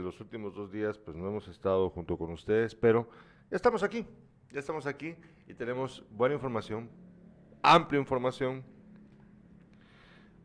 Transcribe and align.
los 0.00 0.20
últimos 0.20 0.56
dos 0.56 0.72
días 0.72 0.98
pues 0.98 1.16
no 1.16 1.28
hemos 1.28 1.46
estado 1.46 1.88
junto 1.88 2.18
con 2.18 2.32
ustedes, 2.32 2.74
pero 2.74 3.08
ya 3.48 3.54
estamos 3.54 3.84
aquí, 3.84 4.04
ya 4.50 4.58
estamos 4.58 4.86
aquí 4.86 5.14
y 5.46 5.54
tenemos 5.54 6.04
buena 6.10 6.34
información, 6.34 6.90
amplia 7.62 8.00
información, 8.00 8.64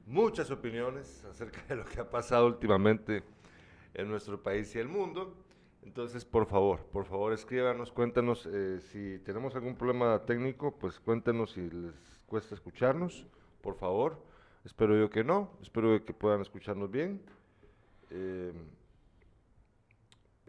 muchas 0.06 0.52
opiniones 0.52 1.26
acerca 1.32 1.64
de 1.68 1.78
lo 1.78 1.86
que 1.86 2.00
ha 2.00 2.08
pasado 2.08 2.46
últimamente 2.46 3.24
en 3.96 4.08
nuestro 4.08 4.40
país 4.40 4.76
y 4.76 4.80
el 4.80 4.88
mundo. 4.88 5.36
Entonces, 5.82 6.26
por 6.26 6.46
favor, 6.46 6.86
por 6.92 7.06
favor, 7.06 7.34
escríbanos, 7.34 7.92
cuéntanos 7.92 8.48
eh, 8.52 8.80
si 8.80 9.18
tenemos 9.20 9.56
algún 9.56 9.76
problema 9.76 10.26
técnico, 10.28 10.78
pues 10.78 11.00
cuéntenos 11.00 11.54
si 11.54 11.62
les 11.72 11.96
cuesta 12.28 12.54
escucharnos, 12.54 13.26
por 13.62 13.74
favor. 13.74 14.24
Espero 14.64 14.96
yo 14.96 15.10
que 15.10 15.24
no, 15.24 15.58
espero 15.64 16.06
que 16.06 16.14
puedan 16.14 16.42
escucharnos 16.42 16.92
bien. 16.92 17.24
Eh, 18.12 18.54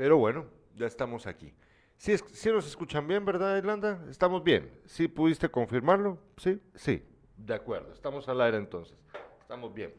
pero 0.00 0.16
bueno, 0.16 0.46
ya 0.76 0.86
estamos 0.86 1.26
aquí. 1.26 1.52
Si, 1.98 2.16
si 2.16 2.48
nos 2.48 2.66
escuchan 2.66 3.06
bien, 3.06 3.22
¿verdad, 3.22 3.58
Irlanda? 3.58 4.02
Estamos 4.08 4.42
bien. 4.42 4.72
¿Sí 4.86 5.08
pudiste 5.08 5.50
confirmarlo? 5.50 6.16
Sí, 6.38 6.58
sí. 6.74 7.02
De 7.36 7.52
acuerdo, 7.52 7.92
estamos 7.92 8.26
al 8.26 8.40
aire 8.40 8.56
entonces. 8.56 8.96
Estamos 9.42 9.74
bien. 9.74 9.92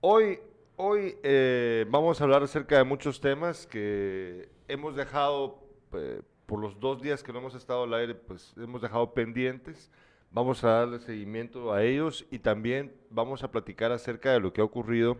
Hoy, 0.00 0.38
hoy 0.76 1.16
eh, 1.24 1.84
vamos 1.90 2.20
a 2.20 2.24
hablar 2.24 2.44
acerca 2.44 2.78
de 2.78 2.84
muchos 2.84 3.20
temas 3.20 3.66
que 3.66 4.50
hemos 4.68 4.94
dejado, 4.94 5.58
eh, 5.94 6.22
por 6.46 6.60
los 6.60 6.78
dos 6.78 7.02
días 7.02 7.24
que 7.24 7.32
no 7.32 7.40
hemos 7.40 7.56
estado 7.56 7.82
al 7.82 7.94
aire, 7.94 8.14
pues 8.14 8.54
hemos 8.56 8.82
dejado 8.82 9.14
pendientes. 9.14 9.90
Vamos 10.30 10.62
a 10.62 10.68
darle 10.68 11.00
seguimiento 11.00 11.72
a 11.72 11.82
ellos 11.82 12.24
y 12.30 12.38
también 12.38 12.94
vamos 13.10 13.42
a 13.42 13.50
platicar 13.50 13.90
acerca 13.90 14.30
de 14.30 14.38
lo 14.38 14.52
que 14.52 14.60
ha 14.60 14.64
ocurrido 14.64 15.18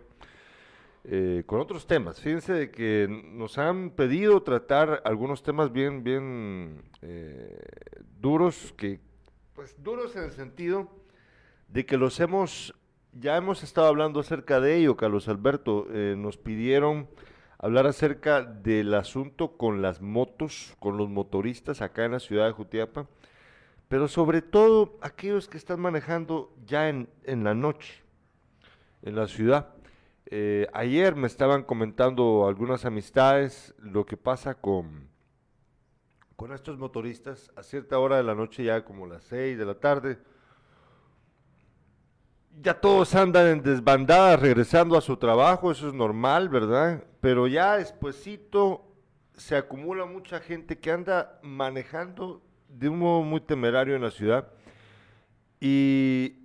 eh, 1.07 1.43
con 1.45 1.59
otros 1.59 1.87
temas. 1.87 2.19
Fíjense 2.19 2.71
que 2.71 3.07
nos 3.09 3.57
han 3.57 3.91
pedido 3.91 4.41
tratar 4.43 5.01
algunos 5.05 5.43
temas 5.43 5.71
bien, 5.71 6.03
bien 6.03 6.83
eh, 7.01 7.59
duros, 8.19 8.73
que, 8.77 8.99
pues 9.53 9.75
duros 9.83 10.15
en 10.15 10.23
el 10.23 10.31
sentido 10.31 10.89
de 11.67 11.85
que 11.85 11.97
los 11.97 12.19
hemos, 12.19 12.73
ya 13.13 13.37
hemos 13.37 13.63
estado 13.63 13.87
hablando 13.87 14.19
acerca 14.19 14.59
de 14.59 14.77
ello, 14.77 14.97
Carlos 14.97 15.27
Alberto, 15.27 15.87
nos 15.89 16.37
pidieron 16.37 17.07
hablar 17.57 17.87
acerca 17.87 18.43
del 18.43 18.93
asunto 18.93 19.57
con 19.57 19.81
las 19.81 20.01
motos, 20.01 20.75
con 20.79 20.97
los 20.97 21.09
motoristas 21.09 21.81
acá 21.81 22.05
en 22.05 22.11
la 22.11 22.19
ciudad 22.19 22.45
de 22.45 22.51
Jutiapa, 22.51 23.07
pero 23.87 24.07
sobre 24.07 24.41
todo 24.41 24.97
aquellos 25.01 25.47
que 25.47 25.57
están 25.57 25.79
manejando 25.79 26.53
ya 26.65 26.89
en, 26.89 27.07
la 27.25 27.53
noche, 27.53 28.03
en 29.03 29.15
la 29.15 29.27
ciudad. 29.27 29.74
Eh, 30.27 30.67
ayer 30.73 31.15
me 31.15 31.27
estaban 31.27 31.63
comentando 31.63 32.47
algunas 32.47 32.85
amistades 32.85 33.75
lo 33.77 34.05
que 34.05 34.17
pasa 34.17 34.55
con, 34.55 35.07
con 36.35 36.51
estos 36.51 36.79
motoristas 36.79 37.51
a 37.55 37.63
cierta 37.63 37.99
hora 37.99 38.17
de 38.17 38.23
la 38.23 38.33
noche, 38.33 38.63
ya 38.63 38.83
como 38.83 39.05
las 39.05 39.23
6 39.25 39.57
de 39.57 39.65
la 39.65 39.75
tarde, 39.75 40.17
ya 42.61 42.79
todos 42.79 43.13
andan 43.15 43.47
en 43.47 43.61
desbandada 43.61 44.37
regresando 44.37 44.97
a 44.97 45.01
su 45.01 45.17
trabajo, 45.17 45.71
eso 45.71 45.87
es 45.87 45.93
normal, 45.93 46.49
¿verdad? 46.49 47.03
Pero 47.21 47.47
ya 47.47 47.77
despuesito 47.77 48.85
se 49.33 49.55
acumula 49.55 50.05
mucha 50.05 50.39
gente 50.39 50.79
que 50.79 50.91
anda 50.91 51.39
manejando 51.43 52.41
de 52.69 52.89
un 52.89 52.99
modo 52.99 53.21
muy 53.21 53.41
temerario 53.41 53.95
en 53.95 54.01
la 54.01 54.11
ciudad. 54.11 54.47
Y 55.59 56.44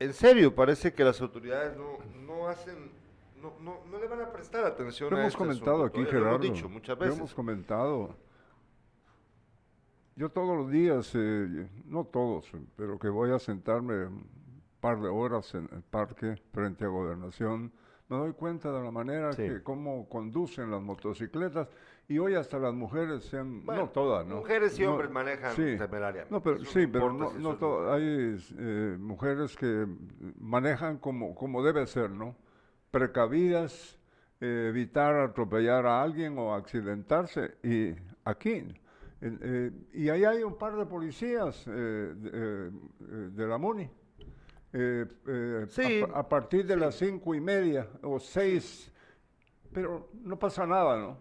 en 0.00 0.12
serio, 0.14 0.54
parece 0.54 0.92
que 0.92 1.04
las 1.04 1.20
autoridades 1.20 1.76
no, 1.76 2.48
hacen, 2.48 2.90
no, 3.40 3.52
no, 3.60 3.98
le 3.98 4.08
van 4.08 4.22
a 4.22 4.32
prestar 4.32 4.64
atención 4.64 5.10
lo 5.10 5.16
a 5.16 5.20
hemos 5.20 5.34
este 5.34 5.38
comentado 5.38 5.84
aquí, 5.84 6.04
Gerardo. 6.06 6.24
Lo 6.24 6.34
hemos 6.36 6.40
dicho 6.40 6.68
muchas 6.68 6.98
veces. 6.98 7.14
Lo 7.14 7.18
hemos 7.20 7.34
comentado. 7.34 8.16
Yo 10.16 10.30
todos 10.30 10.56
los 10.56 10.70
días, 10.70 11.12
eh, 11.14 11.68
no 11.84 12.04
todos, 12.04 12.50
pero 12.76 12.98
que 12.98 13.08
voy 13.08 13.30
a 13.30 13.38
sentarme 13.38 14.08
par 14.80 15.00
de 15.00 15.08
horas 15.08 15.54
en 15.54 15.68
el 15.72 15.82
parque 15.82 16.36
frente 16.52 16.84
a 16.84 16.88
Gobernación, 16.88 17.72
me 18.10 18.16
doy 18.16 18.32
cuenta 18.32 18.72
de 18.72 18.82
la 18.82 18.90
manera 18.90 19.30
que 19.30 19.62
cómo 19.62 20.08
conducen 20.08 20.70
las 20.70 20.82
motocicletas 20.82 21.68
y 22.08 22.18
hoy 22.18 22.34
hasta 22.34 22.58
las 22.58 22.74
mujeres 22.74 23.22
sean, 23.22 23.64
no 23.64 23.88
todas, 23.90 24.26
¿no? 24.26 24.38
Mujeres 24.38 24.76
y 24.80 24.84
hombres 24.84 25.08
manejan 25.12 25.54
sí, 25.54 25.76
temerariamente. 25.78 26.34
No, 26.34 26.42
pero, 26.42 26.58
sí, 26.64 26.88
pero 26.88 27.12
no, 27.12 27.32
no 27.34 27.54
todas. 27.54 27.94
Hay 27.94 28.36
eh, 28.58 28.96
mujeres 28.98 29.56
que 29.56 29.86
manejan 30.40 30.98
como, 30.98 31.36
como 31.36 31.62
debe 31.62 31.86
ser, 31.86 32.10
¿no? 32.10 32.34
Precavidas, 32.90 33.96
eh, 34.40 34.66
evitar 34.70 35.14
atropellar 35.14 35.86
a 35.86 36.02
alguien 36.02 36.36
o 36.36 36.52
accidentarse. 36.52 37.58
Y 37.62 37.94
aquí, 38.24 38.66
eh, 39.20 39.70
y 39.94 40.08
ahí 40.08 40.24
hay 40.24 40.42
un 40.42 40.58
par 40.58 40.74
de 40.74 40.84
policías 40.84 41.64
de, 41.64 42.72
de 43.30 43.46
la 43.46 43.56
MUNI 43.56 43.88
eh, 44.72 45.04
eh, 45.26 46.06
a, 46.14 46.28
partir 46.28 46.64
de 46.64 46.76
las 46.76 46.94
cinco 46.94 47.34
y 47.34 47.40
media 47.40 47.88
o 48.02 48.20
seis, 48.20 48.90
pero 49.72 50.10
no 50.22 50.38
pasa 50.38 50.64
nada, 50.64 50.96
¿no? 50.96 51.18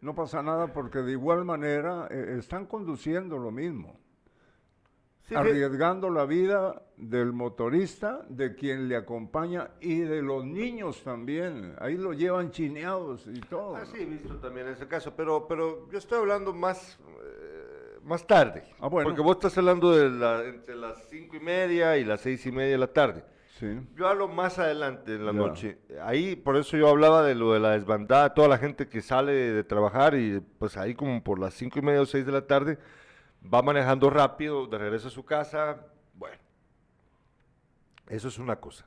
No 0.00 0.14
pasa 0.14 0.42
nada 0.42 0.72
porque 0.72 1.00
de 1.00 1.12
igual 1.12 1.44
manera 1.44 2.08
eh, 2.10 2.36
están 2.38 2.64
conduciendo 2.64 3.36
lo 3.36 3.50
mismo, 3.50 4.00
arriesgando 5.34 6.08
la 6.08 6.24
vida 6.24 6.82
del 6.96 7.34
motorista, 7.34 8.24
de 8.30 8.54
quien 8.54 8.88
le 8.88 8.96
acompaña 8.96 9.72
y 9.80 10.00
de 10.00 10.22
los 10.22 10.46
niños 10.46 11.02
también. 11.04 11.74
Ahí 11.78 11.98
lo 11.98 12.14
llevan 12.14 12.50
chineados 12.50 13.26
y 13.26 13.40
todo. 13.40 13.76
Ah, 13.76 13.84
sí, 13.84 13.98
he 14.00 14.06
visto 14.06 14.38
también 14.38 14.68
ese 14.68 14.88
caso, 14.88 15.14
pero, 15.14 15.46
pero 15.46 15.86
yo 15.90 15.98
estoy 15.98 16.18
hablando 16.18 16.54
más 16.54 16.98
más 18.04 18.26
tarde. 18.26 18.64
Ah, 18.80 18.88
bueno. 18.88 19.08
Porque 19.08 19.22
vos 19.22 19.36
estás 19.36 19.56
hablando 19.58 19.92
de 19.92 20.10
la, 20.10 20.44
entre 20.44 20.74
las 20.74 21.08
cinco 21.08 21.36
y 21.36 21.40
media 21.40 21.96
y 21.96 22.04
las 22.04 22.20
seis 22.20 22.44
y 22.46 22.52
media 22.52 22.72
de 22.72 22.78
la 22.78 22.92
tarde. 22.92 23.24
Sí. 23.58 23.78
Yo 23.94 24.08
hablo 24.08 24.26
más 24.26 24.58
adelante 24.58 25.14
en 25.14 25.26
la 25.26 25.32
noche. 25.32 25.78
Ahí, 26.02 26.34
por 26.34 26.56
eso 26.56 26.78
yo 26.78 26.88
hablaba 26.88 27.22
de 27.22 27.34
lo 27.34 27.52
de 27.52 27.60
la 27.60 27.72
desbandada, 27.72 28.32
toda 28.32 28.48
la 28.48 28.56
gente 28.56 28.88
que 28.88 29.02
sale 29.02 29.32
de 29.32 29.64
trabajar 29.64 30.14
y 30.14 30.40
pues 30.58 30.78
ahí 30.78 30.94
como 30.94 31.22
por 31.22 31.38
las 31.38 31.52
cinco 31.54 31.78
y 31.78 31.82
media 31.82 32.00
o 32.00 32.06
seis 32.06 32.24
de 32.24 32.32
la 32.32 32.46
tarde 32.46 32.78
va 33.52 33.60
manejando 33.60 34.08
rápido 34.08 34.66
de 34.66 34.78
regreso 34.78 35.08
a 35.08 35.10
su 35.10 35.24
casa. 35.24 35.86
Bueno, 36.14 36.38
eso 38.08 38.28
es 38.28 38.38
una 38.38 38.56
cosa 38.56 38.86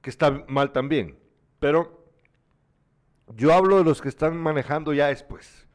que 0.00 0.10
está 0.10 0.44
mal 0.46 0.70
también. 0.70 1.18
Pero 1.58 2.04
yo 3.34 3.52
hablo 3.52 3.78
de 3.78 3.84
los 3.84 4.00
que 4.00 4.08
están 4.08 4.36
manejando 4.36 4.92
ya 4.92 5.08
después 5.08 5.66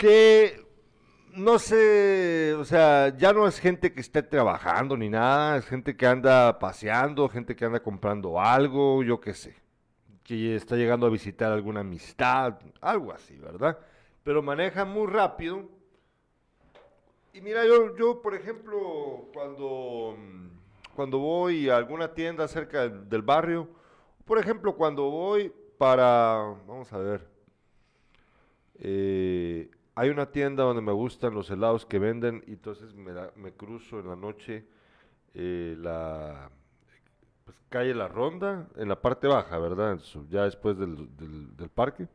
que 0.00 0.66
no 1.34 1.58
sé, 1.58 2.54
o 2.58 2.64
sea, 2.64 3.14
ya 3.18 3.34
no 3.34 3.46
es 3.46 3.58
gente 3.58 3.92
que 3.92 4.00
esté 4.00 4.22
trabajando 4.22 4.96
ni 4.96 5.10
nada, 5.10 5.58
es 5.58 5.66
gente 5.66 5.94
que 5.94 6.06
anda 6.06 6.58
paseando, 6.58 7.28
gente 7.28 7.54
que 7.54 7.66
anda 7.66 7.82
comprando 7.82 8.40
algo, 8.40 9.02
yo 9.02 9.20
qué 9.20 9.34
sé, 9.34 9.54
que 10.24 10.56
está 10.56 10.76
llegando 10.76 11.06
a 11.06 11.10
visitar 11.10 11.52
alguna 11.52 11.80
amistad, 11.80 12.58
algo 12.80 13.12
así, 13.12 13.36
¿verdad? 13.36 13.78
Pero 14.22 14.42
maneja 14.42 14.86
muy 14.86 15.06
rápido. 15.06 15.68
Y 17.34 17.42
mira, 17.42 17.66
yo, 17.66 17.94
yo 17.94 18.22
por 18.22 18.34
ejemplo, 18.34 19.28
cuando, 19.34 20.16
cuando 20.96 21.18
voy 21.18 21.68
a 21.68 21.76
alguna 21.76 22.14
tienda 22.14 22.48
cerca 22.48 22.88
del, 22.88 23.20
barrio, 23.20 23.68
por 24.24 24.38
ejemplo, 24.38 24.74
cuando 24.76 25.10
voy 25.10 25.52
para, 25.76 26.56
vamos 26.66 26.90
a 26.90 26.98
ver, 26.98 27.28
eh, 28.78 29.70
hay 30.00 30.08
una 30.08 30.30
tienda 30.30 30.64
donde 30.64 30.80
me 30.80 30.92
gustan 30.92 31.34
los 31.34 31.50
helados 31.50 31.84
que 31.84 31.98
venden 31.98 32.42
y 32.46 32.52
entonces 32.52 32.94
me, 32.94 33.52
cruzo 33.52 34.00
en 34.00 34.08
la 34.08 34.16
noche 34.16 34.64
eh, 35.34 35.76
la 35.78 36.50
pues, 37.44 37.60
calle 37.68 37.94
La 37.94 38.08
Ronda, 38.08 38.66
en 38.76 38.88
la 38.88 38.98
parte 38.98 39.26
baja, 39.26 39.58
¿verdad? 39.58 40.00
Ya 40.30 40.44
después 40.44 40.78
del, 40.78 41.06
parque. 41.74 42.08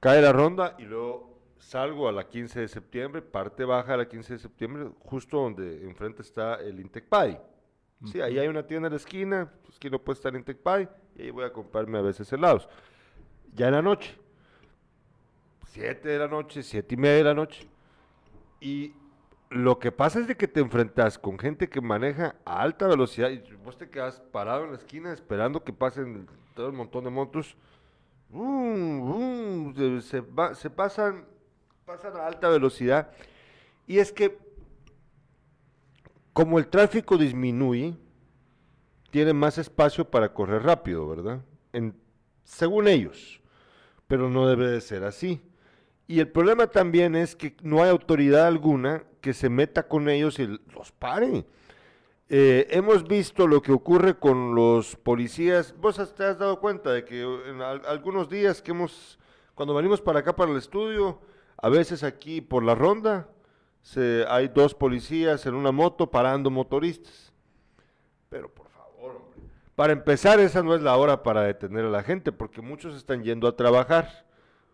Calle 0.00 0.22
La 0.22 0.32
Ronda 0.32 0.74
y 0.78 0.84
luego 0.84 1.38
salgo 1.58 2.08
a 2.08 2.12
la 2.12 2.26
15 2.26 2.60
de 2.60 2.68
septiembre, 2.68 3.20
parte 3.20 3.66
baja 3.66 3.92
a 3.92 3.96
la 3.98 4.08
15 4.08 4.32
de 4.32 4.38
septiembre, 4.38 4.90
justo 5.00 5.36
donde 5.36 5.84
enfrente 5.84 6.22
está 6.22 6.54
el 6.54 6.80
Intec 6.80 7.04
Sí, 8.06 8.22
ahí 8.22 8.38
hay 8.38 8.48
una 8.48 8.66
tienda 8.66 8.86
en 8.86 8.94
la 8.94 8.96
esquina, 8.96 9.52
pues 9.66 9.78
que 9.78 9.90
no 9.90 9.98
puede 9.98 10.16
estar 10.16 10.34
Intec 10.34 10.60
y 11.16 11.22
ahí 11.24 11.30
voy 11.30 11.44
a 11.44 11.52
comprarme 11.52 11.98
a 11.98 12.02
veces 12.02 12.32
helados. 12.32 12.66
Ya 13.52 13.66
en 13.66 13.74
la 13.74 13.82
noche. 13.82 14.19
7 15.72 16.08
de 16.08 16.18
la 16.18 16.28
noche, 16.28 16.62
siete 16.62 16.94
y 16.94 16.98
media 16.98 17.16
de 17.16 17.24
la 17.24 17.34
noche. 17.34 17.68
Y 18.60 18.92
lo 19.50 19.78
que 19.78 19.92
pasa 19.92 20.20
es 20.20 20.26
de 20.26 20.36
que 20.36 20.48
te 20.48 20.60
enfrentas 20.60 21.18
con 21.18 21.38
gente 21.38 21.68
que 21.68 21.80
maneja 21.80 22.36
a 22.44 22.60
alta 22.62 22.86
velocidad 22.86 23.30
y 23.30 23.40
vos 23.64 23.76
te 23.78 23.88
quedas 23.88 24.20
parado 24.32 24.64
en 24.64 24.72
la 24.72 24.78
esquina 24.78 25.12
esperando 25.12 25.62
que 25.62 25.72
pasen 25.72 26.28
todo 26.54 26.66
el 26.66 26.72
montón 26.72 27.04
de 27.04 27.10
motos. 27.10 27.56
se, 30.02 30.22
se 30.54 30.70
pasan, 30.70 31.24
pasan 31.84 32.16
a 32.16 32.26
alta 32.26 32.48
velocidad. 32.48 33.10
Y 33.86 33.98
es 33.98 34.12
que 34.12 34.38
como 36.32 36.58
el 36.58 36.68
tráfico 36.68 37.16
disminuye, 37.16 37.96
tiene 39.10 39.32
más 39.32 39.58
espacio 39.58 40.08
para 40.08 40.32
correr 40.32 40.62
rápido, 40.62 41.08
¿verdad? 41.08 41.44
En 41.72 41.94
según 42.44 42.88
ellos, 42.88 43.40
pero 44.06 44.28
no 44.28 44.48
debe 44.48 44.68
de 44.68 44.80
ser 44.80 45.04
así. 45.04 45.40
Y 46.10 46.18
el 46.18 46.26
problema 46.26 46.66
también 46.66 47.14
es 47.14 47.36
que 47.36 47.54
no 47.62 47.84
hay 47.84 47.88
autoridad 47.88 48.48
alguna 48.48 49.04
que 49.20 49.32
se 49.32 49.48
meta 49.48 49.86
con 49.86 50.08
ellos 50.08 50.40
y 50.40 50.60
los 50.74 50.90
pare. 50.90 51.46
Eh, 52.28 52.66
hemos 52.70 53.06
visto 53.06 53.46
lo 53.46 53.62
que 53.62 53.70
ocurre 53.70 54.18
con 54.18 54.56
los 54.56 54.96
policías. 54.96 55.72
Vos 55.78 55.98
te 56.16 56.24
has 56.24 56.36
dado 56.36 56.58
cuenta 56.58 56.90
de 56.90 57.04
que 57.04 57.22
en 57.22 57.62
algunos 57.62 58.28
días 58.28 58.60
que 58.60 58.72
hemos, 58.72 59.20
cuando 59.54 59.72
venimos 59.72 60.00
para 60.00 60.18
acá 60.18 60.34
para 60.34 60.50
el 60.50 60.58
estudio, 60.58 61.20
a 61.56 61.68
veces 61.68 62.02
aquí 62.02 62.40
por 62.40 62.64
la 62.64 62.74
ronda, 62.74 63.28
se, 63.80 64.24
hay 64.28 64.48
dos 64.48 64.74
policías 64.74 65.46
en 65.46 65.54
una 65.54 65.70
moto 65.70 66.10
parando 66.10 66.50
motoristas. 66.50 67.32
Pero 68.28 68.52
por 68.52 68.68
favor, 68.70 69.14
hombre. 69.14 69.48
Para 69.76 69.92
empezar, 69.92 70.40
esa 70.40 70.60
no 70.64 70.74
es 70.74 70.82
la 70.82 70.96
hora 70.96 71.22
para 71.22 71.42
detener 71.42 71.84
a 71.84 71.90
la 71.90 72.02
gente, 72.02 72.32
porque 72.32 72.60
muchos 72.60 72.96
están 72.96 73.22
yendo 73.22 73.46
a 73.46 73.54
trabajar. 73.54 74.28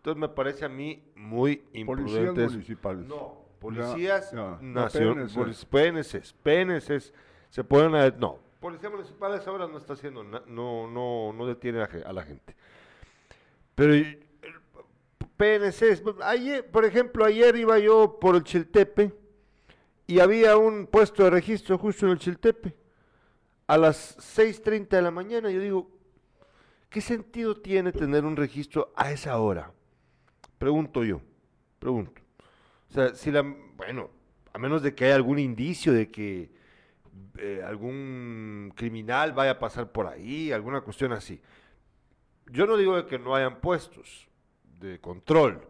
Entonces 0.07 0.21
me 0.21 0.29
parece 0.29 0.63
a 0.63 0.69
mí 0.69 1.03
muy 1.15 1.65
imprudente. 1.73 2.31
Policías 2.31 2.51
municipales. 2.53 3.07
No, 3.07 3.41
policías 3.59 4.33
nacionales, 4.61 5.65
PNCs, 5.65 6.33
PNCs 6.43 7.13
se 7.49 7.63
pueden 7.65 7.91
no, 8.17 8.39
policía 8.61 8.89
municipal 8.89 9.37
ahora 9.45 9.67
no 9.67 9.77
está 9.77 9.93
haciendo 9.93 10.23
no 10.23 10.87
no 10.87 11.33
no 11.33 11.45
detiene 11.45 11.81
a, 11.81 12.13
la 12.13 12.23
gente. 12.23 12.55
Pero 13.75 14.17
PNC, 15.35 16.01
ayer, 16.23 16.65
por 16.71 16.85
ejemplo, 16.85 17.25
ayer 17.25 17.57
iba 17.57 17.77
yo 17.77 18.17
por 18.17 18.37
el 18.37 18.45
Chiltepe 18.45 19.13
y 20.07 20.21
había 20.21 20.55
un 20.55 20.87
puesto 20.87 21.25
de 21.25 21.31
registro 21.31 21.77
justo 21.77 22.05
en 22.05 22.13
el 22.13 22.19
Chiltepe. 22.19 22.73
A 23.67 23.77
las 23.77 24.17
6.30 24.37 24.87
de 24.87 25.01
la 25.01 25.11
mañana 25.11 25.51
yo 25.51 25.59
digo, 25.59 25.91
¿qué 26.89 27.01
sentido 27.01 27.57
tiene 27.57 27.91
tener 27.91 28.23
un 28.23 28.37
registro 28.37 28.93
a 28.95 29.11
esa 29.11 29.37
hora? 29.39 29.73
Pregunto 30.57 31.03
yo, 31.03 31.21
pregunto. 31.79 32.21
O 32.89 32.93
sea, 32.93 33.13
si 33.13 33.31
la, 33.31 33.41
bueno, 33.75 34.09
a 34.53 34.57
menos 34.57 34.81
de 34.81 34.95
que 34.95 35.05
haya 35.05 35.15
algún 35.15 35.39
indicio 35.39 35.93
de 35.93 36.09
que 36.09 36.49
eh, 37.37 37.61
algún 37.65 38.73
criminal 38.75 39.33
vaya 39.33 39.51
a 39.51 39.59
pasar 39.59 39.91
por 39.91 40.07
ahí, 40.07 40.51
alguna 40.51 40.81
cuestión 40.81 41.11
así. 41.11 41.41
Yo 42.47 42.65
no 42.65 42.77
digo 42.77 43.05
que 43.05 43.19
no 43.19 43.35
hayan 43.35 43.59
puestos 43.59 44.27
de 44.79 44.99
control, 44.99 45.67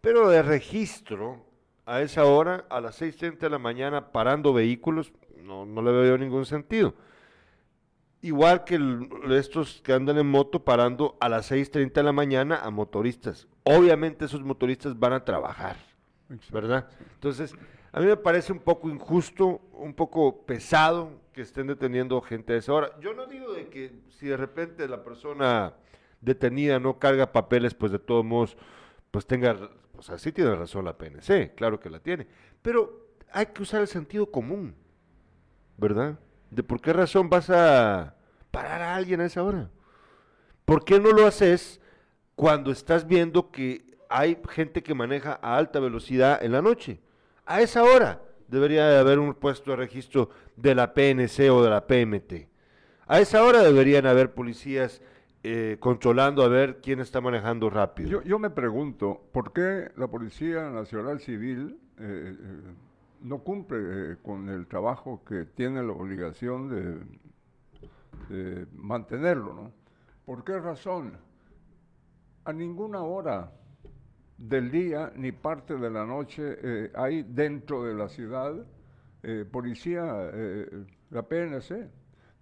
pero 0.00 0.28
de 0.28 0.42
registro 0.42 1.44
a 1.86 2.02
esa 2.02 2.24
hora, 2.24 2.66
a 2.68 2.80
las 2.80 3.00
6.30 3.00 3.38
de 3.38 3.50
la 3.50 3.58
mañana, 3.58 4.12
parando 4.12 4.52
vehículos, 4.52 5.12
no, 5.42 5.66
no 5.66 5.82
le 5.82 5.90
veo 5.90 6.18
ningún 6.18 6.46
sentido. 6.46 6.94
Igual 8.22 8.64
que 8.64 8.78
estos 9.30 9.80
que 9.80 9.94
andan 9.94 10.18
en 10.18 10.26
moto 10.26 10.62
parando 10.62 11.16
a 11.20 11.28
las 11.28 11.50
6.30 11.50 11.92
de 11.92 12.02
la 12.02 12.12
mañana 12.12 12.60
a 12.62 12.70
motoristas. 12.70 13.48
Obviamente 13.64 14.26
esos 14.26 14.42
motoristas 14.42 14.98
van 14.98 15.14
a 15.14 15.24
trabajar, 15.24 15.76
¿verdad? 16.52 16.88
Entonces, 17.14 17.54
a 17.92 18.00
mí 18.00 18.06
me 18.06 18.16
parece 18.16 18.52
un 18.52 18.60
poco 18.60 18.90
injusto, 18.90 19.62
un 19.72 19.94
poco 19.94 20.44
pesado 20.44 21.20
que 21.32 21.40
estén 21.40 21.66
deteniendo 21.66 22.20
gente 22.20 22.52
a 22.52 22.56
esa 22.56 22.72
hora. 22.74 22.90
Yo 23.00 23.14
no 23.14 23.26
digo 23.26 23.52
de 23.52 23.68
que 23.68 23.92
si 24.10 24.26
de 24.26 24.36
repente 24.36 24.86
la 24.86 25.02
persona 25.02 25.74
detenida 26.20 26.78
no 26.78 26.98
carga 26.98 27.32
papeles, 27.32 27.72
pues 27.72 27.90
de 27.90 27.98
todos 27.98 28.24
modos, 28.24 28.56
pues 29.10 29.26
tenga, 29.26 29.56
o 29.96 30.02
sea, 30.02 30.18
sí 30.18 30.30
tiene 30.30 30.54
razón 30.54 30.84
la 30.84 30.98
PNC, 30.98 31.54
claro 31.54 31.80
que 31.80 31.88
la 31.88 32.00
tiene, 32.00 32.26
pero 32.60 33.08
hay 33.32 33.46
que 33.46 33.62
usar 33.62 33.80
el 33.80 33.88
sentido 33.88 34.30
común, 34.30 34.74
¿verdad? 35.78 36.18
De 36.50 36.62
por 36.62 36.80
qué 36.80 36.92
razón 36.92 37.30
vas 37.30 37.48
a 37.50 38.16
parar 38.50 38.82
a 38.82 38.94
alguien 38.94 39.20
a 39.20 39.26
esa 39.26 39.42
hora. 39.42 39.70
¿Por 40.64 40.84
qué 40.84 41.00
no 41.00 41.12
lo 41.12 41.26
haces 41.26 41.80
cuando 42.34 42.70
estás 42.70 43.06
viendo 43.06 43.50
que 43.50 43.96
hay 44.08 44.38
gente 44.48 44.82
que 44.82 44.94
maneja 44.94 45.38
a 45.42 45.56
alta 45.56 45.80
velocidad 45.80 46.42
en 46.42 46.52
la 46.52 46.62
noche? 46.62 47.00
A 47.46 47.60
esa 47.60 47.82
hora 47.82 48.20
debería 48.48 48.86
de 48.86 48.98
haber 48.98 49.18
un 49.18 49.34
puesto 49.34 49.70
de 49.70 49.76
registro 49.76 50.30
de 50.56 50.74
la 50.74 50.92
PNC 50.94 51.50
o 51.50 51.62
de 51.62 51.70
la 51.70 51.86
PMT. 51.86 52.48
A 53.06 53.20
esa 53.20 53.42
hora 53.42 53.62
deberían 53.62 54.06
haber 54.06 54.32
policías 54.32 55.02
eh, 55.42 55.78
controlando 55.80 56.42
a 56.42 56.48
ver 56.48 56.80
quién 56.80 57.00
está 57.00 57.20
manejando 57.20 57.70
rápido. 57.70 58.22
Yo, 58.22 58.38
me 58.38 58.50
pregunto, 58.50 59.22
¿por 59.32 59.52
qué 59.52 59.90
la 59.96 60.06
Policía 60.06 60.68
Nacional 60.70 61.20
Civil 61.20 61.78
eh, 61.98 62.36
eh, 62.38 62.74
no 63.22 63.38
cumple 63.38 64.18
con 64.22 64.48
el 64.48 64.66
trabajo 64.66 65.22
que 65.24 65.44
tiene 65.44 65.82
la 65.82 65.92
obligación 65.92 66.68
de, 68.28 68.66
mantenerlo? 68.72 69.54
¿no? 69.54 69.72
¿Por 70.24 70.44
qué 70.44 70.58
razón? 70.58 71.16
A 72.44 72.52
ninguna 72.52 73.02
hora 73.02 73.52
del 74.38 74.70
día 74.70 75.12
ni 75.16 75.32
parte 75.32 75.76
de 75.76 75.90
la 75.90 76.06
noche 76.06 76.58
eh, 76.62 76.90
hay 76.94 77.22
dentro 77.24 77.84
de 77.84 77.94
la 77.94 78.08
ciudad 78.08 78.54
eh, 79.22 79.44
policía, 79.50 80.30
eh, 80.32 80.86
la 81.10 81.22
PNC. 81.22 81.90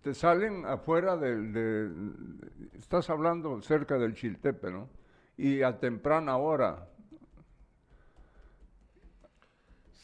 Te 0.01 0.15
salen 0.15 0.65
afuera 0.65 1.17
del, 1.17 1.53
de, 1.53 1.91
estás 2.79 3.11
hablando 3.11 3.61
cerca 3.63 3.99
del 3.99 4.15
Chiltepe, 4.15 4.71
¿no? 4.71 4.89
Y 5.37 5.63
a 5.63 5.81
temprana 5.81 6.37
hora, 6.37 6.89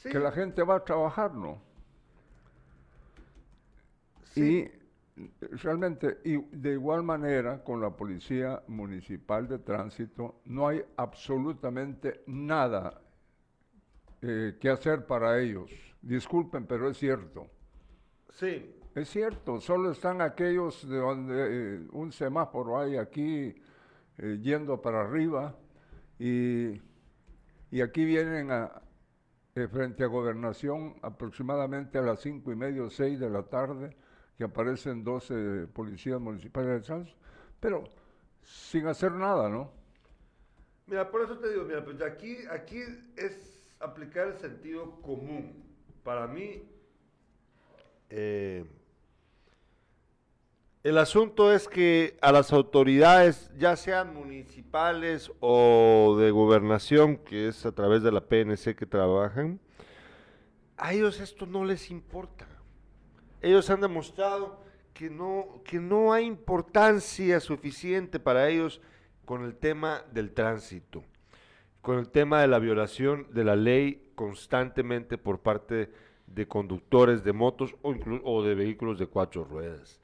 que 0.05 0.19
la 0.19 0.31
gente 0.33 0.63
va 0.63 0.77
a 0.77 0.85
trabajar, 0.85 1.35
¿no? 1.35 1.61
Sí 4.35 4.71
realmente, 5.63 6.19
y 6.25 6.39
de 6.39 6.73
igual 6.73 7.03
manera, 7.03 7.63
con 7.63 7.81
la 7.81 7.91
Policía 7.91 8.63
Municipal 8.67 9.47
de 9.47 9.59
Tránsito, 9.59 10.41
no 10.47 10.69
hay 10.69 10.85
absolutamente 10.97 12.23
nada 12.27 13.01
eh, 14.23 14.57
que 14.61 14.69
hacer 14.69 15.07
para 15.07 15.39
ellos. 15.41 15.71
Disculpen, 16.03 16.67
pero 16.67 16.91
es 16.91 16.99
cierto. 16.99 17.47
Sí. 18.31 18.75
Es 18.95 19.09
cierto, 19.09 19.61
solo 19.61 19.91
están 19.91 20.21
aquellos 20.21 20.89
de 20.89 20.99
donde 20.99 21.35
eh, 21.35 21.87
un 21.93 22.13
semáforo 22.13 22.79
hay 22.79 22.97
aquí 22.97 23.55
eh, 24.19 24.39
yendo 24.41 24.81
para 24.81 25.01
arriba 25.01 25.57
y, 26.17 26.81
y 27.73 27.81
aquí 27.81 28.05
vienen 28.05 28.53
a, 28.53 28.71
frente 29.55 30.03
a 30.03 30.09
gobernación 30.09 30.97
aproximadamente 31.03 31.99
a 31.99 32.03
las 32.03 32.21
cinco 32.21 32.51
y 32.51 32.57
media 32.57 32.83
o 32.83 32.91
seis 32.91 33.21
de 33.21 33.31
la 33.31 33.45
tarde 33.45 33.97
que 34.37 34.45
aparecen 34.45 35.05
12 35.05 35.69
policías 35.73 36.21
municipales 36.21 36.71
de 36.71 36.81
tránsito, 36.81 37.17
pero 37.61 37.85
sin 38.43 38.87
hacer 38.89 39.13
nada, 39.13 39.49
¿no? 39.49 39.71
Mira, 40.87 41.09
por 41.09 41.23
eso 41.23 41.39
te 41.39 41.51
digo, 41.51 41.65
mira, 41.65 41.85
pues 41.85 42.03
aquí, 42.03 42.37
aquí 42.51 42.81
es 43.17 43.73
aplicar 43.81 44.29
el 44.29 44.39
sentido 44.39 45.01
común. 45.03 45.65
Para 46.03 46.27
mí, 46.27 46.69
eh, 48.11 48.65
el 50.85 50.99
asunto 50.99 51.53
es 51.53 51.67
que 51.67 52.17
a 52.21 52.31
las 52.31 52.53
autoridades, 52.53 53.51
ya 53.59 53.75
sean 53.75 54.15
municipales 54.15 55.33
o 55.41 56.17
de 56.19 56.31
gobernación, 56.31 57.17
que 57.17 57.49
es 57.49 57.67
a 57.67 57.73
través 57.73 58.05
de 58.05 58.13
la 58.13 58.21
PNC 58.21 58.77
que 58.77 58.87
trabajan, 58.87 59.59
a 60.77 60.93
ellos 60.93 61.21
esto 61.21 61.47
no 61.47 61.65
les 61.65 61.91
importa 61.91 62.47
ellos 63.45 63.69
han 63.69 63.83
demostrado 63.83 64.59
que 64.95 65.11
no, 65.11 65.61
que 65.65 65.79
no 65.79 66.13
hay 66.13 66.25
importancia 66.25 67.39
suficiente 67.41 68.19
para 68.19 68.49
ellos 68.49 68.81
con 69.27 69.45
el 69.45 69.55
tema 69.57 70.03
del 70.13 70.33
tránsito, 70.33 71.05
con 71.83 71.99
el 71.99 72.09
tema 72.09 72.41
de 72.41 72.49
la 72.49 72.59
violación 72.59 73.27
de 73.33 73.45
la 73.45 73.55
ley 73.55 74.13
constantemente 74.15 75.19
por 75.19 75.41
parte 75.41 75.93
de 76.27 76.49
conductores 76.49 77.23
de 77.23 77.35
motos 77.35 77.75
o, 77.83 77.95
o 78.25 78.43
de 78.43 78.55
vehículos 78.55 78.99
de 78.99 79.07
cuatro 79.09 79.45
ruedas. 79.45 80.01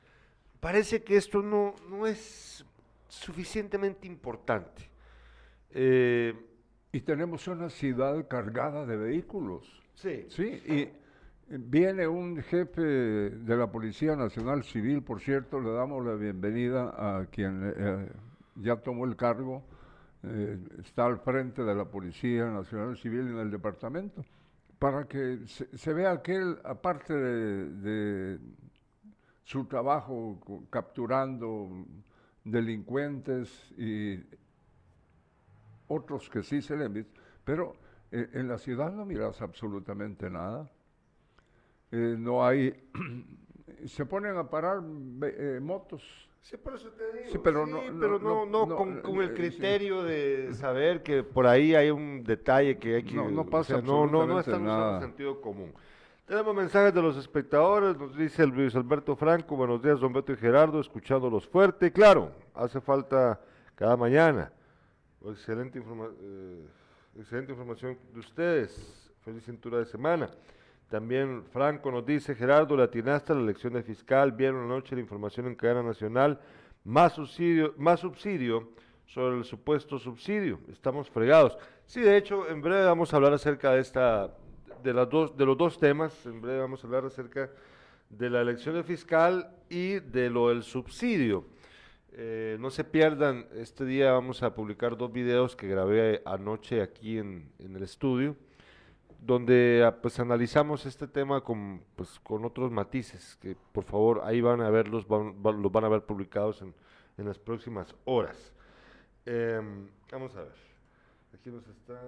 Parece 0.61 1.03
que 1.03 1.17
esto 1.17 1.43
no, 1.43 1.75
no 1.89 2.07
es 2.07 2.65
suficientemente 3.09 4.07
importante. 4.07 4.89
Eh, 5.71 6.35
y 6.93 7.01
tenemos 7.01 7.47
una 7.49 7.71
ciudad 7.71 8.27
cargada 8.29 8.85
de 8.87 8.97
vehículos. 8.97 9.81
Sí. 9.95 10.27
Sí, 10.29 10.63
y 10.67 10.89
Viene 11.53 12.07
un 12.07 12.37
jefe 12.37 12.81
de 12.81 13.57
la 13.57 13.67
Policía 13.67 14.15
Nacional 14.15 14.63
Civil, 14.63 15.03
por 15.03 15.21
cierto, 15.21 15.59
le 15.61 15.73
damos 15.73 16.07
la 16.07 16.15
bienvenida 16.15 16.95
a 16.97 17.27
quien 17.27 17.75
eh, 17.77 18.09
ya 18.55 18.77
tomó 18.77 19.05
el 19.05 19.17
cargo, 19.17 19.65
eh, 20.23 20.61
está 20.81 21.07
al 21.07 21.19
frente 21.19 21.65
de 21.65 21.75
la 21.75 21.87
Policía 21.87 22.45
Nacional 22.45 22.97
Civil 22.97 23.31
en 23.31 23.39
el 23.39 23.51
departamento, 23.51 24.25
para 24.79 25.09
que 25.09 25.41
se, 25.47 25.93
vea 25.93 26.23
que 26.23 26.37
él, 26.37 26.57
aparte 26.63 27.15
de, 27.15 28.39
su 29.45 29.65
trabajo 29.65 30.67
capturando 30.71 31.69
delincuentes 32.45 33.73
y 33.77 34.21
otros 35.89 36.31
que 36.31 36.43
sí 36.43 36.63
se 36.63 36.77
le 36.77 37.07
pero 37.45 37.75
eh, 38.13 38.29
en 38.35 38.49
la 38.49 38.59
ciudad 38.59 38.93
no 38.93 39.05
miras 39.05 39.41
absolutamente 39.43 40.31
nada. 40.31 40.71
Eh, 41.91 42.17
no 42.19 42.45
hay, 42.45 42.89
se 43.87 44.07
ponen 44.07 44.37
a 44.37 44.49
parar 44.49 44.83
eh, 45.23 45.59
motos 45.61 46.31
Sí, 46.43 46.57
por 46.57 46.75
eso 46.75 46.89
te 46.91 47.05
digo. 47.13 47.31
Sí, 47.33 47.39
pero 47.43 47.67
no, 47.67 47.81
pero 48.01 48.19
no, 48.19 48.47
no, 48.47 48.75
con, 48.75 49.21
el 49.21 49.35
criterio 49.35 50.03
de 50.03 50.55
saber 50.55 51.03
que 51.03 51.23
por 51.23 51.47
ahí 51.47 51.75
hay 51.75 51.91
un 51.91 52.25
detalle 52.25 52.79
que 52.79 52.97
hay 52.97 53.03
que... 53.03 53.15
No, 53.15 53.31
no 53.31 53.45
pasa 53.47 53.81
No, 53.83 54.07
no, 54.07 54.27
no 54.27 54.41
estamos 54.41 54.95
en 54.95 55.01
sentido 55.09 55.41
común. 55.41 55.73
Tenemos 56.31 56.55
mensajes 56.55 56.95
de 56.95 57.03
los 57.03 57.17
espectadores, 57.17 57.97
nos 57.97 58.17
dice 58.17 58.45
el 58.45 58.51
Luis 58.51 58.77
Alberto 58.77 59.17
Franco, 59.17 59.57
buenos 59.57 59.83
días, 59.83 59.99
don 59.99 60.13
Beto 60.13 60.33
y 60.33 60.37
Gerardo, 60.37 60.79
escuchándolos 60.79 61.49
fuerte. 61.49 61.91
Claro, 61.91 62.31
hace 62.55 62.81
falta 62.81 63.41
cada 63.75 63.97
mañana. 63.97 64.53
Excelente, 65.27 65.81
eh, 65.81 67.45
información 67.49 67.99
de 68.15 68.21
ustedes. 68.21 69.11
Feliz 69.25 69.45
cintura 69.45 69.79
de 69.79 69.87
semana. 69.87 70.31
También 70.89 71.43
Franco 71.53 71.91
nos 71.91 72.07
dice, 72.07 72.37
Gerardo, 72.37 72.77
le 72.77 72.85
atinaste 72.85 73.35
la 73.35 73.41
elección 73.41 73.73
de 73.73 73.83
fiscal, 73.83 74.31
vieron 74.31 74.67
anoche 74.67 74.95
la 74.95 75.01
información 75.01 75.49
en 75.49 75.57
cadena 75.57 75.83
nacional, 75.83 76.39
más 76.85 77.15
subsidio, 77.15 77.75
más 77.77 77.99
subsidio 77.99 78.69
sobre 79.05 79.37
el 79.37 79.43
supuesto 79.43 79.99
subsidio. 79.99 80.61
Estamos 80.71 81.11
fregados. 81.11 81.59
Sí, 81.87 82.01
de 82.01 82.17
hecho, 82.17 82.49
en 82.49 82.63
breve 82.63 82.85
vamos 82.85 83.13
a 83.13 83.17
hablar 83.17 83.33
acerca 83.33 83.73
de 83.73 83.81
esta, 83.81 84.33
de 84.83 84.93
los 84.93 85.59
dos 85.59 85.79
temas. 85.79 86.27
En 86.27 86.41
breve 86.41 86.61
vamos 86.61 86.83
a 86.83 86.87
hablar 86.87 87.05
acerca 87.05 87.51
de 88.09 88.31
la 88.31 88.41
elección 88.41 88.75
de 88.75 88.83
fiscal 88.83 89.55
y 89.69 90.01
de 90.01 90.31
lo 90.31 90.49
del 90.49 90.63
subsidio. 90.63 91.45
Eh, 92.13 92.57
no 92.61 92.71
se 92.71 92.85
pierdan, 92.85 93.47
este 93.55 93.85
día 93.85 94.13
vamos 94.13 94.43
a 94.43 94.55
publicar 94.55 94.97
dos 94.97 95.13
videos 95.13 95.55
que 95.55 95.69
grabé 95.69 96.23
anoche 96.25 96.83
aquí 96.83 97.19
en, 97.19 97.53
en 97.59 97.77
el 97.77 97.83
estudio 97.85 98.37
donde 99.21 99.85
ah, 99.87 100.01
pues 100.01 100.19
analizamos 100.19 100.87
este 100.87 101.07
tema 101.07 101.43
con, 101.43 101.83
pues, 101.97 102.19
con 102.21 102.45
otros 102.45 102.71
matices, 102.71 103.37
que 103.37 103.57
por 103.73 103.85
favor 103.85 104.23
ahí 104.25 104.41
van 104.41 104.61
a 104.61 104.71
verlos, 104.71 105.07
van, 105.07 105.37
los 105.43 105.71
van 105.71 105.85
a 105.85 105.89
ver 105.89 106.03
publicados 106.05 106.63
en, 106.63 106.75
en 107.19 107.27
las 107.27 107.39
próximas 107.39 107.95
horas. 108.05 108.53
Em, 109.27 109.89
vamos 110.11 110.35
a 110.37 110.43
ver, 110.43 110.55
aquí 111.35 111.51
nos 111.51 111.67
está, 111.69 112.01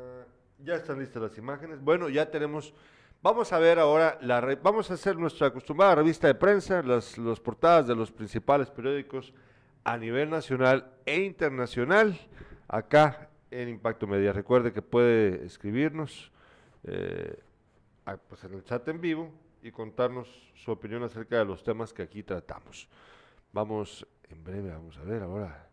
ya 0.64 0.76
están 0.76 0.98
listas 0.98 1.22
las 1.22 1.38
imágenes, 1.38 1.80
bueno, 1.80 2.08
ya 2.08 2.30
tenemos, 2.30 2.74
vamos 3.22 3.52
a 3.52 3.58
ver 3.58 3.78
ahora, 3.78 4.18
la 4.22 4.40
vamos 4.62 4.90
a 4.90 4.94
hacer 4.94 5.16
nuestra 5.16 5.48
acostumbrada 5.48 5.96
revista 5.96 6.26
de 6.26 6.34
prensa, 6.34 6.82
las, 6.82 7.18
las 7.18 7.40
portadas 7.40 7.86
de 7.86 7.94
los 7.94 8.12
principales 8.12 8.70
periódicos 8.70 9.32
a 9.84 9.96
nivel 9.96 10.30
nacional 10.30 10.92
e 11.04 11.20
internacional, 11.20 12.18
acá 12.68 13.28
en 13.50 13.68
Impacto 13.68 14.06
Media. 14.06 14.32
Recuerde 14.32 14.72
que 14.72 14.82
puede 14.82 15.44
escribirnos 15.44 16.30
eh, 16.84 17.38
pues 18.28 18.44
en 18.44 18.54
el 18.54 18.64
chat 18.64 18.86
en 18.88 19.00
vivo 19.00 19.32
y 19.62 19.70
contarnos 19.70 20.28
su 20.54 20.70
opinión 20.70 21.02
acerca 21.02 21.38
de 21.38 21.44
los 21.44 21.62
temas 21.62 21.92
que 21.92 22.02
aquí 22.02 22.22
tratamos. 22.22 22.88
Vamos, 23.52 24.06
en 24.28 24.42
breve, 24.42 24.70
vamos 24.70 24.96
a 24.98 25.02
ver 25.02 25.22
ahora. 25.22 25.68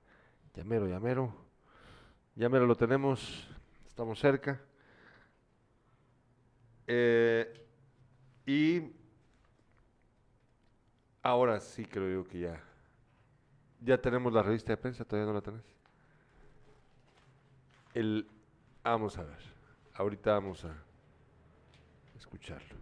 Llamero, 0.54 0.88
llamero. 0.88 1.34
Llamero 2.36 2.66
lo 2.66 2.76
tenemos, 2.76 3.48
estamos 3.88 4.20
cerca. 4.20 4.60
Eh, 6.92 7.48
y 8.48 8.82
ahora 11.22 11.60
sí 11.60 11.86
creo 11.86 12.24
yo 12.24 12.28
que 12.28 12.40
ya. 12.40 12.64
Ya 13.82 14.02
tenemos 14.02 14.34
la 14.34 14.42
revista 14.42 14.74
de 14.74 14.78
prensa, 14.78 15.06
todavía 15.06 15.28
no 15.28 15.36
la 15.36 15.42
tenés. 15.42 15.64
El, 17.94 18.28
vamos 18.84 19.20
a 19.20 19.24
ver. 19.24 19.38
Ahorita 19.94 20.34
vamos 20.34 20.66
a 20.66 20.76
escucharlo. 22.18 22.76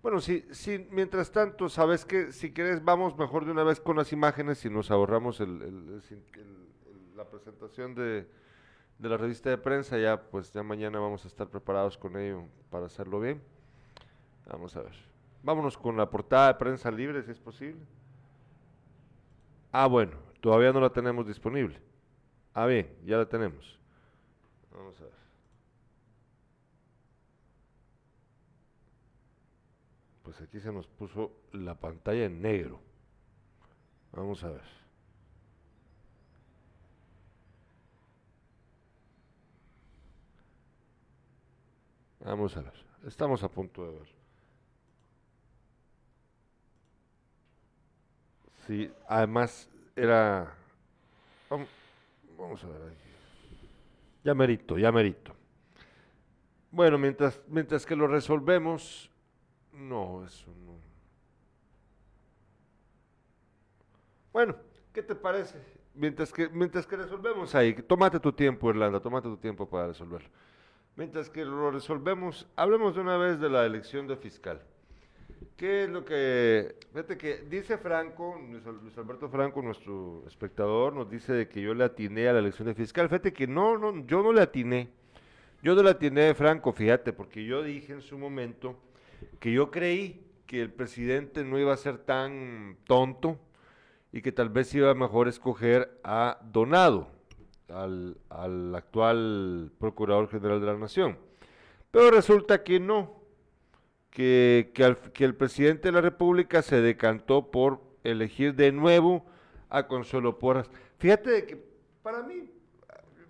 Bueno, 0.00 0.20
si, 0.20 0.46
si 0.52 0.86
mientras 0.90 1.32
tanto, 1.32 1.68
sabes 1.68 2.04
que 2.04 2.30
si 2.30 2.52
quieres 2.52 2.84
vamos 2.84 3.18
mejor 3.18 3.44
de 3.44 3.50
una 3.50 3.64
vez 3.64 3.80
con 3.80 3.96
las 3.96 4.12
imágenes 4.12 4.64
y 4.64 4.70
nos 4.70 4.92
ahorramos 4.92 5.40
el, 5.40 6.02
la 7.16 7.28
presentación 7.28 7.96
de, 7.96 8.28
de, 9.02 9.08
la 9.08 9.16
revista 9.16 9.50
de 9.50 9.58
prensa, 9.58 9.98
ya 9.98 10.20
pues 10.30 10.52
ya 10.52 10.62
mañana 10.62 10.98
vamos 10.98 11.24
a 11.24 11.28
estar 11.28 11.48
preparados 11.48 11.98
con 11.98 12.16
ello 12.16 12.44
para 12.70 12.86
hacerlo 12.86 13.20
bien. 13.20 13.42
Vamos 14.46 14.76
a 14.76 14.82
ver. 14.82 14.94
Vámonos 15.42 15.76
con 15.76 15.96
la 15.96 16.08
portada 16.08 16.48
de 16.48 16.54
prensa 16.54 16.90
libre, 16.90 17.22
si 17.22 17.30
es 17.30 17.38
posible. 17.38 17.80
Ah, 19.72 19.86
bueno, 19.86 20.16
todavía 20.40 20.72
no 20.72 20.80
la 20.80 20.90
tenemos 20.90 21.26
disponible. 21.26 21.80
Ah, 22.54 22.66
bien, 22.66 22.94
ya 23.04 23.16
la 23.16 23.26
tenemos. 23.26 23.78
Vamos 24.72 25.00
a 25.00 25.04
ver. 25.04 25.22
pues 30.32 30.48
aquí 30.48 30.60
se 30.60 30.72
nos 30.72 30.86
puso 30.86 31.30
la 31.52 31.74
pantalla 31.74 32.24
en 32.24 32.40
negro. 32.40 32.80
Vamos 34.12 34.42
a 34.44 34.48
ver. 34.48 34.81
Vamos 42.24 42.56
a 42.56 42.62
ver. 42.62 42.72
Estamos 43.06 43.42
a 43.42 43.48
punto 43.48 43.84
de 43.84 43.98
ver. 43.98 44.08
Sí, 48.66 48.90
además 49.08 49.68
era... 49.96 50.54
Vamos 52.38 52.64
a 52.64 52.66
ver 52.68 52.82
ahí. 52.82 52.96
Ya 54.24 54.34
merito, 54.34 54.78
ya 54.78 54.92
merito. 54.92 55.34
Bueno, 56.70 56.96
mientras, 56.96 57.40
mientras 57.48 57.84
que 57.84 57.96
lo 57.96 58.06
resolvemos, 58.06 59.10
no, 59.72 60.24
eso 60.24 60.46
no. 60.64 60.72
Bueno, 64.32 64.56
¿qué 64.94 65.02
te 65.02 65.14
parece? 65.14 65.60
Mientras 65.94 66.32
que, 66.32 66.48
mientras 66.48 66.86
que 66.86 66.96
resolvemos 66.96 67.54
ahí, 67.54 67.74
tómate 67.74 68.18
tu 68.18 68.32
tiempo, 68.32 68.70
Irlanda, 68.70 69.00
tómate 69.00 69.28
tu 69.28 69.36
tiempo 69.36 69.68
para 69.68 69.88
resolverlo. 69.88 70.30
Mientras 71.02 71.28
que 71.28 71.44
lo 71.44 71.72
resolvemos, 71.72 72.46
hablemos 72.54 72.94
de 72.94 73.00
una 73.00 73.16
vez 73.16 73.40
de 73.40 73.50
la 73.50 73.66
elección 73.66 74.06
de 74.06 74.14
fiscal. 74.14 74.62
¿Qué 75.56 75.82
es 75.82 75.90
lo 75.90 76.04
que, 76.04 76.76
fíjate 76.92 77.18
que 77.18 77.38
dice 77.38 77.76
Franco, 77.76 78.40
Luis 78.48 78.96
Alberto 78.96 79.28
Franco, 79.28 79.60
nuestro 79.62 80.22
espectador, 80.28 80.92
nos 80.92 81.10
dice 81.10 81.32
de 81.32 81.48
que 81.48 81.60
yo 81.60 81.74
le 81.74 81.82
atiné 81.82 82.28
a 82.28 82.32
la 82.34 82.38
elección 82.38 82.68
de 82.68 82.74
fiscal. 82.76 83.08
Fíjate 83.08 83.32
que 83.32 83.48
no, 83.48 83.76
no, 83.78 84.06
yo 84.06 84.22
no 84.22 84.32
le 84.32 84.42
atiné. 84.42 84.90
Yo 85.60 85.74
no 85.74 85.82
le 85.82 85.90
atiné, 85.90 86.34
Franco, 86.34 86.72
fíjate, 86.72 87.12
porque 87.12 87.44
yo 87.44 87.64
dije 87.64 87.94
en 87.94 88.02
su 88.02 88.16
momento 88.16 88.76
que 89.40 89.50
yo 89.50 89.72
creí 89.72 90.24
que 90.46 90.62
el 90.62 90.70
presidente 90.72 91.42
no 91.42 91.58
iba 91.58 91.72
a 91.72 91.78
ser 91.78 91.98
tan 91.98 92.76
tonto 92.86 93.40
y 94.12 94.22
que 94.22 94.30
tal 94.30 94.50
vez 94.50 94.72
iba 94.72 94.94
mejor 94.94 95.26
escoger 95.26 95.98
a 96.04 96.38
Donado, 96.44 97.08
al, 97.72 98.74
actual 98.74 99.70
Procurador 99.78 100.28
General 100.28 100.60
de 100.60 100.66
la 100.66 100.76
Nación. 100.76 101.18
Pero 101.90 102.10
resulta 102.10 102.62
que 102.62 102.80
no, 102.80 103.22
que, 104.10 104.72
que, 104.74 105.24
el 105.24 105.34
presidente 105.34 105.88
de 105.88 105.92
la 105.92 106.00
República 106.00 106.62
se 106.62 106.80
decantó 106.80 107.50
por 107.50 107.80
elegir 108.04 108.54
de 108.54 108.72
nuevo 108.72 109.26
a 109.68 109.86
Consuelo 109.86 110.38
Porras. 110.38 110.70
Fíjate 110.98 111.46
que 111.46 111.62
para 112.02 112.22
mí, 112.22 112.50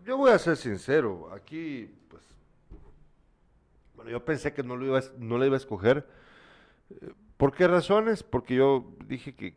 yo 0.05 0.17
voy 0.17 0.31
a 0.31 0.39
ser 0.39 0.57
sincero, 0.57 1.31
aquí 1.33 1.91
yo 4.09 4.25
pensé 4.25 4.53
que 4.53 4.65
no, 4.65 4.77
lo 4.77 4.87
iba, 4.87 5.01
no 5.19 5.39
la 5.39 5.47
iba 5.47 5.55
a 5.55 5.59
escoger. 5.59 6.07
¿Por 7.37 7.55
qué 7.55 7.69
razones? 7.69 8.23
Porque 8.23 8.57
yo 8.57 8.93
dije 9.07 9.35
que, 9.35 9.55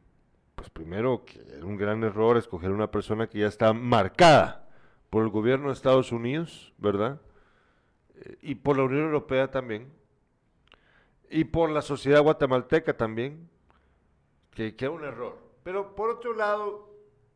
pues 0.53 0.69
primero, 0.69 1.25
que 1.25 1.39
era 1.57 1.65
un 1.65 1.77
gran 1.77 2.03
error 2.03 2.37
escoger 2.37 2.71
una 2.71 2.91
persona 2.91 3.27
que 3.27 3.39
ya 3.39 3.47
está 3.47 3.73
marcada 3.73 4.64
por 5.09 5.23
el 5.23 5.29
gobierno 5.29 5.67
de 5.67 5.73
Estados 5.73 6.11
Unidos, 6.11 6.73
¿verdad? 6.77 7.21
Eh, 8.15 8.37
y 8.41 8.55
por 8.55 8.77
la 8.77 8.83
Unión 8.83 9.05
Europea 9.05 9.51
también. 9.51 9.91
Y 11.29 11.45
por 11.45 11.69
la 11.69 11.81
sociedad 11.81 12.21
guatemalteca 12.21 12.95
también, 12.95 13.49
que, 14.51 14.75
que 14.75 14.85
era 14.85 14.93
un 14.93 15.03
error. 15.03 15.37
Pero 15.63 15.95
por 15.95 16.09
otro 16.09 16.33
lado, 16.33 16.89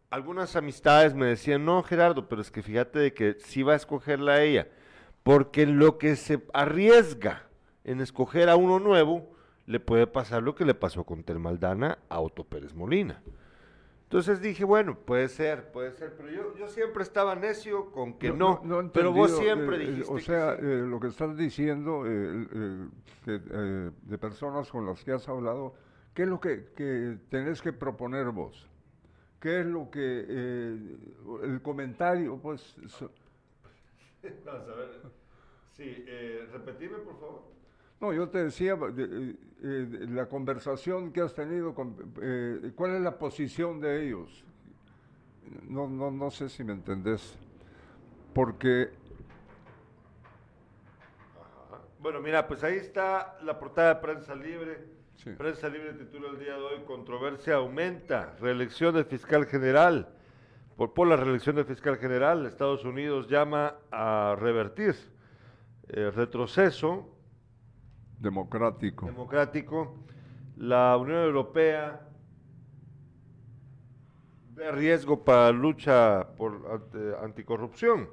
algunas 0.09 0.55
amistades 0.55 1.13
me 1.15 1.25
decían, 1.25 1.65
no, 1.65 1.81
Gerardo, 1.83 2.27
pero 2.29 2.41
es 2.41 2.51
que 2.51 2.61
fíjate 2.61 2.99
de 2.99 3.13
que 3.13 3.35
sí 3.39 3.63
va 3.63 3.73
a 3.73 3.77
escogerla 3.77 4.33
a 4.33 4.43
ella 4.43 4.67
porque 5.29 5.65
lo 5.65 5.97
que 5.97 6.15
se 6.15 6.41
arriesga 6.53 7.43
en 7.83 8.01
escoger 8.01 8.49
a 8.49 8.55
uno 8.55 8.79
nuevo, 8.79 9.31
le 9.65 9.79
puede 9.79 10.07
pasar 10.07 10.43
lo 10.43 10.55
que 10.55 10.65
le 10.65 10.73
pasó 10.73 11.03
con 11.03 11.23
Telmaldana 11.23 11.99
a 12.09 12.19
Otto 12.19 12.43
Pérez 12.43 12.73
Molina. 12.73 13.21
Entonces 14.09 14.41
dije, 14.41 14.63
bueno, 14.63 14.97
puede 14.97 15.29
ser, 15.29 15.71
puede 15.71 15.91
ser, 15.91 16.15
pero 16.17 16.31
yo, 16.31 16.57
yo 16.57 16.67
siempre 16.67 17.03
estaba 17.03 17.35
necio 17.35 17.91
con 17.91 18.17
que 18.17 18.31
no, 18.31 18.59
pero 18.91 19.13
vos 19.13 19.37
siempre 19.37 19.77
eh, 19.77 19.83
eh, 19.83 19.91
dijiste 19.91 20.11
O 20.11 20.17
sea, 20.17 20.53
eh, 20.55 20.81
lo 20.83 20.99
que 20.99 21.09
estás 21.09 21.37
diciendo 21.37 22.01
de 22.03 22.89
personas 24.19 24.71
con 24.71 24.87
las 24.87 25.03
que 25.03 25.11
has 25.11 25.29
hablado, 25.29 25.75
¿qué 26.15 26.23
es 26.23 26.27
lo 26.27 26.39
que, 26.39 26.71
que 26.75 27.19
tenés 27.29 27.61
que 27.61 27.71
proponer 27.71 28.31
vos? 28.31 28.67
¿Qué 29.39 29.59
es 29.59 29.67
lo 29.67 29.91
que 29.91 30.21
el 31.43 31.61
comentario, 31.61 32.39
pues... 32.41 32.77
Vamos 34.43 34.69
a 34.69 34.75
ver. 34.75 34.89
Sí, 35.73 36.03
eh, 36.07 36.49
repetime 36.51 36.97
por 36.97 37.19
favor. 37.19 37.43
No, 38.01 38.13
yo 38.13 38.29
te 38.29 38.45
decía, 38.45 38.77
eh, 38.97 39.35
eh, 39.61 39.87
la 40.09 40.27
conversación 40.27 41.11
que 41.11 41.19
has 41.19 41.33
tenido, 41.33 41.73
con, 41.73 42.13
eh, 42.21 42.71
¿cuál 42.73 42.95
es 42.95 43.01
la 43.01 43.17
posición 43.17 43.81
de 43.81 44.05
ellos? 44.05 44.45
No, 45.67 45.87
no, 45.87 46.09
no 46.09 46.31
sé 46.31 46.47
si 46.47 46.63
me 46.63 46.73
entendés. 46.73 47.37
Porque... 48.33 48.89
Bueno, 51.99 52.21
mira, 52.21 52.47
pues 52.47 52.63
ahí 52.63 52.77
está 52.77 53.37
la 53.43 53.59
portada 53.59 53.95
de 53.95 54.01
Prensa 54.01 54.33
Libre. 54.33 54.79
Prensa 55.37 55.67
Libre 55.67 55.91
titula 55.93 56.29
el 56.29 56.39
día 56.39 56.53
de 56.53 56.61
hoy, 56.61 56.83
controversia 56.85 57.55
aumenta, 57.55 58.37
reelección 58.39 58.95
del 58.95 59.03
fiscal 59.03 59.45
general. 59.45 60.07
Por, 60.77 60.93
por 60.93 61.05
la 61.09 61.17
reelección 61.17 61.57
del 61.57 61.65
fiscal 61.65 61.97
general, 61.97 62.45
Estados 62.45 62.85
Unidos 62.85 63.27
llama 63.27 63.75
a 63.91 64.37
revertir 64.39 64.95
el 65.89 66.13
retroceso 66.13 67.18
democrático. 68.19 69.05
democrático. 69.05 69.95
La 70.57 70.97
Unión 70.97 71.23
Europea 71.23 72.01
ve 74.53 74.71
riesgo 74.71 75.23
para 75.23 75.51
lucha 75.51 76.27
por 76.37 76.83
anticorrupción. 77.23 78.09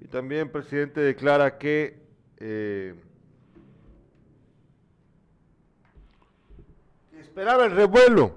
Y 0.00 0.06
también 0.06 0.42
el 0.42 0.50
presidente 0.50 1.00
declara 1.00 1.58
que 1.58 2.00
eh, 2.38 2.94
esperaba 7.18 7.66
el 7.66 7.72
revuelo 7.72 8.32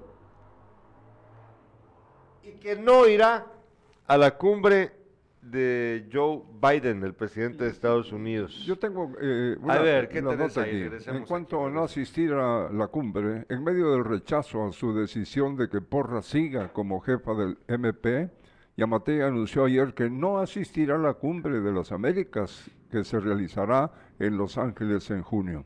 y 2.42 2.52
que 2.52 2.76
no 2.76 3.06
irá 3.06 3.46
a 4.06 4.16
la 4.16 4.36
cumbre 4.36 4.99
de 5.50 6.08
Joe 6.12 6.42
Biden, 6.60 7.02
el 7.04 7.14
presidente 7.14 7.64
de 7.64 7.70
Estados 7.70 8.12
Unidos. 8.12 8.64
Yo 8.64 8.78
tengo 8.78 9.12
eh, 9.20 9.56
una, 9.60 9.74
a 9.74 9.78
ver, 9.80 10.08
¿qué 10.08 10.22
nota 10.22 10.62
aquí. 10.62 10.88
En 11.06 11.24
cuanto 11.24 11.66
a 11.66 11.70
no 11.70 11.84
asistir 11.84 12.32
a 12.32 12.70
la 12.70 12.86
cumbre, 12.86 13.46
en 13.48 13.64
medio 13.64 13.92
del 13.92 14.04
rechazo 14.04 14.66
a 14.66 14.72
su 14.72 14.94
decisión 14.94 15.56
de 15.56 15.68
que 15.68 15.80
Porra 15.80 16.22
siga 16.22 16.72
como 16.72 17.00
jefa 17.00 17.34
del 17.34 17.58
MP, 17.68 18.30
Yamate 18.76 19.22
anunció 19.22 19.64
ayer 19.64 19.92
que 19.92 20.08
no 20.08 20.38
asistirá 20.38 20.94
a 20.94 20.98
la 20.98 21.14
cumbre 21.14 21.60
de 21.60 21.72
las 21.72 21.92
Américas 21.92 22.70
que 22.90 23.04
se 23.04 23.20
realizará 23.20 23.92
en 24.18 24.36
Los 24.36 24.56
Ángeles 24.56 25.10
en 25.10 25.22
junio. 25.22 25.64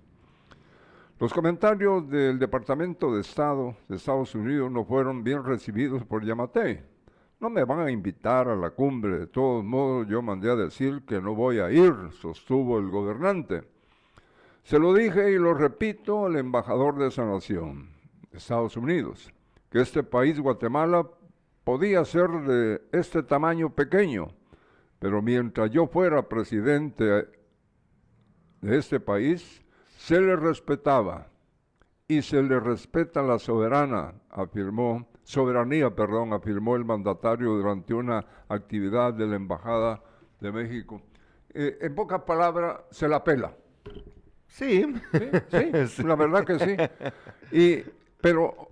Los 1.20 1.32
comentarios 1.32 2.08
del 2.10 2.38
Departamento 2.38 3.14
de 3.14 3.20
Estado 3.20 3.76
de 3.88 3.96
Estados 3.96 4.34
Unidos 4.34 4.70
no 4.70 4.84
fueron 4.84 5.22
bien 5.22 5.44
recibidos 5.44 6.04
por 6.04 6.24
Yamate 6.24 6.93
no 7.40 7.50
me 7.50 7.64
van 7.64 7.80
a 7.80 7.90
invitar 7.90 8.48
a 8.48 8.56
la 8.56 8.70
cumbre, 8.70 9.18
de 9.18 9.26
todos 9.26 9.64
modos 9.64 10.06
yo 10.08 10.22
mandé 10.22 10.50
a 10.50 10.56
decir 10.56 11.02
que 11.06 11.20
no 11.20 11.34
voy 11.34 11.58
a 11.58 11.70
ir, 11.70 11.94
sostuvo 12.12 12.78
el 12.78 12.90
gobernante. 12.90 13.64
Se 14.62 14.78
lo 14.78 14.94
dije 14.94 15.30
y 15.30 15.38
lo 15.38 15.52
repito 15.52 16.26
al 16.26 16.36
embajador 16.36 16.96
de 16.98 17.08
esa 17.08 17.24
nación, 17.26 17.90
Estados 18.32 18.76
Unidos, 18.76 19.30
que 19.70 19.80
este 19.80 20.02
país, 20.02 20.40
Guatemala, 20.40 21.06
podía 21.64 22.04
ser 22.04 22.30
de 22.30 22.82
este 22.92 23.22
tamaño 23.22 23.70
pequeño, 23.70 24.28
pero 24.98 25.20
mientras 25.20 25.70
yo 25.70 25.86
fuera 25.86 26.28
presidente 26.28 27.04
de 28.62 28.78
este 28.78 29.00
país, 29.00 29.62
se 29.98 30.20
le 30.20 30.36
respetaba 30.36 31.28
y 32.08 32.22
se 32.22 32.42
le 32.42 32.60
respeta 32.60 33.22
la 33.22 33.38
soberana, 33.38 34.14
afirmó 34.30 35.06
soberanía, 35.24 35.90
perdón, 35.90 36.32
afirmó 36.32 36.76
el 36.76 36.84
mandatario 36.84 37.50
durante 37.54 37.94
una 37.94 38.24
actividad 38.48 39.12
de 39.14 39.26
la 39.26 39.36
Embajada 39.36 40.00
de 40.40 40.52
México. 40.52 41.00
Eh, 41.52 41.78
en 41.80 41.94
pocas 41.94 42.22
palabras, 42.22 42.80
se 42.90 43.08
la 43.08 43.24
pela. 43.24 43.54
Sí. 44.46 44.84
sí, 45.88 46.02
la 46.02 46.14
verdad 46.14 46.44
que 46.44 46.58
sí. 46.58 46.76
Y, 47.50 47.84
pero 48.20 48.68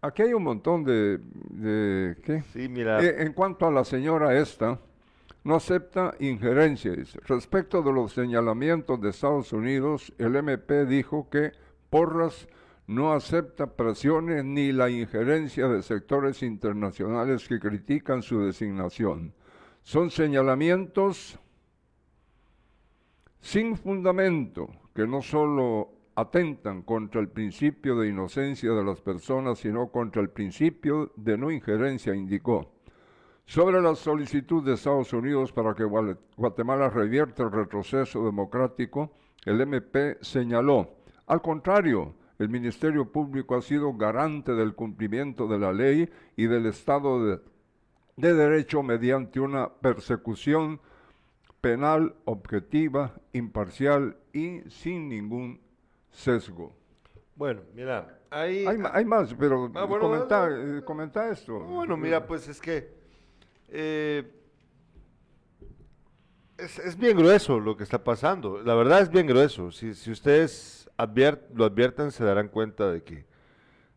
aquí 0.00 0.22
hay 0.22 0.34
un 0.34 0.42
montón 0.42 0.84
de... 0.84 1.18
de 1.50 2.16
¿qué? 2.22 2.42
Sí, 2.52 2.68
mira. 2.68 3.00
Eh, 3.02 3.22
en 3.22 3.32
cuanto 3.32 3.66
a 3.66 3.70
la 3.70 3.84
señora 3.84 4.36
esta, 4.38 4.80
no 5.44 5.56
acepta 5.56 6.14
injerencias. 6.20 7.14
Respecto 7.26 7.82
de 7.82 7.92
los 7.92 8.12
señalamientos 8.12 9.00
de 9.00 9.10
Estados 9.10 9.52
Unidos, 9.52 10.12
el 10.18 10.36
MP 10.36 10.86
dijo 10.86 11.28
que 11.28 11.52
Porras 11.90 12.48
no 12.86 13.12
acepta 13.12 13.66
presiones 13.66 14.44
ni 14.44 14.72
la 14.72 14.90
injerencia 14.90 15.68
de 15.68 15.82
sectores 15.82 16.42
internacionales 16.42 17.48
que 17.48 17.58
critican 17.58 18.22
su 18.22 18.40
designación. 18.40 19.34
Son 19.82 20.10
señalamientos 20.10 21.38
sin 23.40 23.76
fundamento 23.76 24.68
que 24.94 25.06
no 25.06 25.22
solo 25.22 25.90
atentan 26.14 26.82
contra 26.82 27.20
el 27.20 27.28
principio 27.28 27.96
de 27.96 28.08
inocencia 28.08 28.72
de 28.72 28.84
las 28.84 29.00
personas, 29.00 29.58
sino 29.58 29.88
contra 29.88 30.22
el 30.22 30.30
principio 30.30 31.12
de 31.16 31.36
no 31.36 31.50
injerencia, 31.50 32.14
indicó. 32.14 32.72
Sobre 33.46 33.82
la 33.82 33.94
solicitud 33.94 34.64
de 34.64 34.74
Estados 34.74 35.12
Unidos 35.12 35.52
para 35.52 35.74
que 35.74 35.84
Guatemala 35.84 36.88
revierta 36.88 37.42
el 37.42 37.52
retroceso 37.52 38.24
democrático, 38.24 39.12
el 39.44 39.60
MP 39.60 40.16
señaló, 40.22 40.96
al 41.26 41.42
contrario, 41.42 42.14
el 42.38 42.48
Ministerio 42.48 43.10
Público 43.10 43.56
ha 43.56 43.62
sido 43.62 43.92
garante 43.94 44.52
del 44.52 44.74
cumplimiento 44.74 45.46
de 45.46 45.58
la 45.58 45.72
ley 45.72 46.10
y 46.36 46.46
del 46.46 46.66
Estado 46.66 47.24
de, 47.24 47.40
Derecho 48.16 48.82
mediante 48.82 49.40
una 49.40 49.68
persecución 49.68 50.80
penal 51.60 52.14
objetiva, 52.24 53.14
imparcial 53.32 54.16
y 54.32 54.60
sin 54.68 55.08
ningún 55.08 55.60
sesgo. 56.10 56.76
Bueno, 57.34 57.62
mira, 57.74 58.20
hay, 58.30 58.66
hay, 58.66 59.04
más, 59.04 59.34
pero 59.34 59.70
ah, 59.74 59.84
eh, 60.50 60.82
comenta, 60.84 61.28
esto. 61.28 61.58
Bueno, 61.60 61.96
mira, 61.96 62.24
pues 62.24 62.46
es 62.46 62.60
que 62.60 62.92
eh, 63.68 64.30
es, 66.56 66.96
bien 66.96 67.16
grueso 67.16 67.58
lo 67.58 67.76
que 67.76 67.82
está 67.82 68.02
pasando. 68.02 68.62
La 68.62 68.74
verdad 68.74 69.00
es 69.00 69.10
bien 69.10 69.26
grueso. 69.26 69.72
Si, 69.72 69.94
si 69.94 70.12
ustedes 70.12 70.83
lo 70.96 71.64
advierten, 71.64 72.10
se 72.10 72.24
darán 72.24 72.48
cuenta 72.48 72.90
de 72.90 73.02
que, 73.02 73.24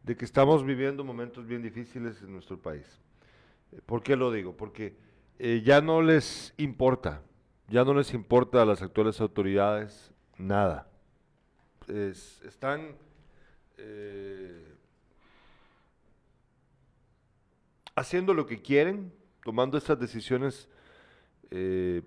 de 0.03 0.15
que 0.15 0.25
estamos 0.25 0.65
viviendo 0.65 1.03
momentos 1.03 1.45
bien 1.45 1.61
difíciles 1.61 2.21
en 2.21 2.31
nuestro 2.31 2.59
país. 2.59 2.85
¿Por 3.85 4.01
qué 4.01 4.15
lo 4.15 4.31
digo? 4.31 4.55
Porque 4.55 4.95
eh, 5.39 5.61
ya 5.63 5.81
no 5.81 6.01
les 6.01 6.53
importa, 6.57 7.21
ya 7.67 7.83
no 7.83 7.93
les 7.93 8.13
importa 8.13 8.61
a 8.61 8.65
las 8.65 8.81
actuales 8.81 9.21
autoridades 9.21 10.11
nada. 10.37 10.89
están 11.87 12.95
eh, 13.77 14.73
haciendo 17.95 18.33
lo 18.33 18.45
que 18.45 18.61
quieren, 18.61 19.13
tomando 19.43 19.77
estas 19.77 19.99
decisiones 19.99 20.67
eh, 21.51 22.01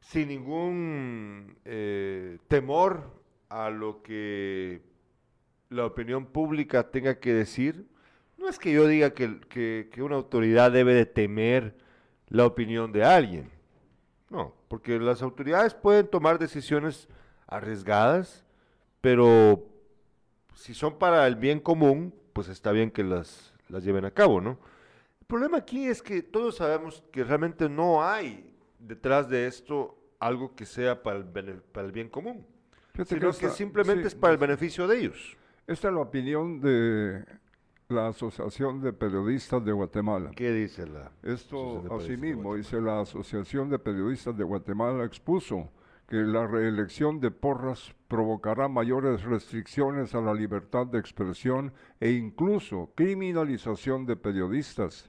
sin 0.00 0.28
ningún 0.28 1.56
temor 2.46 3.23
a 3.54 3.70
lo 3.70 4.02
que 4.02 4.82
la 5.68 5.86
opinión 5.86 6.26
pública 6.26 6.90
tenga 6.90 7.20
que 7.20 7.32
decir. 7.32 7.86
No 8.36 8.48
es 8.48 8.58
que 8.58 8.72
yo 8.72 8.88
diga 8.88 9.14
que, 9.14 9.88
una 9.98 10.16
autoridad 10.16 10.72
debe 10.72 10.92
de 10.92 11.06
temer 11.06 11.76
la 12.26 12.46
opinión 12.46 12.90
de 12.90 13.04
alguien. 13.04 13.52
No, 14.28 14.52
porque 14.66 14.98
las 14.98 15.22
autoridades 15.22 15.72
pueden 15.72 16.08
tomar 16.08 16.40
decisiones 16.40 17.08
arriesgadas, 17.46 18.44
pero 19.00 19.64
si 20.56 20.74
son 20.74 20.98
para 20.98 21.24
el 21.28 21.36
bien 21.36 21.60
común, 21.60 22.12
pues 22.32 22.48
está 22.48 22.72
bien 22.72 22.90
que 22.90 23.04
las, 23.04 23.54
las 23.68 23.84
lleven 23.84 24.04
a 24.04 24.10
cabo, 24.10 24.40
¿no? 24.40 24.58
El 25.20 25.26
problema 25.28 25.58
aquí 25.58 25.86
es 25.86 26.02
que 26.02 26.22
todos 26.22 26.56
sabemos 26.56 27.04
que 27.12 27.22
realmente 27.22 27.68
no 27.68 28.04
hay 28.04 28.52
detrás 28.80 29.28
de 29.28 29.46
esto 29.46 29.96
algo 30.18 30.56
que 30.56 30.66
sea 30.66 31.04
para 31.04 31.18
el 31.18 31.92
bien 31.92 32.08
común 32.08 32.44
sino 33.02 33.32
que, 33.32 33.50
simplemente 33.50 34.06
es 34.06 34.14
para 34.14 34.32
el 34.32 34.38
beneficio 34.38 34.86
de 34.86 34.98
ellos. 34.98 35.36
Esta 35.66 35.88
es 35.88 35.94
la 35.94 36.00
opinión 36.00 36.60
de 36.60 37.24
la 37.88 38.08
Asociación 38.08 38.80
de 38.80 38.92
Periodistas 38.92 39.64
de 39.64 39.72
Guatemala. 39.72 40.30
¿Qué 40.36 40.52
dice 40.52 40.86
la? 40.86 41.10
Esto 41.22 41.82
asimismo, 41.94 42.54
dice 42.54 42.80
la 42.80 43.00
Asociación 43.00 43.68
de 43.68 43.78
Periodistas 43.78 44.36
de 44.36 44.44
Guatemala 44.44 45.04
expuso 45.04 45.70
que 46.08 46.16
la 46.16 46.46
reelección 46.46 47.18
de 47.18 47.30
Porras 47.30 47.94
provocará 48.08 48.68
mayores 48.68 49.22
restricciones 49.22 50.14
a 50.14 50.20
la 50.20 50.34
libertad 50.34 50.86
de 50.86 50.98
expresión 50.98 51.72
e 51.98 52.10
incluso 52.10 52.92
criminalización 52.94 54.06
de 54.06 54.16
periodistas. 54.16 55.08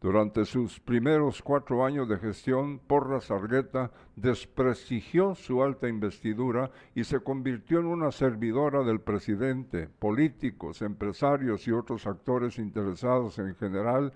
Durante 0.00 0.44
sus 0.44 0.78
primeros 0.78 1.42
cuatro 1.42 1.84
años 1.84 2.08
de 2.08 2.18
gestión, 2.18 2.78
Porras 2.78 3.32
Argueta 3.32 3.90
desprestigió 4.14 5.34
su 5.34 5.62
alta 5.62 5.88
investidura 5.88 6.70
y 6.94 7.02
se 7.02 7.18
convirtió 7.18 7.80
en 7.80 7.86
una 7.86 8.12
servidora 8.12 8.84
del 8.84 9.00
presidente, 9.00 9.88
políticos, 9.88 10.82
empresarios 10.82 11.66
y 11.66 11.72
otros 11.72 12.06
actores 12.06 12.58
interesados 12.58 13.40
en 13.40 13.56
general 13.56 14.12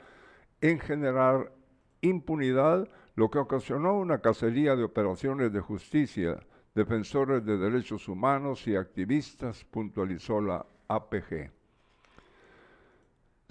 en 0.60 0.78
generar 0.78 1.52
impunidad, 2.00 2.88
lo 3.16 3.30
que 3.30 3.38
ocasionó 3.38 3.94
una 3.98 4.20
cacería 4.20 4.76
de 4.76 4.84
operaciones 4.84 5.52
de 5.52 5.60
justicia, 5.60 6.38
defensores 6.74 7.44
de 7.44 7.58
derechos 7.58 8.08
humanos 8.08 8.66
y 8.68 8.76
activistas, 8.76 9.64
puntualizó 9.64 10.40
la 10.40 10.64
APG. 10.88 11.61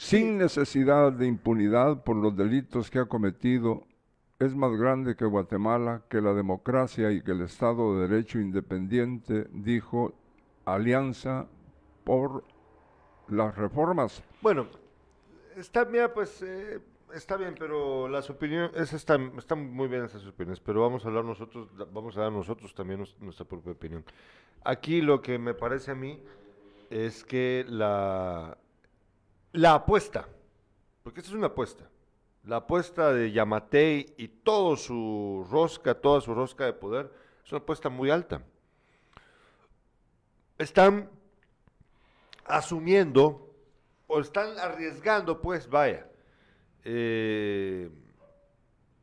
Sin 0.02 0.40
necesidad 0.40 1.12
de 1.12 1.28
impunidad 1.28 2.04
por 2.04 2.16
los 2.16 2.36
delitos 2.36 2.90
que 2.90 2.98
ha 2.98 3.06
cometido, 3.06 3.84
es 4.40 4.56
más 4.56 4.76
grande 4.76 5.16
que 5.16 5.26
Guatemala, 5.26 6.02
que 6.10 6.22
la 6.22 6.34
democracia 6.34 7.12
y 7.12 7.22
que 7.22 7.32
el 7.32 7.42
Estado 7.42 7.96
de 7.96 8.08
Derecho 8.08 8.40
independiente, 8.40 9.46
dijo 9.52 10.12
Alianza 10.66 11.46
por 12.04 12.44
las 13.30 13.56
reformas. 13.56 14.24
Bueno, 14.42 14.66
está, 15.56 15.86
mira, 15.86 16.12
pues 16.12 16.42
eh, 16.42 16.80
está 17.14 17.38
bien, 17.38 17.54
pero 17.58 18.08
las 18.08 18.28
opiniones, 18.32 18.92
están, 18.94 19.32
están 19.38 19.72
muy 19.72 19.88
bien 19.88 20.04
esas 20.04 20.26
opiniones, 20.26 20.60
pero 20.60 20.82
vamos 20.82 21.06
a 21.06 21.10
hablar 21.10 21.26
nosotros, 21.26 21.70
vamos 21.94 22.18
a 22.18 22.22
dar 22.22 22.32
nosotros 22.32 22.74
también 22.74 23.06
nuestra 23.20 23.46
propia 23.46 23.74
opinión. 23.74 24.04
Aquí 24.64 25.00
lo 25.00 25.22
que 25.22 25.38
me 25.38 25.54
parece 25.54 25.92
a 25.92 25.96
mí 25.96 26.20
es 26.90 27.24
que 27.24 27.66
la, 27.70 28.58
la 29.54 29.74
apuesta, 29.74 30.28
porque 31.04 31.20
esta 31.20 31.32
es 31.32 31.38
una 31.38 31.48
apuesta, 31.48 31.90
la 32.44 32.58
apuesta 32.58 33.14
de 33.14 33.32
Yamatei 33.32 34.14
y 34.18 34.28
todo 34.28 34.76
su 34.76 35.46
rosca, 35.50 35.96
toda 35.96 36.22
su 36.22 36.34
rosca 36.34 36.66
de 36.66 36.74
poder, 36.74 37.12
es 37.46 37.52
una 37.52 37.60
apuesta 37.60 37.90
muy 37.90 38.10
alta. 38.10 38.44
Están 40.58 41.10
asumiendo 42.46 43.54
o 44.08 44.20
están 44.20 44.58
arriesgando, 44.60 45.42
pues 45.42 45.70
vaya, 45.70 46.08
eh, 46.84 47.90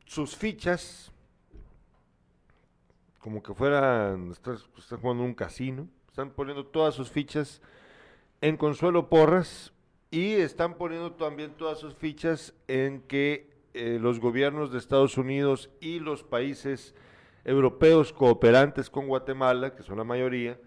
sus 0.05 0.35
fichas, 0.35 1.11
como 3.19 3.43
que 3.43 3.53
fueran, 3.53 4.31
están, 4.31 4.57
jugando 5.01 5.23
un 5.23 5.33
casino, 5.33 5.87
están 6.07 6.31
poniendo 6.31 6.65
todas 6.65 6.95
sus 6.95 7.09
fichas 7.09 7.61
en 8.41 8.57
Consuelo 8.57 9.09
Porras 9.09 9.73
y 10.11 10.33
están 10.33 10.75
poniendo 10.75 11.11
también 11.13 11.51
todas 11.51 11.79
sus 11.79 11.93
fichas 11.93 12.53
en 12.67 13.01
que 13.01 13.49
eh, 13.73 13.99
los 14.01 14.19
gobiernos 14.19 14.71
de 14.71 14.79
Estados 14.79 15.17
Unidos 15.17 15.69
y 15.79 15.99
los 15.99 16.23
países 16.23 16.95
europeos 17.45 18.11
cooperantes 18.11 18.89
con 18.89 19.07
Guatemala, 19.07 19.75
que 19.75 19.83
son 19.83 19.97
la 19.97 20.03
mayoría, 20.03 20.59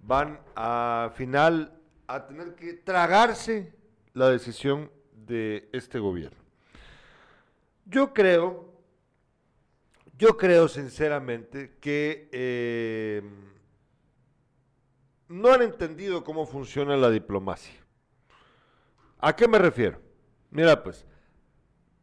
van 0.00 0.40
a 0.54 1.12
final 1.14 1.78
a 2.06 2.26
tener 2.26 2.54
que 2.54 2.74
tragarse 2.74 3.74
la 4.14 4.30
decisión 4.30 4.90
de 5.12 5.68
este 5.72 5.98
gobierno. 5.98 6.38
Yo 7.84 8.14
creo, 8.14 8.72
yo 10.16 10.36
creo 10.36 10.68
sinceramente 10.68 11.76
que 11.80 12.28
eh, 12.32 13.22
no 15.28 15.52
han 15.52 15.62
entendido 15.62 16.24
cómo 16.24 16.46
funciona 16.46 16.96
la 16.96 17.10
diplomacia. 17.10 17.85
¿A 19.18 19.34
qué 19.34 19.48
me 19.48 19.58
refiero? 19.58 20.00
Mira, 20.50 20.82
pues, 20.82 21.06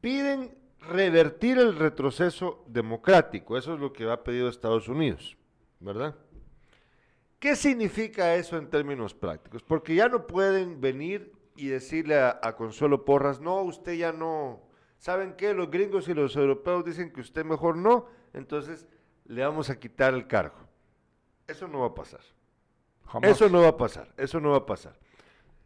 piden 0.02 0.58
revertir 0.80 1.58
el 1.58 1.76
retroceso 1.76 2.64
democrático. 2.68 3.58
Eso 3.58 3.74
es 3.76 3.80
lo 3.80 3.94
que 3.94 4.10
ha 4.10 4.24
pedido 4.24 4.50
Estados 4.50 4.88
Unidos, 4.88 5.38
¿verdad? 5.80 6.16
¿Qué 7.40 7.56
significa 7.56 8.36
eso 8.36 8.58
en 8.58 8.70
términos 8.70 9.14
prácticos? 9.14 9.64
Porque 9.64 9.96
ya 9.96 10.08
no 10.08 10.28
pueden 10.28 10.80
venir 10.80 11.34
y 11.56 11.68
decirle 11.68 12.20
a, 12.20 12.56
Consuelo 12.56 13.06
Porras, 13.06 13.40
no, 13.40 13.62
usted 13.62 13.94
ya 13.94 14.12
no, 14.12 14.62
¿saben 14.98 15.34
qué? 15.34 15.54
Los 15.54 15.70
gringos 15.70 16.08
y 16.08 16.14
los 16.14 16.36
europeos 16.36 16.86
dicen 16.86 17.12
que 17.12 17.22
usted 17.22 17.46
mejor 17.46 17.78
no, 17.78 18.08
entonces 18.34 18.88
le 19.26 19.44
vamos 19.44 19.70
a 19.70 19.80
quitar 19.80 20.14
el 20.14 20.28
cargo. 20.28 20.56
Eso 21.48 21.68
no 21.68 21.82
va 21.82 21.88
a 21.88 21.94
pasar. 21.94 22.22
Eso 23.22 23.50
no 23.50 23.62
va 23.62 23.70
a 23.70 23.78
pasar, 23.78 24.12
eso 24.18 24.40
no 24.40 24.52
va 24.52 24.58
a 24.58 24.66
pasar. 24.66 24.98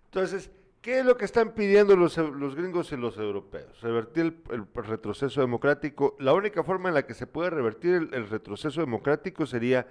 Entonces, 0.05 0.51
¿qué 0.88 1.00
es 1.00 1.06
lo 1.06 1.17
que 1.17 1.26
están 1.26 1.52
pidiendo 1.52 1.97
los, 1.97 2.15
los 2.15 2.56
gringos 2.56 2.93
y 2.93 2.95
los 2.95 3.17
europeos? 3.17 3.82
Revertir 3.82 4.41
el, 4.50 4.65
retroceso 4.73 5.41
democrático. 5.41 6.15
La 6.17 6.34
única 6.34 6.63
forma 6.63 6.88
en 6.88 6.95
la 6.95 7.06
que 7.06 7.13
se 7.13 7.28
puede 7.28 7.50
revertir 7.50 8.08
el 8.13 8.30
retroceso 8.30 8.80
democrático 8.80 9.45
sería 9.45 9.86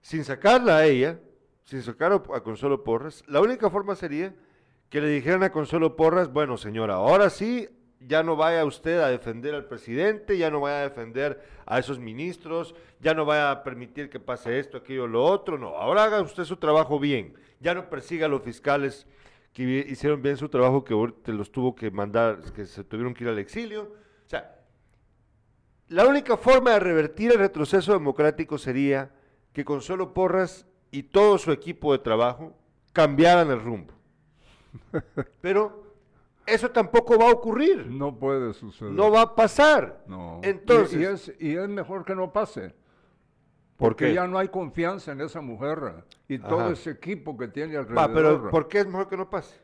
sin 0.00 0.24
sacarla 0.24 0.78
a 0.78 0.86
ella, 0.86 1.20
sin 1.62 1.82
sacar 1.82 2.12
a 2.12 2.40
Consuelo 2.40 2.82
Porras, 2.82 3.22
la 3.28 3.40
única 3.40 3.70
forma 3.70 3.94
sería 3.94 4.34
que 4.90 5.00
le 5.00 5.06
dijeran 5.06 5.44
a 5.44 5.52
Consuelo 5.52 5.94
Porras, 5.94 6.32
bueno 6.32 6.56
señora, 6.56 6.94
ahora 6.94 7.30
sí, 7.30 7.68
ya 8.00 8.24
no 8.24 8.34
vaya 8.34 8.64
usted 8.64 8.98
a 8.98 9.10
defender 9.10 9.54
al 9.54 9.66
presidente, 9.66 10.36
ya 10.36 10.50
no 10.50 10.58
vaya 10.58 10.80
a 10.80 10.88
defender 10.88 11.40
a 11.64 11.78
esos 11.78 12.00
ministros, 12.00 12.74
ya 12.98 13.14
no 13.14 13.24
vaya 13.24 13.52
a 13.52 13.62
permitir 13.62 14.10
que 14.10 14.18
pase 14.18 14.58
esto, 14.58 14.78
aquello, 14.78 15.06
lo 15.06 15.24
otro, 15.24 15.58
no, 15.58 15.76
ahora 15.76 16.02
haga 16.02 16.20
usted 16.20 16.42
su 16.42 16.56
trabajo 16.56 16.98
bien, 16.98 17.34
ya 17.60 17.72
no 17.72 17.88
persiga 17.88 18.26
a 18.26 18.28
los 18.28 18.42
fiscales 18.42 19.06
que 19.52 19.86
hicieron 19.88 20.22
bien 20.22 20.36
su 20.36 20.48
trabajo, 20.48 20.84
que 20.84 21.32
los 21.32 21.50
tuvo 21.50 21.74
que 21.74 21.90
mandar, 21.90 22.40
que 22.52 22.66
se 22.66 22.84
tuvieron 22.84 23.14
que 23.14 23.24
ir 23.24 23.30
al 23.30 23.38
exilio. 23.38 23.92
O 24.26 24.28
sea, 24.28 24.58
la 25.88 26.06
única 26.06 26.36
forma 26.36 26.72
de 26.72 26.80
revertir 26.80 27.32
el 27.32 27.38
retroceso 27.38 27.92
democrático 27.92 28.58
sería 28.58 29.10
que 29.52 29.64
Consuelo 29.64 30.12
Porras 30.12 30.66
y 30.90 31.04
todo 31.04 31.38
su 31.38 31.50
equipo 31.50 31.92
de 31.92 31.98
trabajo 31.98 32.54
cambiaran 32.92 33.50
el 33.50 33.60
rumbo. 33.60 33.94
Pero 35.40 35.88
eso 36.46 36.70
tampoco 36.70 37.18
va 37.18 37.28
a 37.28 37.32
ocurrir. 37.32 37.86
No 37.86 38.18
puede 38.18 38.52
suceder. 38.54 38.92
No 38.92 39.10
va 39.10 39.22
a 39.22 39.34
pasar. 39.34 40.04
No. 40.06 40.40
Entonces, 40.42 41.32
y, 41.38 41.54
es, 41.54 41.68
mejor 41.68 42.04
que 42.04 42.14
no 42.14 42.32
pase. 42.32 42.74
Porque 43.78 44.12
ya 44.12 44.26
no 44.26 44.38
hay 44.38 44.48
confianza 44.48 45.12
en 45.12 45.20
esa 45.20 45.40
mujer 45.40 46.04
y 46.26 46.40
todo 46.40 46.72
ese 46.72 46.90
equipo 46.90 47.38
que 47.38 47.46
tiene 47.46 47.76
alrededor. 47.76 48.12
pero 48.12 48.50
¿por 48.50 48.66
qué 48.66 48.80
es 48.80 48.86
mejor 48.86 49.08
que 49.08 49.16
no 49.16 49.30
pase? 49.30 49.56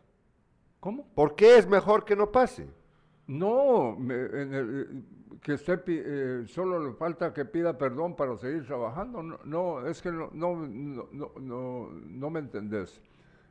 ¿Cómo? 0.78 1.04
¿Por 1.14 1.34
qué 1.34 1.58
es 1.58 1.66
mejor 1.66 2.04
que 2.04 2.14
no 2.14 2.30
pase? 2.30 2.68
No, 3.26 3.98
que 5.42 5.54
esté, 5.54 5.82
eh, 5.88 6.44
solo 6.46 6.78
le 6.78 6.92
falta 6.92 7.32
que 7.34 7.44
pida 7.44 7.76
perdón 7.76 8.14
para 8.14 8.36
seguir 8.36 8.64
trabajando. 8.64 9.20
No, 9.44 9.84
es 9.84 10.00
que 10.00 10.12
no, 10.12 10.30
no, 10.32 10.54
no, 10.54 11.90
no, 11.90 12.30
me 12.30 12.38
entendés. 12.38 13.00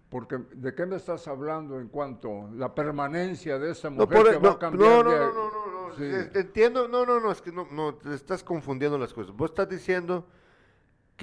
Porque, 0.10 0.38
¿de 0.54 0.74
qué 0.74 0.86
me 0.86 0.96
estás 0.96 1.28
hablando 1.28 1.82
en 1.82 1.90
cuanto 1.90 2.46
a 2.46 2.52
la 2.52 2.74
permanencia 2.74 3.60
de 3.60 3.72
esa 3.72 3.90
mujer 3.90 4.24
que 4.32 4.38
va 4.38 4.52
a 4.52 4.60
cambiar? 4.60 5.04
No, 5.04 5.12
no, 5.12 5.34
no, 5.34 5.52
no, 5.52 5.98
no, 5.98 6.40
entiendo, 6.40 6.88
no, 6.88 7.06
no, 7.06 7.20
no, 7.20 7.32
es 7.32 7.42
que 7.42 7.52
no, 7.52 7.68
no, 7.70 7.96
te 7.96 8.14
estás 8.14 8.44
confundiendo 8.44 8.98
las 8.98 9.14
cosas. 9.14 9.36
Vos 9.36 9.50
estás 9.50 9.68
diciendo 9.68 10.26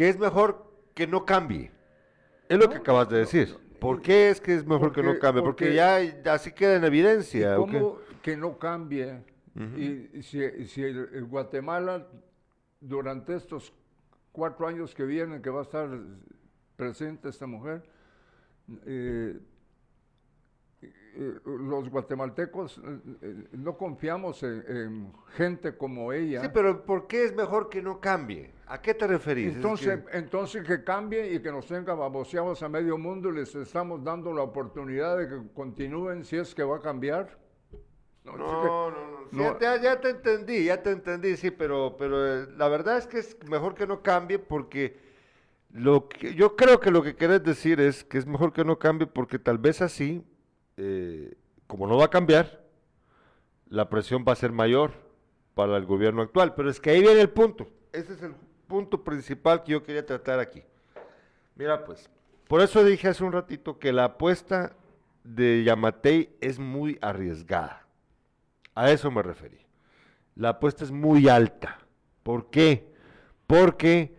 que 0.01 0.09
es 0.09 0.19
mejor 0.19 0.65
que 0.95 1.07
no 1.07 1.27
cambie. 1.27 1.71
Es 2.49 2.59
lo 2.59 2.71
que 2.71 2.77
acabas 2.77 3.11
de 3.11 3.19
decir. 3.19 3.55
¿Por 3.79 4.01
qué 4.01 4.31
es 4.31 4.41
que 4.41 4.55
es 4.55 4.65
mejor 4.65 4.95
que 4.95 5.03
no 5.03 5.19
cambie? 5.19 5.43
Porque, 5.43 5.75
ya 5.75 5.99
así 6.33 6.53
queda 6.53 6.77
en 6.77 6.85
evidencia. 6.85 7.57
¿Cómo 7.57 7.99
que 8.23 8.35
no 8.35 8.59
cambie? 8.59 9.23
Y 9.77 10.23
si, 10.23 10.67
si 10.69 10.83
el, 10.85 11.27
Guatemala, 11.27 12.09
durante 12.81 13.35
estos 13.37 13.75
cuatro 14.33 14.67
años 14.67 14.95
que 14.95 15.05
vienen, 15.05 15.43
que 15.43 15.51
va 15.51 15.59
a 15.59 15.65
estar 15.65 15.91
presente 16.77 17.29
esta 17.29 17.47
mujer, 17.47 17.83
eh, 18.87 19.39
eh, 20.83 21.35
los 21.45 21.91
guatemaltecos 21.91 22.81
eh, 23.21 23.49
no 23.53 23.77
confiamos 23.77 24.43
en, 24.45 25.13
gente 25.35 25.77
como 25.77 26.11
ella. 26.15 26.41
Sí, 26.41 26.49
pero 26.55 26.87
¿por 26.87 27.07
qué 27.07 27.25
es 27.25 27.35
mejor 27.35 27.69
que 27.69 27.83
no 27.83 28.01
cambie? 28.01 28.59
¿A 28.71 28.81
qué 28.81 28.95
te 28.95 29.05
referís? 29.05 29.57
Entonces, 29.57 29.99
que... 30.05 30.17
entonces 30.17 30.65
que 30.65 30.85
cambie 30.85 31.35
y 31.35 31.43
que 31.43 31.51
nos 31.51 31.67
tenga 31.67 31.93
baboseados 31.93 32.63
a 32.63 32.69
medio 32.69 32.97
mundo 32.97 33.29
y 33.31 33.33
les 33.33 33.53
estamos 33.57 34.05
dando 34.05 34.33
la 34.33 34.43
oportunidad 34.43 35.19
de 35.19 35.29
que 35.29 35.53
continúen 35.53 36.25
si 36.25 36.37
es 36.37 36.55
que 36.55 36.63
va 36.63 36.77
a 36.77 36.81
cambiar. 36.81 37.37
No, 38.25 38.37
no, 38.37 38.91
no. 39.33 39.59
Ya, 39.59 40.01
te 40.01 40.11
entendí, 40.11 40.67
ya 40.67 40.81
te 40.81 40.93
entendí, 40.93 41.37
sí, 41.37 41.51
pero, 41.51 41.97
pero 41.99 42.25
eh, 42.25 42.47
la 42.57 42.69
verdad 42.69 42.99
es 42.99 43.09
que 43.09 43.19
es 43.19 43.37
mejor 43.49 43.75
que 43.75 43.89
no 43.89 44.03
cambie 44.03 44.39
porque 44.39 45.01
lo 45.73 46.09
que, 46.09 46.37
yo 46.37 46.55
creo 46.55 46.79
que 46.79 46.93
lo 46.93 47.03
que 47.03 47.17
quieres 47.17 47.43
decir 47.43 47.81
es 47.81 48.05
que 48.05 48.19
es 48.19 48.27
mejor 48.27 48.53
que 48.53 48.65
no 48.65 48.79
cambie 48.79 49.09
porque 49.09 49.41
tal 49.41 49.59
vez 49.59 49.83
así, 49.83 50.25
eh, 50.77 51.35
como 51.67 51.89
no 51.89 51.97
va 51.97 52.05
a 52.05 52.11
cambiar, 52.11 52.65
la 53.67 53.91
presión 53.91 54.25
va 54.27 54.35
a 54.35 54.37
ser 54.37 54.53
mayor 54.53 54.93
para 55.55 55.77
el 55.77 55.87
gobierno 55.87 56.23
actual. 56.23 56.55
Pero 56.55 56.71
es 56.71 56.79
que 56.79 56.91
ahí 56.91 57.01
viene 57.01 57.21
el 57.21 57.31
punto. 57.31 57.67
Ese 57.93 58.13
es 58.13 58.23
el 58.23 58.33
punto 58.71 59.03
principal 59.03 59.65
que 59.65 59.73
yo 59.73 59.83
quería 59.83 60.07
tratar 60.07 60.39
aquí. 60.39 60.63
Mira, 61.57 61.85
pues, 61.85 62.09
por 62.47 62.61
eso 62.61 62.85
dije 62.85 63.09
hace 63.09 63.25
un 63.25 63.33
ratito 63.33 63.81
que 63.81 63.93
la 63.93 64.05
apuesta 64.05 64.77
de 65.25 65.65
Yamatei 65.65 66.37
es 66.41 66.61
muy 66.61 66.97
arriesgada. 67.03 67.85
A 68.77 68.93
eso 68.93 69.11
me 69.11 69.23
referí. 69.23 69.59
La 70.37 70.51
apuesta 70.51 70.85
es 70.85 70.93
muy 70.93 71.29
alta. 71.29 71.79
¿Por 72.23 72.49
qué? 72.49 72.95
Porque 73.49 74.15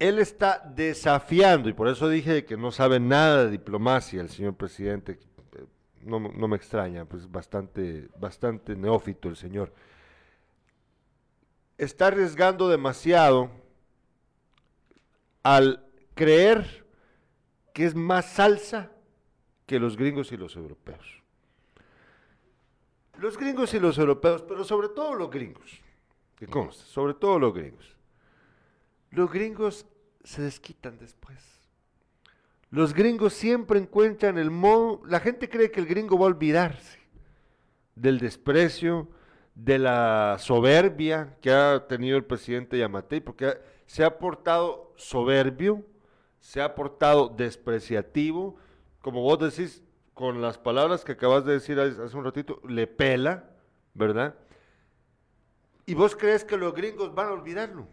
él 0.00 0.18
está 0.18 0.58
desafiando, 0.74 1.68
y 1.68 1.72
por 1.72 1.86
eso 1.86 2.08
dije 2.08 2.44
que 2.44 2.56
no 2.56 2.72
sabe 2.72 2.98
nada 2.98 3.44
de 3.44 3.52
diplomacia 3.52 4.20
el 4.20 4.28
señor 4.28 4.56
presidente. 4.56 5.20
No, 6.02 6.18
no 6.18 6.48
me 6.48 6.56
extraña, 6.56 7.04
pues 7.04 7.30
bastante, 7.30 8.08
bastante 8.18 8.74
neófito 8.74 9.28
el 9.28 9.36
señor. 9.36 9.72
Está 11.78 12.08
arriesgando 12.08 12.68
demasiado 12.68 13.50
al 15.42 15.84
creer 16.14 16.86
que 17.72 17.84
es 17.84 17.94
más 17.94 18.32
salsa 18.32 18.90
que 19.66 19.78
los 19.78 19.96
gringos 19.96 20.32
y 20.32 20.36
los 20.36 20.56
europeos. 20.56 21.22
Los 23.18 23.36
gringos 23.38 23.72
y 23.74 23.80
los 23.80 23.98
europeos, 23.98 24.42
pero 24.42 24.64
sobre 24.64 24.88
todo 24.88 25.14
los 25.14 25.30
gringos, 25.30 25.80
que 26.36 26.46
consta, 26.46 26.84
sobre 26.84 27.14
todo 27.14 27.38
los 27.38 27.54
gringos. 27.54 27.96
Los 29.10 29.30
gringos 29.30 29.86
se 30.24 30.42
desquitan 30.42 30.98
después. 30.98 31.38
Los 32.70 32.92
gringos 32.92 33.32
siempre 33.32 33.78
encuentran 33.78 34.38
el 34.38 34.50
modo, 34.50 35.02
la 35.06 35.20
gente 35.20 35.48
cree 35.48 35.70
que 35.70 35.80
el 35.80 35.86
gringo 35.86 36.18
va 36.18 36.24
a 36.24 36.28
olvidarse 36.28 36.98
del 37.94 38.18
desprecio, 38.18 39.08
de 39.56 39.78
la 39.78 40.36
soberbia 40.38 41.34
que 41.40 41.50
ha 41.50 41.86
tenido 41.88 42.18
el 42.18 42.24
presidente 42.24 42.78
Yamatei, 42.78 43.20
porque 43.20 43.58
se 43.86 44.04
ha 44.04 44.18
portado 44.18 44.92
soberbio, 44.96 45.82
se 46.38 46.60
ha 46.60 46.74
portado 46.74 47.28
despreciativo, 47.28 48.56
como 49.00 49.22
vos 49.22 49.38
decís, 49.38 49.82
con 50.12 50.42
las 50.42 50.58
palabras 50.58 51.04
que 51.04 51.12
acabas 51.12 51.44
de 51.44 51.54
decir 51.54 51.80
hace 51.80 52.16
un 52.16 52.24
ratito, 52.24 52.60
le 52.68 52.86
pela, 52.86 53.50
¿verdad? 53.94 54.34
¿Y 55.86 55.94
vos 55.94 56.14
crees 56.14 56.44
que 56.44 56.58
los 56.58 56.74
gringos 56.74 57.14
van 57.14 57.28
a 57.28 57.32
olvidarlo? 57.32 57.86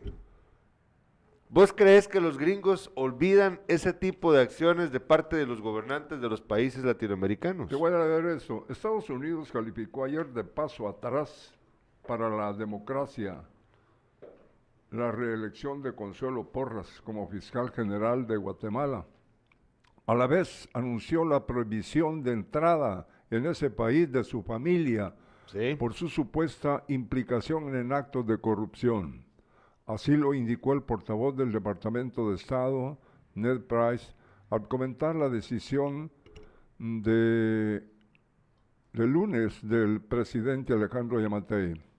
¿Vos 1.48 1.72
crees 1.72 2.08
que 2.08 2.20
los 2.20 2.38
gringos 2.38 2.92
olvidan 2.96 3.62
ese 3.68 3.94
tipo 3.94 4.34
de 4.34 4.42
acciones 4.42 4.92
de 4.92 5.00
parte 5.00 5.36
de 5.36 5.46
los 5.46 5.62
gobernantes 5.62 6.20
de 6.20 6.28
los 6.28 6.42
países 6.42 6.84
latinoamericanos? 6.84 7.70
Te 7.70 7.76
voy 7.76 7.94
a 7.94 7.98
ver 7.98 8.26
eso. 8.26 8.66
Estados 8.70 9.08
Unidos 9.10 9.52
calificó 9.52 10.04
ayer 10.04 10.26
de 10.34 10.44
paso 10.44 10.88
atrás 10.88 11.53
para 12.08 12.30
la 12.30 12.54
democracia 12.54 13.44
la 14.94 15.12
reelección 15.12 15.82
de 15.82 15.96
Consuelo 15.96 16.52
Porras 16.52 17.02
como 17.04 17.28
fiscal 17.28 17.72
general 17.72 18.28
de 18.28 18.38
Guatemala. 18.38 19.08
A 20.06 20.14
la 20.14 20.28
vez 20.28 20.70
anunció 20.74 21.26
la 21.26 21.48
prohibición 21.48 22.22
de 22.22 22.34
entrada 22.34 23.08
en 23.32 23.48
ese 23.48 23.72
país 23.72 24.12
de 24.12 24.24
su 24.24 24.44
familia 24.44 25.16
por 25.80 25.94
su 25.94 26.10
supuesta 26.10 26.84
implicación 26.90 27.76
en 27.76 27.92
actos 27.92 28.28
de 28.28 28.38
corrupción. 28.38 29.26
Así 29.88 30.16
lo 30.16 30.36
indicó 30.36 30.74
el 30.74 30.84
portavoz 30.84 31.36
del 31.36 31.52
Departamento 31.52 32.30
de 32.30 32.36
Estado, 32.36 32.98
Ned 33.34 33.62
Price, 33.62 34.14
al 34.52 34.68
comentar 34.68 35.16
la 35.16 35.30
decisión 35.30 36.12
de, 36.78 37.84
de 38.94 39.08
lunes 39.08 39.60
del 39.68 40.02
presidente 40.02 40.74
Alejandro 40.74 41.20
Yamatei. 41.20 41.93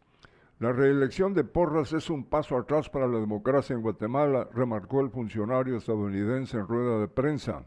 La 0.60 0.72
reelección 0.72 1.34
de 1.34 1.42
Porras 1.42 1.92
es 1.92 2.08
un 2.10 2.24
paso 2.24 2.56
atrás 2.56 2.88
para 2.88 3.08
la 3.08 3.18
democracia 3.18 3.74
en 3.74 3.82
Guatemala, 3.82 4.48
remarcó 4.52 5.00
el 5.00 5.10
funcionario 5.10 5.76
estadounidense 5.76 6.56
en 6.56 6.68
rueda 6.68 7.00
de 7.00 7.08
prensa. 7.08 7.66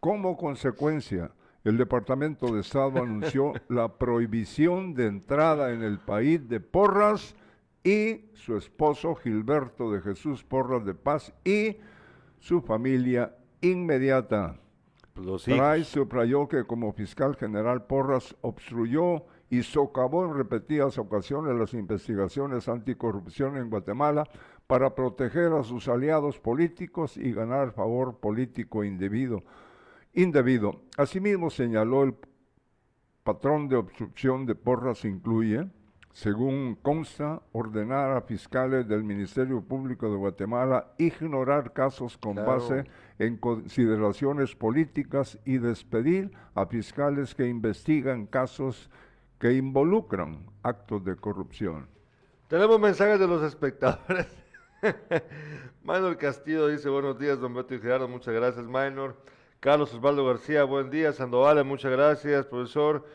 Como 0.00 0.36
consecuencia, 0.36 1.30
el 1.64 1.78
Departamento 1.78 2.54
de 2.54 2.60
Estado 2.60 3.02
anunció 3.02 3.54
la 3.68 3.96
prohibición 3.96 4.92
de 4.92 5.06
entrada 5.06 5.72
en 5.72 5.82
el 5.82 5.98
país 5.98 6.46
de 6.46 6.60
Porras 6.60 7.34
y 7.82 8.26
su 8.34 8.56
esposo 8.56 9.14
Gilberto 9.14 9.90
de 9.90 10.02
Jesús 10.02 10.44
Porras 10.44 10.84
de 10.84 10.94
Paz 10.94 11.32
y 11.42 11.78
su 12.38 12.60
familia 12.60 13.34
inmediata. 13.62 14.58
Price 15.14 15.84
subrayó 15.84 16.48
que 16.48 16.64
como 16.64 16.92
fiscal 16.92 17.36
general 17.36 17.86
Porras 17.86 18.34
obstruyó 18.42 19.24
y 19.50 19.62
socavó 19.64 20.24
en 20.24 20.34
repetidas 20.34 20.96
ocasiones 20.96 21.54
las 21.56 21.74
investigaciones 21.74 22.68
anticorrupción 22.68 23.56
en 23.56 23.68
Guatemala 23.68 24.28
para 24.66 24.94
proteger 24.94 25.52
a 25.52 25.64
sus 25.64 25.88
aliados 25.88 26.38
políticos 26.38 27.16
y 27.16 27.32
ganar 27.32 27.72
favor 27.72 28.18
político 28.18 28.84
indebido. 28.84 29.42
indebido. 30.14 30.82
Asimismo 30.96 31.50
señaló 31.50 32.04
el 32.04 32.14
patrón 33.24 33.68
de 33.68 33.76
obstrucción 33.76 34.46
de 34.46 34.54
Porras 34.54 35.04
incluye 35.04 35.66
según 36.12 36.76
consta, 36.82 37.40
ordenar 37.52 38.16
a 38.16 38.22
fiscales 38.22 38.86
del 38.88 39.04
Ministerio 39.04 39.62
Público 39.62 40.10
de 40.10 40.16
Guatemala 40.16 40.92
ignorar 40.98 41.72
casos 41.72 42.18
con 42.18 42.34
base 42.34 42.84
en 43.18 43.36
consideraciones 43.36 44.56
políticas 44.56 45.38
y 45.44 45.58
despedir 45.58 46.32
a 46.54 46.66
fiscales 46.66 47.34
que 47.34 47.46
investigan 47.46 48.26
casos 48.26 48.90
que 49.40 49.54
involucran 49.54 50.46
actos 50.62 51.02
de 51.02 51.16
corrupción. 51.16 51.88
Tenemos 52.46 52.78
mensajes 52.78 53.18
de 53.18 53.26
los 53.26 53.42
espectadores. 53.42 54.28
Maynor 55.82 56.18
Castillo 56.18 56.68
dice, 56.68 56.90
buenos 56.90 57.18
días, 57.18 57.40
don 57.40 57.54
Beto 57.54 57.74
y 57.74 57.80
Gerardo, 57.80 58.06
muchas 58.06 58.34
gracias, 58.34 58.66
Maynor. 58.66 59.16
Carlos 59.58 59.94
Osvaldo 59.94 60.26
García, 60.26 60.64
buen 60.64 60.90
día. 60.90 61.12
Sandoval, 61.12 61.64
muchas 61.64 61.90
gracias, 61.90 62.46
profesor. 62.46 63.06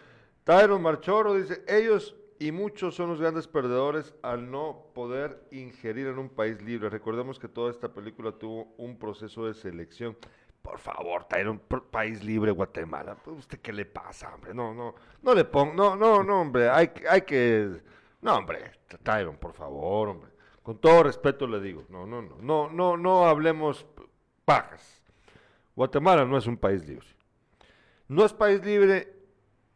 Tyron 0.43 0.81
Marchoro 0.81 1.35
dice, 1.35 1.63
ellos 1.67 2.15
y 2.39 2.51
muchos 2.51 2.95
son 2.95 3.09
los 3.09 3.21
grandes 3.21 3.47
perdedores 3.47 4.13
al 4.23 4.49
no 4.49 4.87
poder 4.95 5.47
ingerir 5.51 6.07
en 6.07 6.17
un 6.17 6.29
país 6.29 6.61
libre. 6.61 6.89
Recordemos 6.89 7.39
que 7.39 7.47
toda 7.47 7.69
esta 7.69 7.93
película 7.93 8.31
tuvo 8.31 8.73
un 8.77 8.97
proceso 8.97 9.45
de 9.45 9.53
selección. 9.53 10.17
Por 10.65 10.79
favor, 10.79 11.25
Tyron, 11.25 11.59
país 11.91 12.23
libre 12.23 12.49
Guatemala. 12.49 13.15
Pues, 13.15 13.37
¿Usted 13.37 13.59
qué 13.59 13.71
le 13.71 13.85
pasa, 13.85 14.33
hombre? 14.33 14.51
No, 14.51 14.73
no, 14.73 14.95
no 15.21 15.35
le 15.35 15.45
pongo, 15.45 15.75
no, 15.75 15.95
no, 15.95 16.23
no, 16.23 16.41
hombre, 16.41 16.67
hay, 16.69 16.91
hay 17.07 17.21
que, 17.21 17.83
no, 18.21 18.35
hombre, 18.35 18.71
Tyron, 19.03 19.37
por 19.37 19.53
favor, 19.53 20.09
hombre. 20.09 20.31
Con 20.63 20.79
todo 20.79 21.03
respeto 21.03 21.45
le 21.45 21.61
digo, 21.61 21.85
no, 21.89 22.07
no, 22.07 22.19
no, 22.23 22.37
no, 22.41 22.69
no, 22.71 22.97
no 22.97 23.27
hablemos 23.27 23.85
pajas. 24.43 25.03
Guatemala 25.75 26.25
no 26.25 26.35
es 26.35 26.47
un 26.47 26.57
país 26.57 26.83
libre. 26.87 27.05
No 28.07 28.25
es 28.25 28.33
país 28.33 28.65
libre 28.65 29.13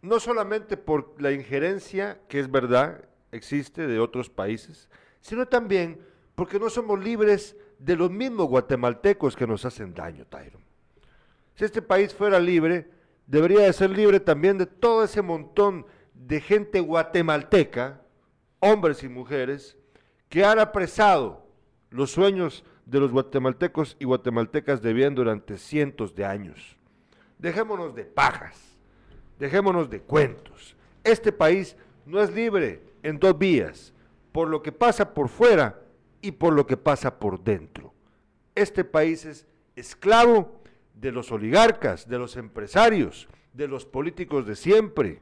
no 0.02 0.20
solamente 0.20 0.76
por 0.76 1.22
la 1.22 1.32
injerencia, 1.32 2.20
que 2.28 2.40
es 2.40 2.50
verdad, 2.50 3.08
existe 3.32 3.86
de 3.86 4.00
otros 4.00 4.28
países, 4.28 4.90
sino 5.22 5.48
también 5.48 6.04
porque 6.34 6.58
no 6.58 6.68
somos 6.72 7.00
libres 7.00 7.56
de 7.78 7.96
los 7.96 8.10
mismos 8.10 8.48
guatemaltecos 8.48 9.36
que 9.36 9.46
nos 9.46 9.66
hacen 9.66 9.94
daño, 9.94 10.26
Tyron. 10.26 10.69
Si 11.60 11.66
este 11.66 11.82
país 11.82 12.14
fuera 12.14 12.40
libre, 12.40 12.90
debería 13.28 13.60
de 13.64 13.74
ser 13.74 13.90
libre 13.90 14.22
también 14.22 14.58
de 14.58 14.66
todo 14.66 15.04
ese 15.04 15.22
montón 15.22 15.86
de 16.14 16.40
gente 16.40 16.80
guatemalteca, 16.80 18.02
hombres 18.60 19.04
y 19.04 19.10
mujeres, 19.10 19.78
que 20.30 20.46
han 20.46 20.58
apresado 20.58 21.46
los 21.90 22.12
sueños 22.12 22.64
de 22.86 23.02
los 23.02 23.12
guatemaltecos 23.12 23.98
y 24.00 24.06
guatemaltecas 24.06 24.82
de 24.82 24.94
bien 24.94 25.16
durante 25.16 25.58
cientos 25.58 26.16
de 26.16 26.24
años. 26.24 26.78
Dejémonos 27.38 27.94
de 27.94 28.06
pajas. 28.06 28.78
Dejémonos 29.38 29.90
de 29.90 30.00
cuentos. 30.00 30.78
Este 31.04 31.34
país 31.34 31.76
no 32.06 32.22
es 32.22 32.34
libre 32.34 32.82
en 33.04 33.20
dos 33.20 33.38
vías, 33.38 33.94
por 34.32 34.48
lo 34.48 34.64
que 34.64 34.72
pasa 34.72 35.14
por 35.14 35.28
fuera 35.28 35.78
y 36.22 36.32
por 36.32 36.54
lo 36.54 36.66
que 36.66 36.78
pasa 36.78 37.20
por 37.20 37.44
dentro. 37.44 37.94
Este 38.56 38.86
país 38.86 39.26
es 39.26 39.46
esclavo 39.76 40.59
de 41.00 41.12
los 41.12 41.32
oligarcas, 41.32 42.08
de 42.08 42.18
los 42.18 42.36
empresarios, 42.38 43.28
de 43.54 43.68
los 43.68 43.86
políticos 43.86 44.46
de 44.46 44.56
siempre, 44.56 45.22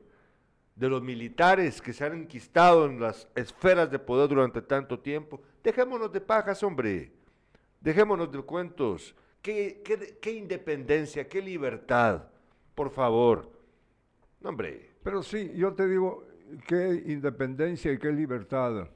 de 0.75 0.89
los 0.89 1.01
militares 1.01 1.81
que 1.81 1.93
se 1.93 2.05
han 2.05 2.13
enquistado 2.13 2.85
en 2.85 2.99
las 2.99 3.27
esferas 3.35 3.89
de 3.89 3.99
poder 3.99 4.29
durante 4.29 4.61
tanto 4.61 4.99
tiempo. 4.99 5.41
Dejémonos 5.63 6.11
de 6.11 6.21
pajas, 6.21 6.61
hombre. 6.63 7.11
Dejémonos 7.81 8.31
de 8.31 8.41
cuentos. 8.41 9.15
¿Qué, 9.41 9.81
qué 10.21 10.31
independencia? 10.31 11.27
¿Qué 11.27 11.41
libertad? 11.41 12.23
Por 12.75 12.91
favor 12.91 13.57
hombre. 14.43 14.89
Pero 15.03 15.23
sí, 15.23 15.51
yo 15.55 15.73
te 15.73 15.87
digo, 15.87 16.25
qué 16.67 17.03
independencia 17.05 17.91
y 17.91 17.97
qué 17.97 18.11
libertad. 18.11 18.87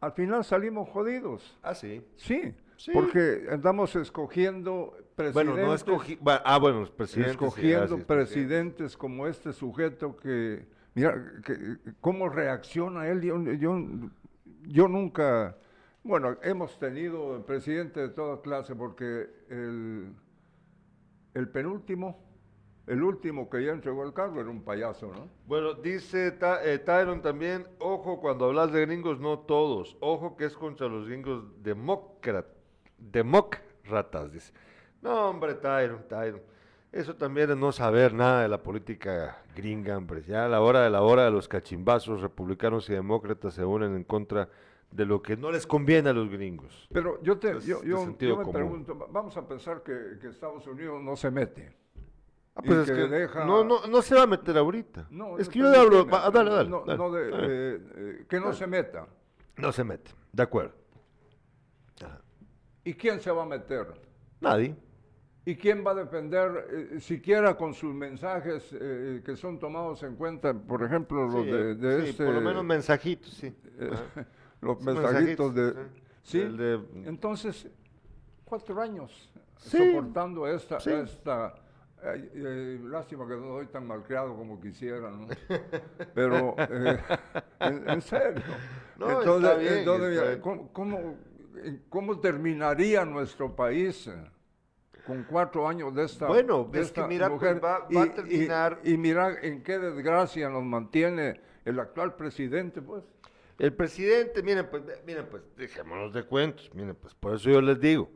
Al 0.00 0.12
final 0.12 0.44
salimos 0.44 0.88
jodidos. 0.88 1.58
Ah, 1.62 1.74
sí. 1.74 2.04
Sí. 2.16 2.54
Porque 2.92 3.46
andamos 3.50 3.96
escogiendo 3.96 4.96
presidentes. 5.16 5.54
Bueno, 5.54 5.66
no 5.68 5.74
escogí. 5.74 6.18
Ah, 6.24 6.58
bueno, 6.58 6.86
presidentes. 6.96 7.32
Escogiendo 7.32 7.98
presidentes 7.98 8.96
como 8.96 9.26
este 9.26 9.52
sujeto 9.52 10.16
que. 10.16 10.66
Mira, 10.94 11.32
cómo 12.00 12.28
reacciona 12.28 13.08
él. 13.08 13.22
Yo, 13.22 13.42
yo, 13.54 13.78
yo, 14.62 14.88
nunca. 14.88 15.56
Bueno, 16.02 16.36
hemos 16.42 16.78
tenido 16.78 17.44
presidente 17.44 18.00
de 18.00 18.08
toda 18.10 18.40
clase 18.40 18.74
porque 18.74 19.28
el, 19.48 20.14
el 21.34 21.48
penúltimo 21.48 22.28
el 22.88 23.02
último 23.02 23.50
que 23.50 23.64
ya 23.64 23.72
entregó 23.72 24.02
el 24.04 24.14
cargo 24.14 24.40
era 24.40 24.48
un 24.48 24.62
payaso, 24.62 25.08
¿no? 25.08 25.28
Bueno, 25.46 25.74
dice 25.74 26.34
eh, 26.64 26.78
Tyron 26.78 27.20
también, 27.20 27.66
ojo 27.78 28.18
cuando 28.18 28.46
hablas 28.46 28.72
de 28.72 28.86
gringos, 28.86 29.20
no 29.20 29.40
todos, 29.40 29.96
ojo 30.00 30.36
que 30.36 30.46
es 30.46 30.56
contra 30.56 30.88
los 30.88 31.06
gringos 31.06 31.44
demócratas, 31.62 32.57
demócratas, 32.98 34.32
dice. 34.32 34.52
No, 35.00 35.30
hombre, 35.30 35.54
Tyron, 35.54 36.06
Tyron. 36.08 36.42
Eso 36.90 37.14
también 37.14 37.50
es 37.50 37.56
no 37.56 37.70
saber 37.70 38.14
nada 38.14 38.42
de 38.42 38.48
la 38.48 38.62
política 38.62 39.42
gringa, 39.54 39.96
hombre. 39.96 40.22
Ya 40.26 40.46
a 40.46 40.48
la 40.48 40.60
hora 40.60 40.82
de 40.82 40.90
la 40.90 41.02
hora 41.02 41.24
de 41.24 41.30
los 41.30 41.46
cachimbazos 41.46 42.22
republicanos 42.22 42.88
y 42.88 42.94
demócratas 42.94 43.54
se 43.54 43.64
unen 43.64 43.94
en 43.94 44.04
contra 44.04 44.48
de 44.90 45.04
lo 45.04 45.20
que 45.20 45.36
no 45.36 45.50
les 45.50 45.66
conviene 45.66 46.08
a 46.08 46.12
los 46.14 46.30
gringos. 46.30 46.88
Pero 46.90 47.22
yo, 47.22 47.38
te, 47.38 47.60
yo, 47.60 47.82
me 47.82 48.52
pregunto, 48.52 49.08
vamos 49.10 49.36
a 49.36 49.46
pensar 49.46 49.82
que, 49.82 50.16
Estados 50.28 50.66
Unidos 50.66 51.02
no 51.02 51.14
se 51.14 51.30
mete. 51.30 51.76
Ah, 52.54 52.62
pues 52.64 52.90
no, 53.46 53.62
no, 53.62 53.86
no 53.86 54.02
se 54.02 54.14
va 54.14 54.22
a 54.22 54.26
meter 54.26 54.56
ahorita. 54.56 55.06
No, 55.10 55.38
es 55.38 55.48
que 55.48 55.58
yo 55.58 55.68
hablo, 55.68 56.04
dale, 56.04 56.50
dale. 56.50 56.70
Eh, 56.70 57.80
eh, 57.96 58.26
que 58.28 58.40
no 58.40 58.52
se 58.52 58.66
meta. 58.66 59.06
No 59.56 59.72
se 59.72 59.84
mete, 59.84 60.10
de 60.32 60.42
acuerdo. 60.42 60.72
¿Y 62.88 62.94
quién 62.94 63.20
se 63.20 63.30
va 63.30 63.42
a 63.42 63.46
meter? 63.46 63.86
Nadie. 64.40 64.74
¿Y 65.44 65.56
quién 65.56 65.84
va 65.86 65.90
a 65.90 65.94
defender, 65.94 66.68
eh, 66.70 67.00
siquiera 67.00 67.54
con 67.54 67.74
sus 67.74 67.94
mensajes 67.94 68.70
eh, 68.72 69.20
que 69.22 69.36
son 69.36 69.58
tomados 69.58 70.02
en 70.04 70.16
cuenta, 70.16 70.54
por 70.54 70.82
ejemplo, 70.82 71.26
los 71.28 71.44
de, 71.44 71.74
de 71.74 72.06
sí, 72.06 72.12
por 72.14 72.32
lo 72.32 72.40
menos 72.40 72.64
mensajitos, 72.64 73.30
sí. 73.30 73.54
Eh, 73.78 73.90
los 74.62 74.80
mensajitos, 74.80 75.54
de... 75.54 75.74
Sí, 76.22 76.40
entonces, 77.04 77.68
cuatro 78.46 78.80
años 78.80 79.30
soportando 79.58 80.48
esta... 80.48 80.78
esta 80.78 81.54
lástima 82.84 83.26
que 83.26 83.34
no 83.34 83.58
soy 83.58 83.66
tan 83.66 83.86
malcriado 83.86 84.34
como 84.34 84.58
quisiera, 84.58 85.10
¿no? 85.10 85.26
Pero, 86.14 86.54
en, 87.60 88.00
serio. 88.00 88.42
No, 88.96 89.10
entonces, 89.10 89.78
entonces 89.78 90.38
¿cómo, 90.38 90.72
cómo 90.72 91.16
terminaría 92.20 93.04
nuestro 93.04 93.54
país? 93.54 94.10
con 95.08 95.24
cuatro 95.24 95.66
años 95.66 95.94
de 95.94 96.04
esta, 96.04 96.26
bueno, 96.26 96.70
es 96.74 96.92
que 96.92 97.02
mira, 97.04 97.30
pues, 97.30 97.40
mujer. 97.40 97.64
va, 97.64 97.76
a 97.78 98.12
terminar. 98.12 98.78
Y, 98.84 98.98
mira 98.98 99.38
en 99.40 99.62
qué 99.62 99.78
desgracia 99.78 100.50
nos 100.50 100.62
mantiene 100.62 101.40
el 101.64 101.80
actual 101.80 102.14
presidente, 102.14 102.82
pues. 102.82 103.04
El 103.58 103.72
presidente, 103.72 104.42
miren, 104.42 104.68
pues, 104.68 104.82
miren, 105.06 105.26
pues, 105.30 105.42
dejémonos 105.56 106.12
de 106.12 106.24
cuentos, 106.24 106.70
miren, 106.74 106.94
pues, 106.94 107.14
por 107.14 107.34
eso 107.34 107.48
yo 107.48 107.62
les 107.62 107.80
digo, 107.80 108.10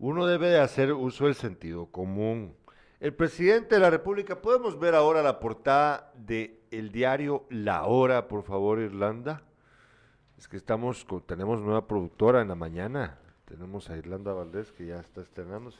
uno 0.00 0.26
debe 0.26 0.48
de 0.48 0.58
hacer 0.58 0.92
uso 0.92 1.26
del 1.26 1.36
sentido 1.36 1.86
común. 1.86 2.56
El 2.98 3.14
presidente 3.14 3.76
de 3.76 3.80
la 3.80 3.90
República, 3.90 4.42
podemos 4.42 4.80
ver 4.80 4.96
ahora 4.96 5.22
la 5.22 5.38
portada 5.38 6.12
de 6.16 6.60
el 6.72 6.90
diario 6.90 7.46
La 7.50 7.84
Hora, 7.84 8.26
por 8.26 8.42
favor, 8.42 8.80
Irlanda. 8.80 9.44
Es 10.42 10.48
que 10.48 10.56
estamos, 10.56 11.06
tenemos 11.26 11.60
nueva 11.60 11.86
productora 11.86 12.42
en 12.42 12.48
la 12.48 12.56
mañana. 12.56 13.16
Tenemos 13.44 13.88
a 13.88 13.96
Irlanda 13.96 14.32
Valdés 14.32 14.72
que 14.72 14.84
ya 14.86 14.98
está 14.98 15.20
estrenándose. 15.20 15.78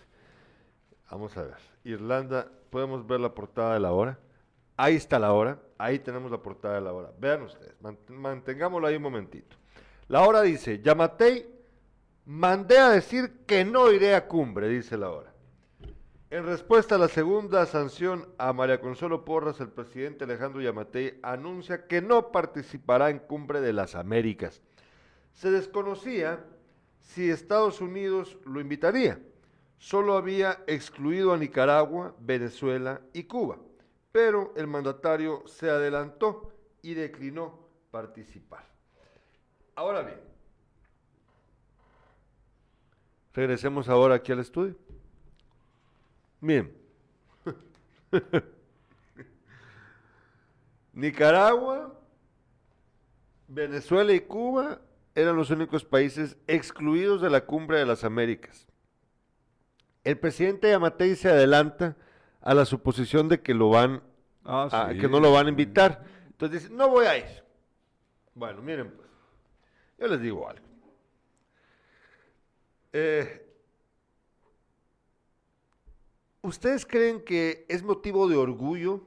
Vamos 1.11 1.37
a 1.37 1.43
ver. 1.43 1.57
Irlanda, 1.83 2.49
podemos 2.71 3.05
ver 3.05 3.19
la 3.19 3.35
portada 3.35 3.75
de 3.75 3.81
la 3.81 3.91
hora. 3.91 4.21
Ahí 4.77 4.95
está 4.95 5.19
la 5.19 5.33
hora. 5.33 5.59
Ahí 5.79 5.99
tenemos 5.99 6.31
la 6.31 6.39
portada 6.39 6.77
de 6.77 6.81
la 6.81 6.93
hora. 6.93 7.11
Vean 7.19 7.43
ustedes. 7.43 7.75
mantengámoslo 8.09 8.87
ahí 8.87 8.95
un 8.95 9.03
momentito. 9.03 9.57
La 10.07 10.21
hora 10.21 10.43
dice, 10.43 10.81
Yamatei, 10.81 11.45
mandé 12.27 12.79
a 12.79 12.91
decir 12.91 13.45
que 13.45 13.65
no 13.65 13.91
iré 13.91 14.15
a 14.15 14.29
cumbre, 14.29 14.69
dice 14.69 14.97
la 14.97 15.11
hora. 15.11 15.32
En 16.33 16.47
respuesta 16.47 16.95
a 16.95 16.99
la 16.99 17.09
segunda 17.09 17.67
sanción 17.67 18.27
a 18.39 18.55
María 18.55 18.81
Consuelo 18.81 19.23
Porras, 19.23 19.61
el 19.61 19.69
presidente 19.69 20.25
Alejandro 20.25 20.63
Yamatei 20.63 21.21
anuncia 21.23 21.87
que 21.87 22.01
no 22.01 22.33
participará 22.33 23.11
en 23.11 23.19
cumbre 23.19 23.61
de 23.61 23.75
las 23.75 23.95
Américas. 23.95 24.63
Se 25.35 25.51
desconocía 25.51 26.43
si 27.01 27.29
Estados 27.29 27.83
Unidos 27.83 28.39
lo 28.47 28.63
invitaría 28.63 29.21
solo 29.77 30.17
había 30.17 30.65
excluido 30.69 31.35
a 31.35 31.37
Nicaragua, 31.37 32.15
Venezuela 32.19 33.03
y 33.13 33.25
Cuba, 33.25 33.59
pero 34.11 34.55
el 34.57 34.69
mandatario 34.69 35.43
se 35.47 35.69
adelantó 35.69 36.51
y 36.81 36.95
declinó 36.95 37.69
participar. 37.91 38.65
Ahora 39.75 40.01
bien, 40.01 40.21
regresemos 43.35 43.91
ahora 43.91 44.15
aquí 44.15 44.33
al 44.33 44.39
estudio. 44.39 44.77
Bien. 46.43 46.77
Nicaragua, 50.93 51.99
Venezuela 53.47 54.13
y 54.13 54.21
Cuba 54.21 54.81
eran 55.15 55.37
los 55.37 55.51
únicos 55.51 55.85
países 55.85 56.37
excluidos 56.49 57.23
de 57.23 57.31
la 57.31 57.47
cumbre 57.47 57.79
de 57.79 57.87
las 57.87 58.03
Américas. 58.03 58.67
El 60.03 60.19
presidente 60.19 60.69
Yamatei 60.69 61.15
se 61.15 61.29
adelanta 61.29 61.97
a 62.41 62.55
la 62.55 62.65
suposición 62.65 63.29
de 63.29 63.41
que 63.41 63.55
lo 63.55 63.71
van 63.71 64.03
ah, 64.45 64.91
que 65.01 65.09
no 65.09 65.21
lo 65.21 65.31
van 65.33 65.47
a 65.47 65.51
invitar. 65.51 66.05
Entonces 66.27 66.63
dice, 66.63 66.75
no 66.75 66.89
voy 66.89 67.07
a 67.07 67.19
ir. 67.19 67.45
Bueno, 68.35 68.61
miren 68.63 68.91
pues, 68.91 69.09
yo 69.97 70.09
les 70.09 70.21
digo 70.21 70.49
algo. 70.49 70.67
Eh, 72.93 73.52
¿Ustedes 76.45 76.85
creen 76.85 77.21
que 77.21 77.65
es 77.69 77.85
motivo 77.85 78.27
de 78.27 78.35
orgullo 78.35 79.01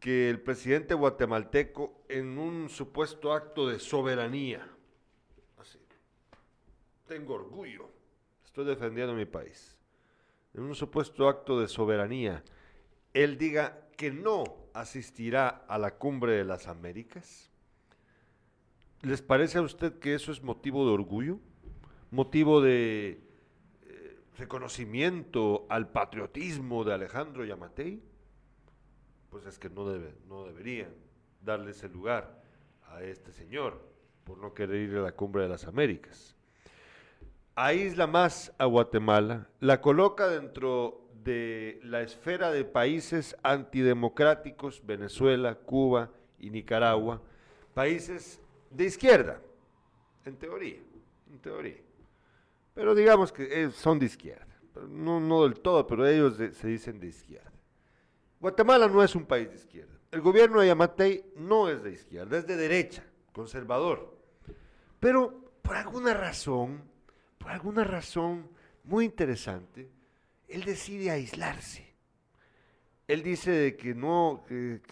que 0.00 0.30
el 0.30 0.40
presidente 0.40 0.94
guatemalteco 0.94 2.02
en 2.08 2.38
un 2.38 2.70
supuesto 2.70 3.34
acto 3.34 3.68
de 3.68 3.78
soberanía, 3.78 4.66
así, 5.58 5.78
tengo 7.06 7.34
orgullo, 7.34 7.90
estoy 8.42 8.64
defendiendo 8.64 9.12
mi 9.12 9.26
país, 9.26 9.76
en 10.54 10.62
un 10.62 10.74
supuesto 10.74 11.28
acto 11.28 11.60
de 11.60 11.68
soberanía, 11.68 12.42
él 13.12 13.36
diga 13.36 13.86
que 13.98 14.10
no 14.10 14.44
asistirá 14.72 15.48
a 15.48 15.76
la 15.76 15.98
cumbre 15.98 16.32
de 16.32 16.44
las 16.44 16.68
Américas? 16.68 17.50
¿Les 19.02 19.20
parece 19.20 19.58
a 19.58 19.62
usted 19.62 19.98
que 19.98 20.14
eso 20.14 20.32
es 20.32 20.42
motivo 20.42 20.86
de 20.86 20.92
orgullo? 20.92 21.38
¿Motivo 22.10 22.62
de 22.62 23.20
reconocimiento 24.36 25.66
al 25.68 25.88
patriotismo 25.90 26.84
de 26.84 26.94
Alejandro 26.94 27.44
Yamatei? 27.44 28.02
Pues 29.30 29.46
es 29.46 29.58
que 29.58 29.70
no, 29.70 29.88
debe, 29.88 30.14
no 30.28 30.44
deberían 30.44 30.92
darle 31.40 31.70
ese 31.70 31.88
lugar 31.88 32.42
a 32.88 33.02
este 33.02 33.32
señor 33.32 33.80
por 34.24 34.38
no 34.38 34.54
querer 34.54 34.90
ir 34.90 34.96
a 34.96 35.02
la 35.02 35.12
cumbre 35.12 35.42
de 35.42 35.48
las 35.48 35.66
Américas 35.66 36.36
aísla 37.54 38.06
más 38.06 38.52
a 38.58 38.64
Guatemala, 38.64 39.48
la 39.60 39.80
coloca 39.80 40.28
dentro 40.28 41.02
de 41.24 41.80
la 41.84 42.02
esfera 42.02 42.50
de 42.50 42.64
países 42.64 43.36
antidemocráticos, 43.42 44.84
Venezuela, 44.84 45.54
Cuba 45.54 46.10
y 46.38 46.50
Nicaragua, 46.50 47.20
países 47.74 48.40
de 48.70 48.84
izquierda, 48.84 49.40
en 50.24 50.36
teoría, 50.36 50.80
en 51.30 51.38
teoría. 51.38 51.76
Pero 52.74 52.94
digamos 52.94 53.32
que 53.32 53.70
son 53.70 53.98
de 53.98 54.06
izquierda, 54.06 54.46
no, 54.88 55.20
no 55.20 55.42
del 55.42 55.60
todo, 55.60 55.86
pero 55.86 56.06
ellos 56.06 56.36
se 56.36 56.66
dicen 56.66 56.98
de 56.98 57.08
izquierda. 57.08 57.52
Guatemala 58.40 58.88
no 58.88 59.02
es 59.04 59.14
un 59.14 59.26
país 59.26 59.48
de 59.50 59.56
izquierda. 59.56 59.92
El 60.10 60.20
gobierno 60.20 60.60
de 60.60 60.66
Yamatei 60.66 61.24
no 61.36 61.68
es 61.68 61.82
de 61.82 61.92
izquierda, 61.92 62.38
es 62.38 62.46
de 62.46 62.56
derecha, 62.56 63.04
conservador. 63.32 64.18
Pero 64.98 65.52
por 65.62 65.76
alguna 65.76 66.12
razón, 66.14 66.82
por 67.38 67.50
alguna 67.50 67.84
razón 67.84 68.50
muy 68.84 69.04
interesante, 69.04 69.90
él 70.48 70.64
decide 70.64 71.10
aislarse. 71.10 71.94
Él 73.08 73.22
dice 73.22 73.76
que 73.76 73.94
no, 73.94 74.44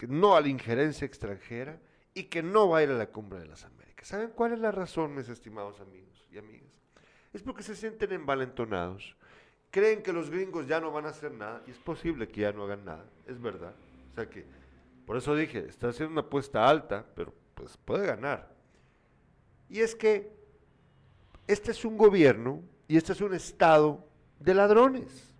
no 0.07 0.35
a 0.35 0.41
la 0.41 0.47
injerencia 0.47 1.05
extranjera 1.05 1.79
y 2.13 2.23
que 2.25 2.41
no 2.41 2.69
va 2.69 2.79
a 2.79 2.83
ir 2.83 2.89
a 2.89 2.97
la 2.97 3.07
cumbre 3.07 3.39
de 3.39 3.47
las 3.47 3.63
Américas. 3.63 4.07
¿Saben 4.07 4.31
cuál 4.31 4.53
es 4.53 4.59
la 4.59 4.71
razón, 4.71 5.15
mis 5.15 5.29
estimados 5.29 5.79
amigos 5.79 6.27
y 6.31 6.37
amigas? 6.37 6.70
Es 7.33 7.41
porque 7.41 7.63
se 7.63 7.75
sienten 7.75 8.11
envalentonados, 8.11 9.15
creen 9.71 10.03
que 10.03 10.11
los 10.11 10.29
gringos 10.29 10.67
ya 10.67 10.81
no 10.81 10.91
van 10.91 11.05
a 11.05 11.09
hacer 11.09 11.31
nada, 11.31 11.63
y 11.65 11.71
es 11.71 11.77
posible 11.77 12.27
que 12.27 12.41
ya 12.41 12.51
no 12.51 12.63
hagan 12.63 12.83
nada, 12.83 13.05
es 13.25 13.41
verdad. 13.41 13.73
O 14.11 14.15
sea 14.15 14.29
que, 14.29 14.45
por 15.05 15.17
eso 15.17 15.33
dije, 15.35 15.65
está 15.67 15.89
haciendo 15.89 16.11
una 16.11 16.21
apuesta 16.21 16.67
alta, 16.67 17.05
pero 17.15 17.33
pues 17.55 17.77
puede 17.77 18.05
ganar. 18.05 18.53
Y 19.69 19.79
es 19.79 19.95
que 19.95 20.31
este 21.47 21.71
es 21.71 21.85
un 21.85 21.97
gobierno 21.97 22.61
y 22.87 22.97
este 22.97 23.13
es 23.13 23.21
un 23.21 23.33
estado 23.33 24.05
de 24.39 24.53
ladrones, 24.53 25.33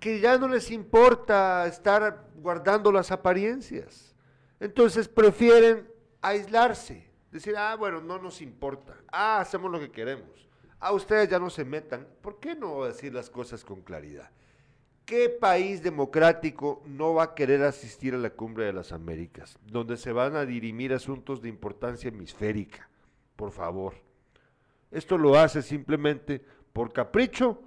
que 0.00 0.20
ya 0.20 0.38
no 0.38 0.48
les 0.48 0.70
importa 0.70 1.66
estar 1.66 2.28
guardando 2.36 2.90
las 2.90 3.10
apariencias. 3.10 4.14
Entonces 4.60 5.08
prefieren 5.08 5.88
aislarse, 6.20 7.08
decir, 7.30 7.56
ah, 7.56 7.76
bueno, 7.76 8.00
no 8.00 8.18
nos 8.18 8.40
importa, 8.40 8.96
ah, 9.12 9.40
hacemos 9.40 9.70
lo 9.70 9.78
que 9.78 9.90
queremos, 9.90 10.47
ah, 10.80 10.92
ustedes 10.92 11.28
ya 11.28 11.38
no 11.38 11.50
se 11.50 11.64
metan. 11.64 12.06
¿Por 12.20 12.40
qué 12.40 12.54
no 12.54 12.84
decir 12.84 13.12
las 13.12 13.30
cosas 13.30 13.64
con 13.64 13.82
claridad? 13.82 14.30
¿Qué 15.04 15.30
país 15.30 15.82
democrático 15.82 16.82
no 16.84 17.14
va 17.14 17.22
a 17.22 17.34
querer 17.34 17.62
asistir 17.62 18.14
a 18.14 18.18
la 18.18 18.30
cumbre 18.30 18.66
de 18.66 18.74
las 18.74 18.92
Américas, 18.92 19.58
donde 19.64 19.96
se 19.96 20.12
van 20.12 20.36
a 20.36 20.44
dirimir 20.44 20.92
asuntos 20.92 21.40
de 21.40 21.48
importancia 21.48 22.08
hemisférica? 22.08 22.90
Por 23.34 23.50
favor. 23.50 23.94
Esto 24.90 25.16
lo 25.16 25.38
hace 25.38 25.62
simplemente 25.62 26.44
por 26.72 26.92
capricho 26.92 27.58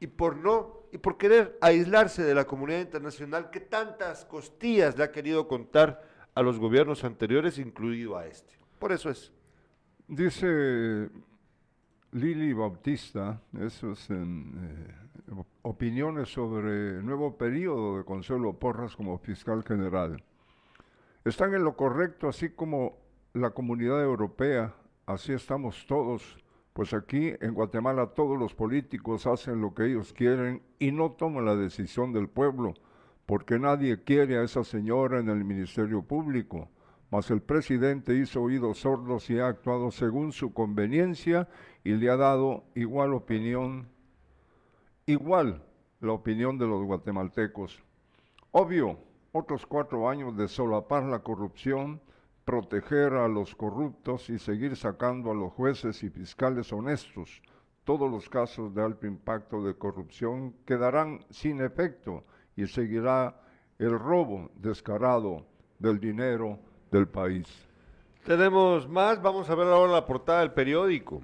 y 0.00 0.06
por 0.06 0.36
no 0.36 0.76
y 0.92 0.98
por 0.98 1.18
querer 1.18 1.58
aislarse 1.60 2.22
de 2.22 2.34
la 2.34 2.46
comunidad 2.46 2.80
internacional 2.80 3.50
que 3.50 3.60
tantas 3.60 4.24
costillas 4.24 4.96
le 4.96 5.04
ha 5.04 5.12
querido 5.12 5.48
contar 5.48 6.02
a 6.34 6.42
los 6.42 6.58
gobiernos 6.58 7.04
anteriores, 7.04 7.58
incluido 7.58 8.16
a 8.16 8.26
este. 8.26 8.54
Por 8.78 8.92
eso 8.92 9.10
es. 9.10 9.32
dice 10.08 11.10
Lili 12.12 12.52
Bautista, 12.52 13.40
esos 13.60 14.08
eh, 14.10 14.16
opiniones 15.62 16.32
sobre 16.32 16.98
el 16.98 17.06
nuevo 17.06 17.36
periodo 17.36 17.98
de 17.98 18.04
Consuelo 18.04 18.52
Porras 18.54 18.96
como 18.96 19.18
fiscal 19.18 19.64
general. 19.64 20.22
Están 21.24 21.54
en 21.54 21.64
lo 21.64 21.76
correcto, 21.76 22.28
así 22.28 22.50
como 22.50 22.98
la 23.34 23.50
comunidad 23.50 24.02
europea, 24.02 24.74
así 25.06 25.32
estamos 25.32 25.84
todos, 25.86 26.38
pues 26.72 26.94
aquí 26.94 27.32
en 27.40 27.52
Guatemala 27.54 28.06
todos 28.14 28.38
los 28.38 28.54
políticos 28.54 29.26
hacen 29.26 29.60
lo 29.60 29.74
que 29.74 29.86
ellos 29.86 30.12
quieren 30.12 30.62
y 30.78 30.92
no 30.92 31.12
toman 31.12 31.44
la 31.44 31.56
decisión 31.56 32.12
del 32.12 32.28
pueblo, 32.28 32.74
porque 33.26 33.58
nadie 33.58 34.04
quiere 34.04 34.38
a 34.38 34.42
esa 34.42 34.62
señora 34.62 35.18
en 35.18 35.28
el 35.28 35.44
Ministerio 35.44 36.02
Público. 36.02 36.68
Mas 37.10 37.30
el 37.30 37.40
presidente 37.40 38.16
hizo 38.16 38.42
oídos 38.42 38.80
sordos 38.80 39.30
y 39.30 39.38
ha 39.38 39.46
actuado 39.46 39.90
según 39.90 40.32
su 40.32 40.52
conveniencia 40.52 41.48
y 41.84 41.92
le 41.92 42.10
ha 42.10 42.16
dado 42.16 42.64
igual 42.74 43.14
opinión, 43.14 43.88
igual 45.06 45.62
la 46.00 46.12
opinión 46.12 46.58
de 46.58 46.66
los 46.66 46.84
guatemaltecos. 46.84 47.82
Obvio, 48.50 48.98
otros 49.32 49.66
cuatro 49.66 50.08
años 50.08 50.36
de 50.36 50.48
solapar 50.48 51.04
la 51.04 51.20
corrupción, 51.20 52.00
proteger 52.44 53.12
a 53.14 53.28
los 53.28 53.54
corruptos 53.54 54.28
y 54.30 54.38
seguir 54.38 54.76
sacando 54.76 55.30
a 55.30 55.34
los 55.34 55.52
jueces 55.52 56.02
y 56.02 56.10
fiscales 56.10 56.72
honestos. 56.72 57.42
Todos 57.84 58.10
los 58.10 58.28
casos 58.28 58.74
de 58.74 58.82
alto 58.82 59.06
impacto 59.06 59.62
de 59.62 59.74
corrupción 59.74 60.54
quedarán 60.64 61.24
sin 61.30 61.60
efecto 61.60 62.24
y 62.56 62.66
seguirá 62.66 63.40
el 63.78 63.96
robo 63.98 64.50
descarado 64.56 65.46
del 65.78 66.00
dinero 66.00 66.58
del 66.96 67.08
país. 67.08 67.46
Tenemos 68.24 68.88
más, 68.88 69.22
vamos 69.22 69.48
a 69.48 69.54
ver 69.54 69.68
ahora 69.68 69.92
la 69.92 70.06
portada 70.06 70.40
del 70.40 70.50
periódico. 70.50 71.22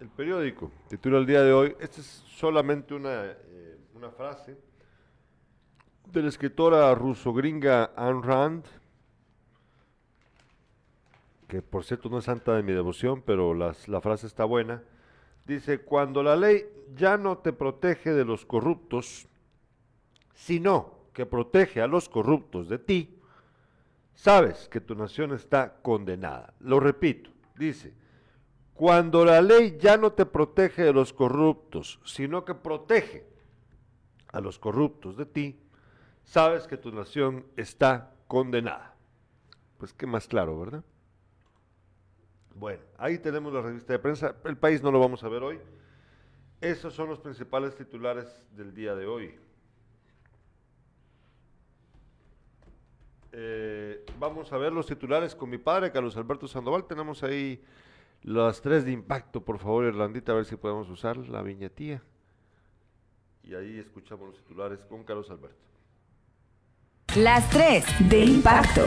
El 0.00 0.08
periódico, 0.08 0.70
titula 0.88 1.18
el 1.18 1.26
día 1.26 1.42
de 1.42 1.52
hoy, 1.52 1.76
esta 1.78 2.00
es 2.00 2.24
solamente 2.26 2.92
una, 2.92 3.24
eh, 3.24 3.78
una 3.94 4.10
frase 4.10 4.56
de 6.06 6.22
la 6.22 6.28
escritora 6.28 6.92
ruso-gringa 6.94 7.92
Anne 7.96 8.20
Rand, 8.22 8.64
que 11.46 11.62
por 11.62 11.84
cierto 11.84 12.08
no 12.08 12.18
es 12.18 12.24
santa 12.24 12.54
de 12.54 12.62
mi 12.62 12.72
devoción, 12.72 13.22
pero 13.22 13.54
la 13.54 14.00
frase 14.00 14.26
está 14.26 14.44
buena. 14.44 14.82
Dice, 15.44 15.80
cuando 15.80 16.22
la 16.22 16.34
ley 16.34 16.64
ya 16.96 17.16
no 17.16 17.38
te 17.38 17.52
protege 17.52 18.12
de 18.12 18.24
los 18.24 18.44
corruptos, 18.44 19.28
sino 20.34 21.02
que 21.12 21.26
protege 21.26 21.80
a 21.80 21.86
los 21.86 22.08
corruptos 22.08 22.68
de 22.68 22.78
ti, 22.78 23.21
sabes 24.14 24.68
que 24.68 24.80
tu 24.80 24.94
nación 24.94 25.32
está 25.32 25.76
condenada. 25.82 26.54
Lo 26.60 26.80
repito, 26.80 27.30
dice, 27.56 27.94
cuando 28.74 29.24
la 29.24 29.40
ley 29.42 29.76
ya 29.78 29.96
no 29.96 30.12
te 30.12 30.26
protege 30.26 30.82
de 30.82 30.92
los 30.92 31.12
corruptos, 31.12 32.00
sino 32.04 32.44
que 32.44 32.54
protege 32.54 33.26
a 34.32 34.40
los 34.40 34.58
corruptos 34.58 35.16
de 35.16 35.26
ti, 35.26 35.60
sabes 36.24 36.66
que 36.66 36.76
tu 36.76 36.90
nación 36.90 37.46
está 37.56 38.14
condenada. 38.26 38.94
Pues 39.78 39.92
qué 39.92 40.06
más 40.06 40.26
claro, 40.26 40.58
¿verdad? 40.58 40.84
Bueno, 42.54 42.82
ahí 42.98 43.18
tenemos 43.18 43.52
la 43.52 43.62
revista 43.62 43.92
de 43.92 43.98
prensa. 43.98 44.36
El 44.44 44.56
país 44.56 44.82
no 44.82 44.90
lo 44.90 45.00
vamos 45.00 45.22
a 45.24 45.28
ver 45.28 45.42
hoy. 45.42 45.58
Esos 46.60 46.94
son 46.94 47.08
los 47.08 47.18
principales 47.18 47.74
titulares 47.74 48.26
del 48.52 48.74
día 48.74 48.94
de 48.94 49.06
hoy. 49.06 49.38
Eh, 53.32 54.04
vamos 54.18 54.52
a 54.52 54.58
ver 54.58 54.72
los 54.72 54.86
titulares 54.86 55.34
con 55.34 55.48
mi 55.48 55.58
padre, 55.58 55.90
Carlos 55.90 56.16
Alberto 56.16 56.46
Sandoval. 56.46 56.84
Tenemos 56.84 57.22
ahí 57.22 57.62
las 58.22 58.60
tres 58.60 58.84
de 58.84 58.92
impacto, 58.92 59.40
por 59.40 59.58
favor, 59.58 59.84
Irlandita, 59.84 60.32
a 60.32 60.36
ver 60.36 60.44
si 60.44 60.56
podemos 60.56 60.88
usar 60.90 61.16
la 61.16 61.42
viñetía. 61.42 62.02
Y 63.42 63.54
ahí 63.54 63.78
escuchamos 63.78 64.28
los 64.28 64.36
titulares 64.36 64.84
con 64.84 65.02
Carlos 65.02 65.30
Alberto. 65.30 65.56
Las 67.16 67.48
tres 67.50 67.84
de 68.08 68.24
impacto. 68.24 68.82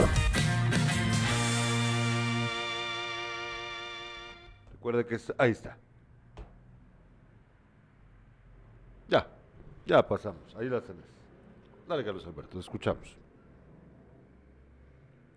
Recuerde 4.72 5.06
que 5.06 5.18
ahí 5.38 5.50
está. 5.50 5.76
Ya, 9.08 9.28
ya 9.84 10.06
pasamos. 10.06 10.54
Ahí 10.56 10.68
la 10.68 10.80
tenés. 10.80 11.04
Dale, 11.88 12.04
Carlos 12.04 12.26
Alberto, 12.26 12.58
escuchamos. 12.58 13.16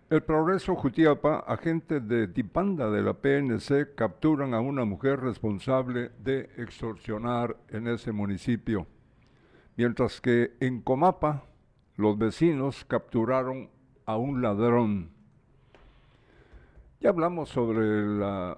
El 0.09 0.23
Progreso 0.23 0.75
Jutiapa, 0.75 1.43
agentes 1.45 2.07
de 2.07 2.25
Dipanda 2.25 2.89
de 2.89 3.03
la 3.03 3.13
PNC, 3.13 3.93
capturan 3.93 4.55
a 4.55 4.59
una 4.59 4.83
mujer 4.83 5.19
responsable 5.19 6.09
de 6.17 6.49
extorsionar 6.57 7.55
en 7.67 7.87
ese 7.87 8.11
municipio. 8.11 8.87
Mientras 9.77 10.19
que 10.19 10.57
en 10.61 10.81
Comapa, 10.81 11.43
los 11.95 12.17
vecinos 12.17 12.85
capturaron 12.85 13.69
a 14.07 14.17
un 14.17 14.41
ladrón. 14.41 15.11
Ya 17.01 17.09
hablamos 17.09 17.49
sobre 17.49 18.07
la 18.07 18.57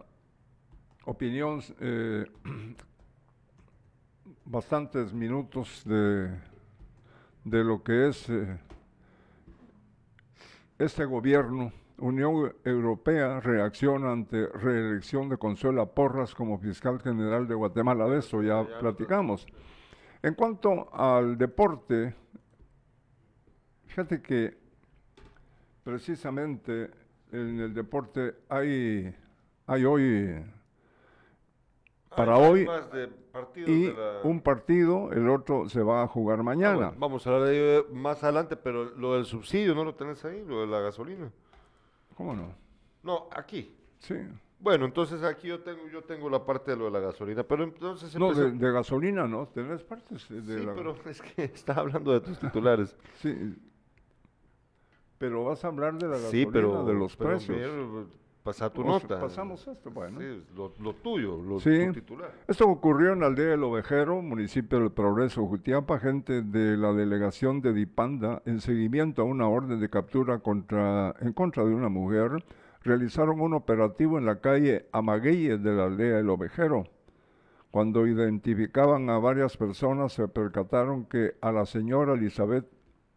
opinión, 1.03 1.61
eh, 1.81 2.27
bastantes 4.45 5.11
minutos 5.11 5.83
de, 5.83 6.29
de 7.43 7.63
lo 7.65 7.83
que 7.83 8.07
es... 8.07 8.29
Eh, 8.29 8.57
este 10.83 11.05
gobierno, 11.05 11.71
Unión 11.99 12.53
Europea, 12.63 13.39
reacciona 13.39 14.11
ante 14.11 14.47
reelección 14.47 15.29
de 15.29 15.37
Consuela 15.37 15.85
Porras 15.85 16.33
como 16.33 16.57
fiscal 16.57 16.99
general 16.99 17.47
de 17.47 17.53
Guatemala. 17.53 18.07
De 18.07 18.17
eso 18.19 18.41
ya, 18.41 18.65
platicamos. 18.79 19.45
En 20.23 20.33
cuanto 20.33 20.91
al 20.93 21.37
deporte, 21.37 22.15
fíjate 23.85 24.21
que 24.21 24.57
precisamente 25.83 26.89
en 27.31 27.59
el 27.59 27.73
deporte 27.73 28.35
hay, 28.49 29.15
hay 29.67 29.85
hoy 29.85 30.43
para 32.15 32.37
hoy 32.37 32.67
y 33.65 33.93
un 34.23 34.41
partido, 34.41 35.11
el 35.11 35.29
otro 35.29 35.69
se 35.69 35.81
va 35.81 36.03
a 36.03 36.07
jugar 36.07 36.43
mañana. 36.43 36.87
Ah, 36.87 36.95
vamos 36.97 37.25
a 37.25 37.29
hablar 37.29 37.47
de 37.47 37.77
ello 37.77 37.87
más 37.93 38.23
adelante, 38.23 38.57
pero 38.57 38.85
lo 38.85 39.15
del 39.15 39.25
subsidio 39.25 39.73
no 39.73 39.85
lo 39.85 39.95
tenés 39.95 40.23
ahí, 40.25 40.43
lo 40.45 40.61
de 40.61 40.67
la 40.67 40.79
gasolina. 40.79 41.31
¿Cómo 42.15 42.35
no? 42.35 42.53
No, 43.03 43.27
aquí. 43.31 43.73
Sí. 43.99 44.15
Bueno, 44.59 44.85
entonces 44.85 45.23
aquí 45.23 45.47
yo 45.47 45.61
tengo 45.61 45.87
yo 45.87 46.03
tengo 46.03 46.29
la 46.29 46.45
parte 46.45 46.71
de 46.71 46.77
lo 46.77 46.85
de 46.85 46.91
la 46.91 46.99
gasolina, 46.99 47.43
pero 47.43 47.63
entonces... 47.63 48.15
No, 48.15 48.33
de, 48.33 48.71
gasolina 48.71 49.27
no, 49.27 49.47
tenés 49.47 49.81
partes 49.81 50.29
de 50.29 50.59
sí, 50.59 50.67
pero 50.75 50.95
es 51.05 51.21
que 51.21 51.43
está 51.55 51.73
hablando 51.73 52.11
de 52.13 52.21
tus 52.21 52.37
titulares. 52.37 52.95
sí, 53.21 53.55
pero 55.17 55.45
vas 55.45 55.63
a 55.63 55.69
hablar 55.69 55.97
de 55.97 56.07
la 56.07 56.17
gasolina, 56.17 56.31
sí, 56.31 56.49
pero, 56.51 56.85
de 56.85 56.93
los 56.93 57.15
precios. 57.15 57.57
Pasa 58.43 58.71
tu 58.71 58.83
nota. 58.83 59.19
Pasamos 59.19 59.67
esto, 59.67 59.91
bueno. 59.91 60.19
Sí, 60.19 60.43
lo, 60.55 60.93
tuyo, 60.95 61.37
lo 61.43 61.59
sí. 61.59 61.91
titular. 61.93 62.31
Esto 62.47 62.67
ocurrió 62.67 63.13
en 63.13 63.19
la 63.19 63.27
aldea 63.27 63.49
del 63.49 63.63
Ovejero, 63.63 64.19
municipio 64.23 64.79
del 64.79 64.91
Progreso, 64.91 65.45
Jutiapa, 65.45 65.99
gente 65.99 66.41
de 66.41 66.75
la 66.75 66.91
delegación 66.91 67.61
de 67.61 67.71
Dipanda, 67.71 68.41
en 68.45 68.59
seguimiento 68.59 69.21
a 69.21 69.25
una 69.25 69.47
orden 69.47 69.79
de 69.79 69.89
captura 69.91 70.39
contra, 70.39 71.13
en 71.19 71.33
contra 71.33 71.63
de 71.63 71.75
una 71.75 71.89
mujer, 71.89 72.43
realizaron 72.81 73.41
un 73.41 73.53
operativo 73.53 74.17
en 74.17 74.25
la 74.25 74.39
calle 74.39 74.87
Amagueyes 74.91 75.61
de 75.61 75.73
la 75.73 75.83
aldea 75.83 76.17
del 76.17 76.29
Ovejero. 76.31 76.85
Cuando 77.69 78.07
identificaban 78.07 79.09
a 79.11 79.19
varias 79.19 79.55
personas, 79.55 80.13
se 80.13 80.27
percataron 80.27 81.05
que 81.05 81.35
a 81.41 81.51
la 81.51 81.67
señora 81.67 82.13
Elizabeth 82.13 82.65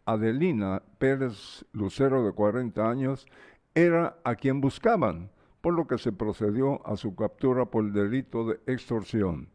Adelina 0.05 0.83
Pérez 0.99 1.65
Lucero, 1.73 2.23
de 2.23 2.31
40 2.31 2.87
años, 2.87 3.27
era 3.75 4.17
a 4.23 4.35
quien 4.35 4.61
buscaban, 4.61 5.29
por 5.61 5.73
lo 5.73 5.85
que 5.85 5.97
se 5.97 6.11
procedió 6.11 6.85
a 6.87 6.95
su 6.95 7.15
captura 7.15 7.65
por 7.65 7.83
el 7.83 7.93
delito 7.93 8.47
de 8.47 8.59
extorsión. 8.65 9.49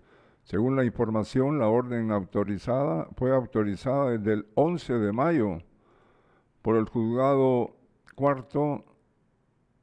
Según 0.44 0.76
la 0.76 0.84
información, 0.84 1.58
la 1.58 1.68
orden 1.68 2.10
autorizada 2.10 3.08
fue 3.16 3.34
autorizada 3.34 4.10
desde 4.10 4.32
el 4.34 4.46
11 4.54 4.94
de 4.94 5.12
mayo 5.12 5.58
por 6.62 6.76
el 6.76 6.86
juzgado 6.88 7.76
cuarto 8.14 8.84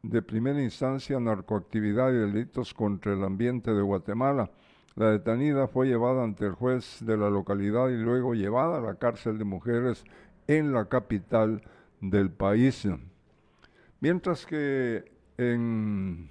de 0.03 0.21
primera 0.21 0.61
instancia 0.61 1.19
narcoactividad 1.19 2.11
y 2.11 2.17
delitos 2.17 2.73
contra 2.73 3.13
el 3.13 3.23
ambiente 3.23 3.73
de 3.73 3.81
Guatemala. 3.81 4.51
La 4.95 5.11
detenida 5.11 5.67
fue 5.67 5.87
llevada 5.87 6.23
ante 6.23 6.45
el 6.45 6.53
juez 6.53 6.99
de 7.01 7.17
la 7.17 7.29
localidad 7.29 7.89
y 7.89 7.97
luego 7.97 8.33
llevada 8.33 8.77
a 8.77 8.81
la 8.81 8.95
cárcel 8.95 9.37
de 9.37 9.43
mujeres 9.43 10.03
en 10.47 10.73
la 10.73 10.85
capital 10.85 11.61
del 12.01 12.31
país. 12.31 12.87
Mientras 13.99 14.45
que 14.45 15.11
en 15.37 16.29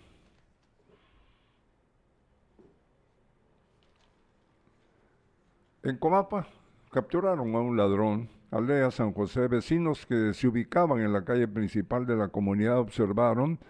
En 5.86 5.98
Comapa 5.98 6.48
capturaron 6.90 7.54
a 7.54 7.60
un 7.60 7.76
ladrón, 7.76 8.28
aldea 8.50 8.90
San 8.90 9.12
José, 9.12 9.46
vecinos 9.46 10.04
que 10.04 10.34
se 10.34 10.48
ubicaban 10.48 11.00
en 11.00 11.12
la 11.12 11.24
calle 11.24 11.46
principal 11.46 12.06
de 12.06 12.16
la 12.16 12.26
comunidad 12.26 12.80
observaron 12.80 13.60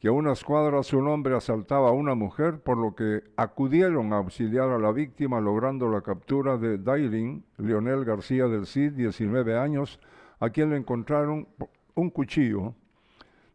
que 0.00 0.08
a 0.08 0.12
unas 0.12 0.42
cuadras 0.42 0.94
un 0.94 1.06
hombre 1.08 1.36
asaltaba 1.36 1.90
a 1.90 1.92
una 1.92 2.14
mujer, 2.14 2.62
por 2.62 2.78
lo 2.78 2.94
que 2.94 3.24
acudieron 3.36 4.14
a 4.14 4.16
auxiliar 4.16 4.70
a 4.70 4.78
la 4.78 4.90
víctima, 4.90 5.38
logrando 5.38 5.90
la 5.90 6.00
captura 6.00 6.56
de 6.56 6.78
Dairin, 6.78 7.44
Leonel 7.58 8.06
García 8.06 8.46
del 8.46 8.64
Cid, 8.64 8.92
19 8.92 9.58
años, 9.58 10.00
a 10.38 10.48
quien 10.48 10.70
le 10.70 10.78
encontraron 10.78 11.46
un 11.94 12.08
cuchillo. 12.08 12.74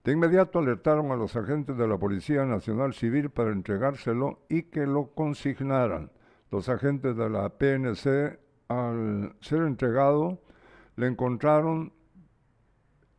De 0.06 0.12
inmediato 0.12 0.60
alertaron 0.60 1.12
a 1.12 1.16
los 1.16 1.36
agentes 1.36 1.76
de 1.76 1.88
la 1.88 1.98
Policía 1.98 2.46
Nacional 2.46 2.94
Civil 2.94 3.32
para 3.32 3.52
entregárselo 3.52 4.46
y 4.50 4.62
que 4.62 4.86
lo 4.86 5.16
consignaran. 5.16 6.12
Los 6.52 6.70
agentes 6.70 7.18
de 7.18 7.28
la 7.28 7.50
PNC, 7.50 8.40
al 8.68 9.36
ser 9.42 9.64
entregado, 9.64 10.44
le 10.96 11.08
encontraron 11.08 11.92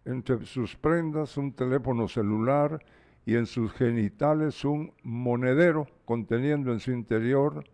entre 0.04 0.46
sus 0.46 0.76
prendas 0.76 1.36
un 1.36 1.54
teléfono 1.54 2.06
celular 2.06 2.78
y 3.24 3.34
en 3.34 3.46
sus 3.46 3.72
genitales 3.72 4.64
un 4.64 4.92
monedero 5.02 5.88
conteniendo 6.04 6.72
en 6.72 6.78
su 6.78 6.92
interior 6.92 7.64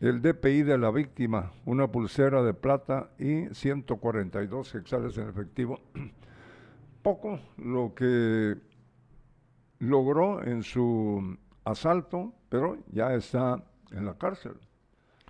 el 0.00 0.22
DPI 0.22 0.62
de 0.62 0.78
la 0.78 0.90
víctima, 0.90 1.52
una 1.66 1.92
pulsera 1.92 2.42
de 2.42 2.54
plata 2.54 3.10
y 3.18 3.54
142 3.54 4.74
hectáreas 4.74 5.18
en 5.18 5.28
efectivo. 5.28 5.78
Poco 7.06 7.38
lo 7.58 7.94
que 7.94 8.56
logró 9.78 10.42
en 10.42 10.64
su 10.64 11.38
asalto, 11.62 12.34
pero 12.48 12.78
ya 12.90 13.14
está 13.14 13.62
en 13.92 14.06
la 14.06 14.18
cárcel. 14.18 14.54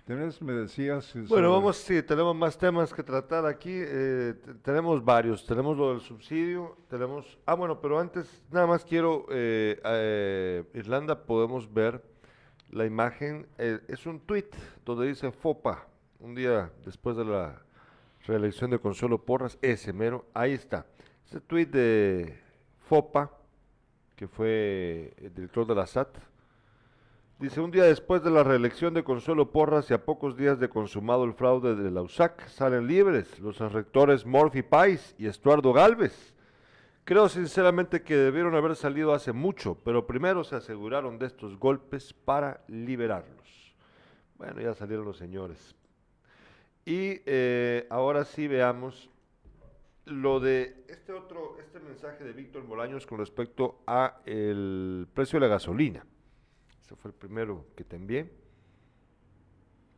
¿Tienes, 0.03 0.41
me 0.41 0.53
decías? 0.53 1.13
Bueno, 1.29 1.51
vamos, 1.51 1.77
sí, 1.77 2.01
tenemos 2.01 2.35
más 2.35 2.57
temas 2.57 2.91
que 2.91 3.03
tratar 3.03 3.45
aquí. 3.45 3.69
Eh, 3.75 4.33
tenemos 4.63 5.05
varios. 5.05 5.45
Tenemos 5.45 5.77
lo 5.77 5.91
del 5.91 6.01
subsidio, 6.01 6.75
tenemos... 6.89 7.37
Ah, 7.45 7.53
bueno, 7.53 7.79
pero 7.79 7.99
antes, 7.99 8.41
nada 8.49 8.65
más 8.65 8.83
quiero... 8.83 9.27
Eh, 9.29 9.79
eh, 9.85 10.63
Irlanda, 10.73 11.27
podemos 11.27 11.71
ver 11.71 12.03
la 12.71 12.87
imagen. 12.87 13.45
es 13.59 14.03
un 14.07 14.19
tweet 14.19 14.49
donde 14.83 15.05
dice 15.05 15.31
FOPA, 15.31 15.85
un 16.21 16.33
día 16.33 16.71
después 16.83 17.15
de 17.15 17.25
la 17.25 17.61
reelección 18.25 18.71
de 18.71 18.79
Consuelo 18.79 19.23
Porras, 19.23 19.59
ese 19.61 19.93
mero, 19.93 20.25
ahí 20.33 20.53
está. 20.53 20.87
Ese 21.27 21.41
tweet 21.41 21.65
de 21.65 22.39
FOPA, 22.87 23.29
que 24.15 24.29
fue 24.29 25.13
el 25.17 25.33
director 25.33 25.67
de 25.67 25.75
la 25.75 25.85
SAT, 25.85 26.17
Dice, 27.39 27.61
un 27.61 27.69
día 27.69 27.83
después 27.83 28.23
de 28.23 28.31
la 28.31 28.43
reelección 28.43 28.95
de 28.95 29.03
Consuelo 29.03 29.51
Porras 29.51 29.91
y 29.91 29.93
a 29.93 30.03
pocos 30.03 30.35
días 30.35 30.59
de 30.59 30.69
consumado 30.69 31.23
el 31.23 31.33
fraude 31.33 31.75
de 31.75 31.91
la 31.91 32.01
USAC, 32.01 32.47
salen 32.47 32.87
libres 32.87 33.39
los 33.39 33.59
rectores 33.59 34.25
Morphy 34.25 34.63
Pais 34.63 35.13
y 35.19 35.27
Estuardo 35.27 35.71
Galvez. 35.71 36.33
Creo 37.03 37.29
sinceramente 37.29 38.01
que 38.01 38.15
debieron 38.15 38.55
haber 38.55 38.75
salido 38.75 39.13
hace 39.13 39.33
mucho, 39.33 39.77
pero 39.83 40.07
primero 40.07 40.43
se 40.43 40.55
aseguraron 40.55 41.19
de 41.19 41.27
estos 41.27 41.59
golpes 41.59 42.11
para 42.11 42.63
liberarlos. 42.67 43.75
Bueno, 44.39 44.59
ya 44.59 44.73
salieron 44.73 45.05
los 45.05 45.17
señores. 45.17 45.75
Y 46.85 47.21
eh, 47.27 47.85
ahora 47.91 48.25
sí 48.25 48.47
veamos 48.47 49.11
lo 50.07 50.39
de 50.39 50.85
este 50.87 51.13
otro, 51.13 51.57
este 51.59 51.79
mensaje 51.79 52.23
de 52.23 52.33
Víctor 52.33 52.65
Bolaños 52.65 53.05
con 53.05 53.19
respecto 53.19 53.81
a 53.85 54.21
el 54.25 55.07
precio 55.13 55.39
de 55.39 55.47
la 55.47 55.53
gasolina. 55.53 56.05
Ese 56.81 56.95
fue 56.95 57.11
el 57.11 57.15
primero 57.15 57.65
que 57.75 57.83
te 57.83 57.95
envié. 57.95 58.29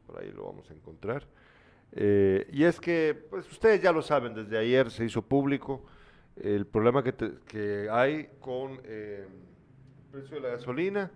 Por 0.05 0.21
ahí 0.21 0.31
lo 0.31 0.45
vamos 0.45 0.69
a 0.69 0.73
encontrar. 0.73 1.27
Eh, 1.91 2.47
y 2.51 2.63
es 2.63 2.79
que, 2.79 3.27
pues 3.29 3.51
ustedes 3.51 3.81
ya 3.81 3.91
lo 3.91 4.01
saben, 4.01 4.33
desde 4.33 4.57
ayer 4.57 4.91
se 4.91 5.05
hizo 5.05 5.21
público 5.21 5.85
el 6.35 6.65
problema 6.65 7.03
que, 7.03 7.87
hay 7.91 8.29
con 8.39 8.79
eh, 8.83 9.27
el 9.27 10.11
precio 10.11 10.35
de 10.37 10.41
la 10.41 10.49
gasolina. 10.49 11.11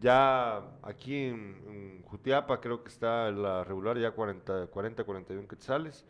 Ya 0.00 0.58
aquí 0.82 1.14
en, 1.14 2.02
Jutiapa 2.04 2.60
creo 2.60 2.82
que 2.82 2.88
está 2.88 3.30
la 3.30 3.64
regular 3.64 3.98
ya 3.98 4.12
40, 4.12 4.68
40 4.68 5.04
41 5.04 5.48
quetzales. 5.48 6.04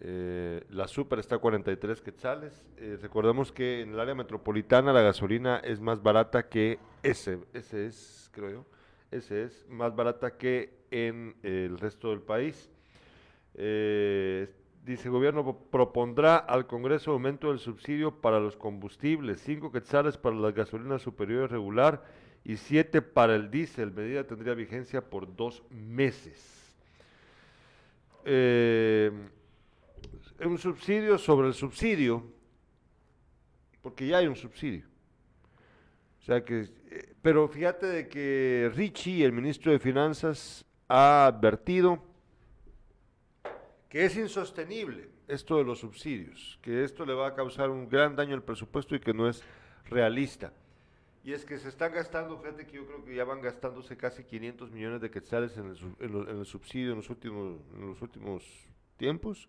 Eh, 0.00 0.64
la 0.70 0.88
super 0.88 1.18
está 1.18 1.36
a 1.36 1.38
43 1.38 2.00
quetzales. 2.00 2.64
Eh, 2.76 2.98
recordemos 3.00 3.52
que 3.52 3.82
en 3.82 3.92
el 3.92 4.00
área 4.00 4.14
metropolitana 4.14 4.92
la 4.92 5.02
gasolina 5.02 5.58
es 5.58 5.80
más 5.80 6.02
barata 6.02 6.48
que 6.48 6.78
ese, 7.02 7.38
ese 7.52 7.86
es, 7.86 8.30
creo 8.32 8.50
yo, 8.50 8.66
ese 9.10 9.44
es 9.44 9.66
más 9.68 9.94
barata 9.94 10.36
que 10.36 10.82
en 10.90 11.36
el 11.42 11.78
resto 11.78 12.10
del 12.10 12.20
país. 12.20 12.70
Eh, 13.54 14.48
dice, 14.84 15.08
el 15.08 15.12
gobierno 15.12 15.58
propondrá 15.70 16.36
al 16.36 16.66
Congreso 16.66 17.12
aumento 17.12 17.48
del 17.48 17.58
subsidio 17.58 18.20
para 18.20 18.40
los 18.40 18.56
combustibles, 18.56 19.40
5 19.40 19.70
quetzales 19.70 20.16
para 20.16 20.36
la 20.36 20.52
gasolina 20.52 20.98
superior 20.98 21.50
regular 21.50 22.02
y 22.44 22.56
7 22.56 23.02
para 23.02 23.34
el 23.36 23.50
diésel. 23.50 23.92
Medida 23.92 24.24
tendría 24.24 24.54
vigencia 24.54 25.02
por 25.02 25.36
dos 25.36 25.62
meses. 25.70 26.76
Eh, 28.24 29.10
un 30.40 30.58
subsidio 30.58 31.18
sobre 31.18 31.48
el 31.48 31.54
subsidio, 31.54 32.24
porque 33.80 34.06
ya 34.06 34.18
hay 34.18 34.26
un 34.26 34.36
subsidio. 34.36 34.86
O 36.20 36.24
sea 36.24 36.44
que, 36.44 36.68
eh, 36.90 37.14
pero 37.20 37.48
fíjate 37.48 37.86
de 37.86 38.08
que 38.08 38.70
Richie, 38.74 39.24
el 39.24 39.32
ministro 39.32 39.72
de 39.72 39.78
Finanzas, 39.78 40.64
ha 40.88 41.26
advertido 41.26 42.02
que 43.88 44.04
es 44.04 44.16
insostenible 44.16 45.10
esto 45.28 45.56
de 45.56 45.64
los 45.64 45.80
subsidios, 45.80 46.58
que 46.62 46.84
esto 46.84 47.04
le 47.04 47.14
va 47.14 47.28
a 47.28 47.34
causar 47.34 47.70
un 47.70 47.88
gran 47.88 48.14
daño 48.14 48.34
al 48.34 48.42
presupuesto 48.42 48.94
y 48.94 49.00
que 49.00 49.12
no 49.12 49.28
es 49.28 49.42
realista. 49.86 50.52
Y 51.24 51.32
es 51.32 51.44
que 51.44 51.58
se 51.58 51.68
están 51.68 51.92
gastando, 51.92 52.38
fíjate 52.38 52.66
que 52.66 52.76
yo 52.76 52.86
creo 52.86 53.04
que 53.04 53.14
ya 53.14 53.24
van 53.24 53.40
gastándose 53.40 53.96
casi 53.96 54.24
500 54.24 54.70
millones 54.72 55.00
de 55.00 55.10
quetzales 55.10 55.56
en 55.56 55.68
el, 55.68 56.46
subsidio 56.46 56.90
en 56.90 56.96
los 56.96 57.10
últimos, 57.10 57.60
en 57.74 57.88
los 57.88 58.02
últimos 58.02 58.44
tiempos 58.96 59.48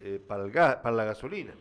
eh, 0.00 0.18
para, 0.26 0.44
el 0.44 0.52
para 0.52 0.92
la 0.92 1.04
gasolina. 1.04 1.52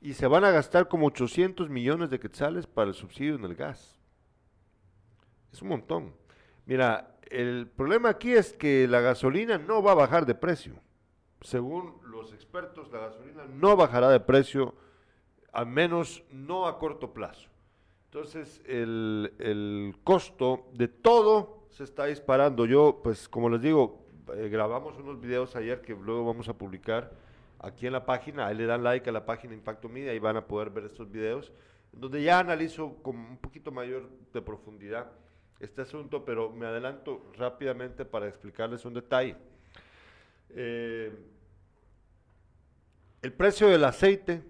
Y 0.00 0.14
se 0.14 0.26
van 0.26 0.44
a 0.44 0.50
gastar 0.50 0.88
como 0.88 1.06
800 1.06 1.68
millones 1.70 2.10
de 2.10 2.20
quetzales 2.20 2.66
para 2.66 2.88
el 2.88 2.94
subsidio 2.94 3.34
en 3.34 3.44
el 3.44 3.54
gas. 3.54 3.98
Es 5.52 5.62
un 5.62 5.68
montón. 5.68 6.14
Mira, 6.66 7.16
el 7.30 7.66
problema 7.66 8.10
aquí 8.10 8.32
es 8.32 8.52
que 8.52 8.86
la 8.86 9.00
gasolina 9.00 9.58
no 9.58 9.82
va 9.82 9.92
a 9.92 9.96
bajar 9.96 10.26
de 10.26 10.34
precio. 10.34 10.74
Según 11.40 11.94
los 12.04 12.32
expertos, 12.32 12.90
la 12.92 13.00
gasolina 13.00 13.44
no 13.46 13.76
bajará 13.76 14.10
de 14.10 14.20
precio, 14.20 14.74
al 15.52 15.66
menos 15.66 16.24
no 16.30 16.66
a 16.66 16.78
corto 16.78 17.12
plazo. 17.12 17.48
Entonces, 18.06 18.60
el, 18.66 19.34
el 19.38 19.96
costo 20.04 20.68
de 20.74 20.88
todo 20.88 21.66
se 21.70 21.84
está 21.84 22.06
disparando. 22.06 22.66
Yo, 22.66 23.00
pues, 23.02 23.28
como 23.28 23.48
les 23.48 23.60
digo, 23.60 24.06
eh, 24.34 24.48
grabamos 24.48 24.98
unos 24.98 25.20
videos 25.20 25.56
ayer 25.56 25.80
que 25.80 25.94
luego 25.94 26.24
vamos 26.24 26.48
a 26.48 26.54
publicar 26.56 27.12
aquí 27.58 27.86
en 27.86 27.92
la 27.92 28.04
página, 28.04 28.46
ahí 28.46 28.56
le 28.56 28.66
dan 28.66 28.82
like 28.82 29.08
a 29.08 29.12
la 29.12 29.24
página 29.24 29.54
Impacto 29.54 29.88
Media 29.88 30.14
y 30.14 30.18
van 30.18 30.36
a 30.36 30.46
poder 30.46 30.70
ver 30.70 30.84
estos 30.84 31.10
videos, 31.10 31.52
donde 31.92 32.22
ya 32.22 32.38
analizo 32.38 33.02
con 33.02 33.16
un 33.16 33.38
poquito 33.38 33.72
mayor 33.72 34.08
de 34.32 34.42
profundidad 34.42 35.10
este 35.60 35.82
asunto, 35.82 36.24
pero 36.24 36.50
me 36.50 36.66
adelanto 36.66 37.32
rápidamente 37.36 38.04
para 38.04 38.28
explicarles 38.28 38.84
un 38.84 38.94
detalle. 38.94 39.36
Eh, 40.50 41.12
el 43.22 43.32
precio 43.32 43.68
del 43.68 43.84
aceite 43.84 44.42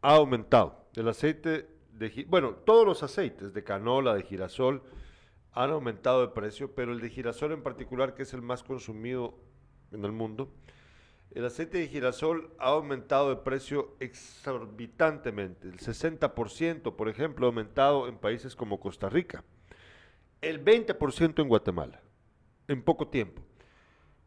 ha 0.00 0.14
aumentado. 0.14 0.86
El 0.94 1.08
aceite 1.08 1.68
de, 1.92 2.24
bueno, 2.28 2.54
todos 2.54 2.86
los 2.86 3.02
aceites 3.02 3.52
de 3.52 3.62
canola, 3.62 4.14
de 4.14 4.22
girasol, 4.22 4.82
han 5.52 5.70
aumentado 5.70 6.22
de 6.22 6.28
precio, 6.28 6.74
pero 6.74 6.92
el 6.92 7.00
de 7.00 7.10
girasol 7.10 7.52
en 7.52 7.62
particular, 7.62 8.14
que 8.14 8.22
es 8.22 8.32
el 8.32 8.42
más 8.42 8.62
consumido 8.62 9.34
en 9.92 10.04
el 10.04 10.12
mundo, 10.12 10.50
el 11.32 11.44
aceite 11.44 11.78
de 11.78 11.88
girasol 11.88 12.50
ha 12.58 12.68
aumentado 12.68 13.30
de 13.30 13.36
precio 13.36 13.94
exorbitantemente. 14.00 15.68
El 15.68 15.78
60%, 15.78 16.94
por 16.94 17.08
ejemplo, 17.08 17.46
ha 17.46 17.48
aumentado 17.48 18.08
en 18.08 18.16
países 18.16 18.56
como 18.56 18.80
Costa 18.80 19.08
Rica. 19.08 19.44
El 20.40 20.64
20% 20.64 21.42
en 21.42 21.48
Guatemala, 21.48 22.00
en 22.68 22.82
poco 22.82 23.08
tiempo. 23.08 23.42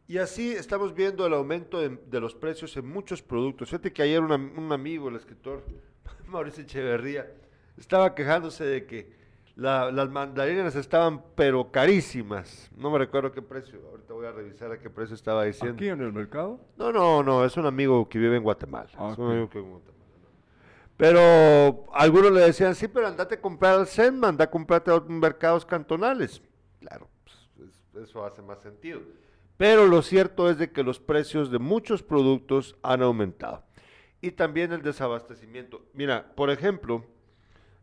Y 0.06 0.18
así 0.18 0.52
estamos 0.52 0.94
viendo 0.94 1.26
el 1.26 1.34
aumento 1.34 1.78
de, 1.80 2.20
los 2.20 2.34
precios 2.34 2.76
en 2.76 2.86
muchos 2.86 3.22
productos. 3.22 3.68
Fíjate 3.68 3.92
que 3.92 4.02
ayer 4.02 4.20
un 4.20 4.72
amigo, 4.72 5.08
el 5.08 5.16
escritor 5.16 5.64
Mauricio 6.26 6.64
Echeverría, 6.64 7.32
estaba 7.76 8.14
quejándose 8.14 8.64
de 8.64 8.86
que 8.86 9.19
las 9.60 10.08
mandarinas 10.08 10.74
estaban 10.74 11.22
pero 11.34 11.70
carísimas. 11.70 12.70
No 12.76 12.90
me 12.90 12.98
recuerdo 12.98 13.30
qué 13.30 13.42
precio. 13.42 13.78
Ahorita 13.90 14.14
voy 14.14 14.26
a 14.26 14.32
revisar 14.32 14.72
a 14.72 14.78
qué 14.78 14.88
precio 14.88 15.14
estaba 15.14 15.44
diciendo. 15.44 15.74
¿Aquí 15.74 15.88
en 15.88 16.00
el 16.00 16.12
mercado? 16.12 16.60
No, 16.78 16.90
no, 16.90 17.22
no. 17.22 17.44
Es 17.44 17.56
un 17.58 17.66
amigo 17.66 18.08
que 18.08 18.18
vive 18.18 18.36
en 18.36 18.42
Guatemala. 18.42 18.88
Ah, 18.96 19.10
es 19.12 19.18
un 19.18 19.30
amigo 19.30 19.50
que 19.50 19.58
vive 19.58 19.70
en 19.70 19.74
Guatemala. 19.74 20.00
Pero 20.96 21.86
algunos 21.92 22.32
le 22.32 22.40
decían, 22.40 22.74
sí, 22.74 22.88
pero 22.88 23.06
andate 23.06 23.34
a 23.34 23.40
comprar 23.40 23.78
al 23.78 23.86
SEM, 23.86 24.24
anda 24.24 24.44
a 24.44 24.50
comprarte 24.50 24.90
a 24.90 25.00
mercados 25.00 25.64
cantonales. 25.64 26.42
Claro, 26.80 27.08
pues, 27.56 28.06
eso 28.06 28.24
hace 28.24 28.42
más 28.42 28.60
sentido. 28.60 29.00
Pero 29.56 29.86
lo 29.86 30.00
cierto 30.00 30.48
es 30.48 30.56
de 30.56 30.72
que 30.72 30.82
los 30.82 31.00
precios 31.00 31.50
de 31.50 31.58
muchos 31.58 32.02
productos 32.02 32.76
han 32.82 33.02
aumentado. 33.02 33.62
Y 34.22 34.32
también 34.32 34.72
el 34.72 34.82
desabastecimiento. 34.82 35.86
Mira, 35.92 36.32
por 36.34 36.50
ejemplo, 36.50 37.04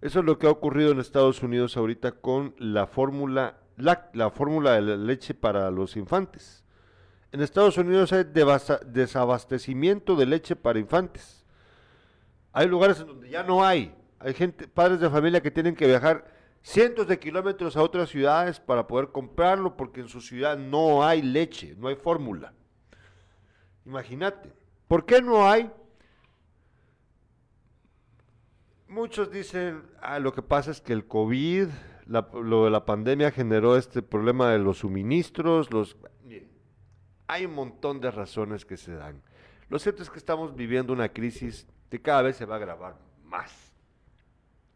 Eso 0.02 0.20
es 0.20 0.26
lo 0.26 0.38
que 0.38 0.48
ha 0.48 0.52
ocurrido 0.52 0.91
en 0.91 1.00
Estados 1.00 1.41
Unidos 1.41 1.76
ahorita 1.76 2.12
con 2.12 2.54
la 2.60 2.86
fórmula, 2.86 3.58
la, 3.78 4.10
la 4.14 4.30
fórmula 4.30 4.74
de 4.74 4.82
la 4.82 4.95
leche 4.95 5.34
para 5.34 5.72
los 5.72 5.98
infantes. 5.98 6.64
En 7.32 7.41
Estados 7.41 7.78
Unidos 7.78 8.14
hay 8.14 8.24
desabastecimiento 8.86 10.16
de 10.16 10.26
leche 10.26 10.56
para 10.56 10.80
infantes. 10.80 11.45
Hay 12.54 12.68
lugares 12.68 13.00
en 13.00 13.08
donde 13.08 13.30
ya 13.30 13.43
no 13.43 13.66
hay. 13.66 13.93
Hay 14.20 14.34
gente, 14.34 14.68
padres 14.68 15.00
de 15.00 15.10
familia 15.10 15.41
que 15.41 15.52
tienen 15.52 15.76
que 15.76 15.88
viajar 15.88 16.26
cientos 16.62 17.08
de 17.08 17.20
kilómetros 17.20 17.76
a 17.76 17.82
otras 17.82 18.10
ciudades 18.10 18.60
para 18.60 18.88
poder 18.88 19.10
comprarlo 19.10 19.78
porque 19.78 20.02
en 20.02 20.10
su 20.10 20.22
ciudad 20.22 20.58
no 20.58 21.04
hay 21.06 21.22
leche, 21.22 21.76
no 21.78 21.88
hay 21.88 21.95
fórmula. 21.95 22.54
Imagínate. 23.86 24.54
¿Por 24.88 25.06
qué 25.06 25.22
no 25.22 25.50
hay? 25.50 25.72
Muchos 28.89 29.31
dicen, 29.31 29.83
ah, 30.01 30.19
lo 30.19 30.33
que 30.33 30.41
pasa 30.41 30.71
es 30.71 30.81
que 30.81 30.93
el 30.93 31.05
COVID, 31.07 31.67
la- 32.05 32.29
lo 32.33 32.65
de 32.65 32.71
la 32.71 32.85
pandemia 32.85 33.31
generó 33.31 33.75
este 33.75 34.01
problema 34.01 34.49
de 34.51 34.59
los 34.59 34.79
suministros, 34.79 35.71
los... 35.71 35.97
Hay 37.29 37.45
un 37.45 37.53
montón 37.55 37.99
de 37.99 38.09
razones 38.09 38.65
que 38.65 38.77
se 38.77 38.93
dan. 38.93 39.21
Lo 39.67 39.79
cierto 39.79 40.01
es 40.01 40.09
que 40.09 40.17
estamos 40.17 40.55
viviendo 40.55 40.93
una 40.93 41.09
crisis 41.09 41.67
que 41.89 42.01
cada 42.01 42.21
vez 42.21 42.38
se 42.38 42.45
va 42.45 42.55
a 42.55 42.57
agravar 42.57 42.95
más. 43.25 43.73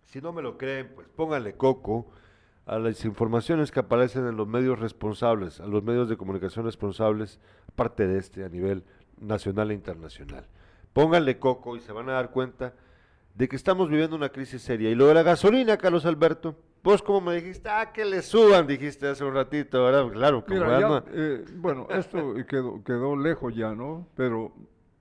Si 0.03 0.20
no 0.20 0.34
me 0.34 0.41
lo 0.41 0.57
creen, 0.57 0.91
pues 0.93 1.07
pónganle 1.07 1.53
coco 1.55 2.12
a 2.66 2.78
las 2.78 3.05
informaciones 3.05 3.72
que 3.72 3.80
aparecen 3.80 4.28
en 4.28 4.36
los 4.36 4.49
medios 4.49 4.80
responsables, 4.80 5.62
a 5.62 5.66
los 5.66 5.82
medios 5.84 6.09
de 6.09 6.18
comunicación 6.18 6.66
responsables, 6.66 7.39
aparte 7.70 8.05
de 8.05 8.20
este, 8.20 8.43
a 8.43 8.49
nivel 8.49 8.84
nacional 9.18 9.72
e 9.72 9.76
internacional. 9.76 10.45
Pónganle 10.91 11.39
coco 11.39 11.78
y 11.78 11.80
se 11.80 11.93
van 11.93 12.09
a 12.09 12.14
dar 12.14 12.32
cuenta 12.32 12.74
de 13.36 13.48
que 13.48 13.56
estamos 13.56 13.90
viviendo 13.90 14.16
una 14.16 14.30
crisis 14.30 14.62
seria. 14.62 14.90
Y 14.90 14.96
lo 14.96 15.08
de 15.08 15.14
la 15.14 15.24
gasolina, 15.24 15.78
Carlos 15.78 16.06
Alberto, 16.06 16.56
vos 16.84 17.02
como 17.02 17.22
me 17.22 17.36
dijiste, 17.36 17.70
ah, 17.70 17.92
que 17.92 18.06
le 18.06 18.22
suban, 18.22 18.68
dijiste 18.68 19.08
hace 19.08 19.24
un 19.24 19.34
ratito, 19.34 19.84
¿verdad? 19.84 20.10
Claro, 20.12 20.46
como 20.46 20.60
Mira, 20.60 20.80
ya, 20.80 21.04
eh, 21.12 21.46
bueno, 21.56 21.88
esto 21.90 22.34
quedó, 22.48 22.84
quedó 22.84 23.16
lejos 23.16 23.56
ya, 23.56 23.74
¿no? 23.74 24.08
Pero 24.16 24.54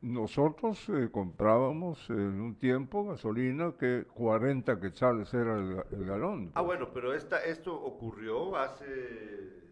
nosotros 0.03 0.89
eh, 0.89 1.09
comprábamos 1.11 2.09
en 2.09 2.41
un 2.41 2.55
tiempo 2.55 3.05
gasolina 3.05 3.75
que 3.79 4.05
40 4.15 4.81
quetzales 4.81 5.33
era 5.35 5.57
el 5.57 6.05
galón. 6.05 6.53
Ah, 6.55 6.63
bueno, 6.63 6.89
pero 6.93 7.15
esta, 7.15 7.39
esto 7.45 7.75
ocurrió 7.75 8.57
hace... 8.57 9.70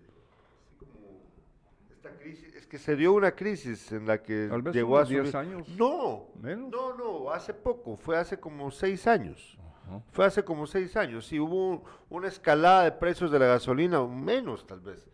Esta 2.09 2.19
crisis, 2.23 2.55
es 2.55 2.67
que 2.67 2.79
se 2.79 2.97
dio 2.97 3.13
una 3.13 3.33
crisis 3.33 3.93
en 3.93 4.07
la 4.07 4.23
que 4.23 4.47
Tal 4.51 4.63
vez 4.63 4.75
llegó 4.75 4.97
a 4.97 5.01
unos 5.01 5.09
10 5.11 5.27
subir- 5.33 5.37
años. 5.37 5.69
No, 5.71 6.27
¿Menos? 6.41 6.71
no, 6.71 6.95
no, 6.97 7.31
hace 7.31 7.55
poco, 7.55 7.97
fue 7.97 8.17
hace 8.17 8.39
como 8.39 8.71
seis 8.71 9.07
años. 9.07 9.59
Ajá. 9.87 10.03
Fue 10.13 10.25
hace 10.27 10.43
como 10.45 10.67
seis 10.67 10.97
años, 10.97 11.27
sí, 11.27 11.39
hubo 11.41 11.71
un- 11.71 11.83
una 12.11 12.29
escalada 12.29 12.85
de 12.85 12.93
precios 12.93 13.31
de 13.31 13.39
la 13.39 13.47
gasolina, 13.47 14.03
menos 14.07 14.67
tal 14.67 14.81
vez. 14.81 15.07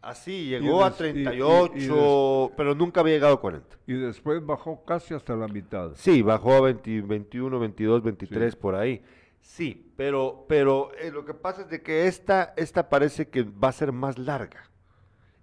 Así, 0.00 0.46
llegó 0.48 0.82
a 0.84 0.90
des- 0.90 1.00
y- 1.00 1.04
y- 1.18 1.22
y 1.22 1.24
38, 1.24 2.52
pero 2.56 2.74
nunca 2.74 3.00
había 3.00 3.14
llegado 3.14 3.34
a 3.34 3.40
40. 3.40 3.76
Y 3.86 3.94
después 3.94 4.44
bajó 4.44 4.84
casi 4.84 5.14
hasta 5.14 5.36
la 5.36 5.46
mitad. 5.48 5.92
Sí, 5.94 6.22
bajó 6.22 6.54
a 6.54 6.60
20, 6.60 7.02
21, 7.02 7.58
22, 7.60 8.02
23 8.02 8.52
Sí. 8.54 8.58
por 8.60 8.74
ahí. 8.74 9.02
Sí, 9.40 9.92
pero, 9.96 10.44
pero 10.48 10.90
eh, 10.98 11.10
lo 11.12 11.24
que 11.24 11.34
pasa 11.34 11.62
es 11.62 11.68
de 11.68 11.82
que 11.82 12.06
esta, 12.06 12.52
esta 12.56 12.88
parece 12.88 13.28
que 13.28 13.42
va 13.44 13.68
a 13.68 13.72
ser 13.72 13.92
más 13.92 14.18
larga. 14.18 14.68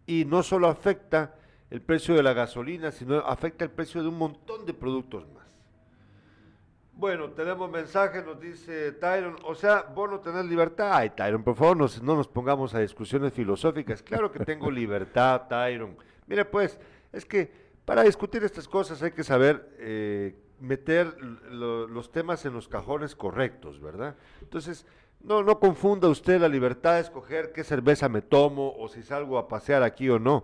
Y 0.10 0.26
no 0.26 0.42
solo 0.42 0.68
afecta 0.68 1.36
el 1.70 1.82
precio 1.82 2.16
de 2.16 2.24
la 2.24 2.34
gasolina, 2.34 2.92
sino 2.92 3.20
afecta 3.20 3.64
el 3.64 3.70
precio 3.70 4.02
de 4.02 4.10
un 4.10 4.18
montón 4.18 4.66
de 4.66 4.74
productos 4.74 5.28
más. 5.36 5.46
Bueno, 6.94 7.30
tenemos 7.30 7.70
mensaje, 7.70 8.22
nos 8.24 8.40
dice 8.42 8.92
Tyron, 8.94 9.38
o 9.46 9.54
sea, 9.56 9.84
vos 9.84 10.10
no 10.10 10.20
tenés 10.20 10.46
libertad. 10.46 10.92
Ay, 10.94 11.12
Tyron, 11.12 11.44
por 11.44 11.56
favor, 11.56 11.78
nos- 11.78 12.02
no 12.02 12.16
nos 12.16 12.28
pongamos 12.28 12.74
a 12.74 12.80
discusiones 12.80 13.32
filosóficas. 13.34 14.02
Claro 14.02 14.32
que 14.32 14.44
tengo 14.44 14.70
libertad, 14.72 15.44
Tyron. 15.48 15.96
Mira, 16.28 16.50
pues, 16.50 16.80
es 17.14 17.24
que 17.24 17.52
para 17.86 18.02
discutir 18.04 18.44
estas 18.44 18.68
cosas 18.68 19.02
hay 19.04 19.12
que 19.12 19.24
saber 19.24 19.76
eh, 19.78 20.36
meter 20.60 21.16
lo- 21.22 21.88
los 21.88 22.12
temas 22.12 22.44
en 22.46 22.54
los 22.54 22.68
cajones 22.68 23.16
correctos, 23.16 23.80
¿verdad? 23.80 24.16
Entonces, 24.42 24.86
no, 25.22 25.44
no 25.44 25.60
confunda 25.60 26.08
usted 26.08 26.40
la 26.40 26.48
libertad 26.48 26.96
de 26.96 27.02
escoger 27.02 27.52
qué 27.52 27.64
cerveza 27.64 28.08
me 28.08 28.22
tomo 28.22 28.74
o 28.78 28.88
si 28.88 29.04
salgo 29.04 29.38
a 29.38 29.48
pasear 29.48 29.84
aquí 29.84 30.10
o 30.10 30.20
no. 30.20 30.44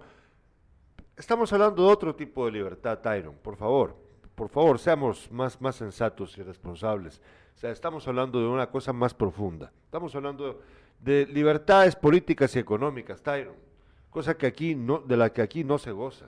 Estamos 1.17 1.51
hablando 1.53 1.85
de 1.85 1.91
otro 1.91 2.15
tipo 2.15 2.45
de 2.45 2.51
libertad, 2.51 2.99
Tyron, 2.99 3.35
por 3.35 3.55
favor. 3.55 3.95
Por 4.35 4.49
favor, 4.49 4.77
seamos 4.77 5.31
más, 5.31 5.61
más 5.61 5.77
sensatos 5.77 6.37
y 6.37 6.43
responsables. 6.43 7.21
O 7.55 7.57
sea, 7.57 7.71
estamos 7.71 8.05
hablando 8.07 8.39
de 8.39 8.47
una 8.47 8.69
cosa 8.69 8.91
más 8.91 9.13
profunda. 9.13 9.71
Estamos 9.85 10.13
hablando 10.13 10.59
de 10.99 11.25
libertades 11.27 11.95
políticas 11.95 12.53
y 12.55 12.59
económicas, 12.59 13.23
Tyron. 13.23 13.55
Cosa 14.09 14.37
que 14.37 14.45
aquí 14.45 14.75
no, 14.75 14.99
de 14.99 15.15
la 15.15 15.31
que 15.31 15.41
aquí 15.41 15.63
no 15.63 15.77
se 15.77 15.91
goza. 15.91 16.27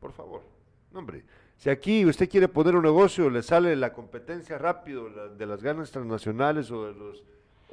Por 0.00 0.12
favor. 0.12 0.42
No, 0.90 0.98
hombre. 0.98 1.24
Si 1.56 1.70
aquí 1.70 2.04
usted 2.04 2.28
quiere 2.28 2.48
poner 2.48 2.74
un 2.74 2.82
negocio, 2.82 3.30
le 3.30 3.42
sale 3.42 3.76
la 3.76 3.92
competencia 3.92 4.58
rápido 4.58 5.08
de 5.30 5.46
las 5.46 5.62
ganas 5.62 5.92
transnacionales 5.92 6.70
o 6.72 6.86
de 6.86 6.94
los, 6.94 7.22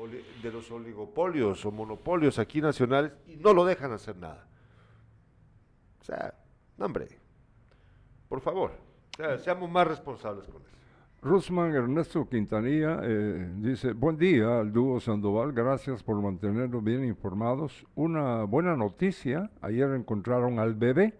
de 0.07 0.51
los 0.51 0.69
oligopolios 0.71 1.65
o 1.65 1.71
monopolios 1.71 2.39
aquí 2.39 2.61
nacionales 2.61 3.13
y 3.27 3.35
no 3.35 3.53
lo 3.53 3.65
dejan 3.65 3.91
hacer 3.91 4.15
nada. 4.17 4.47
O 5.99 6.03
sea, 6.03 6.33
hombre, 6.79 7.07
por 8.27 8.41
favor, 8.41 8.71
o 9.13 9.17
sea, 9.17 9.37
seamos 9.37 9.69
más 9.69 9.87
responsables 9.87 10.47
con 10.47 10.61
eso. 10.61 10.71
Rusman 11.23 11.75
Ernesto 11.75 12.27
Quintanilla 12.27 12.99
eh, 13.03 13.53
dice, 13.57 13.93
buen 13.93 14.17
día 14.17 14.59
al 14.59 14.73
dúo 14.73 14.99
Sandoval, 14.99 15.51
gracias 15.51 16.01
por 16.01 16.19
mantenernos 16.19 16.83
bien 16.83 17.05
informados. 17.05 17.85
Una 17.93 18.43
buena 18.45 18.75
noticia, 18.75 19.51
ayer 19.61 19.91
encontraron 19.91 20.57
al 20.57 20.73
bebé 20.73 21.13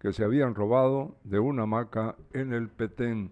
que 0.00 0.12
se 0.12 0.24
habían 0.24 0.56
robado 0.56 1.14
de 1.22 1.38
una 1.38 1.62
hamaca 1.62 2.16
en 2.32 2.52
el 2.52 2.68
Petén. 2.68 3.30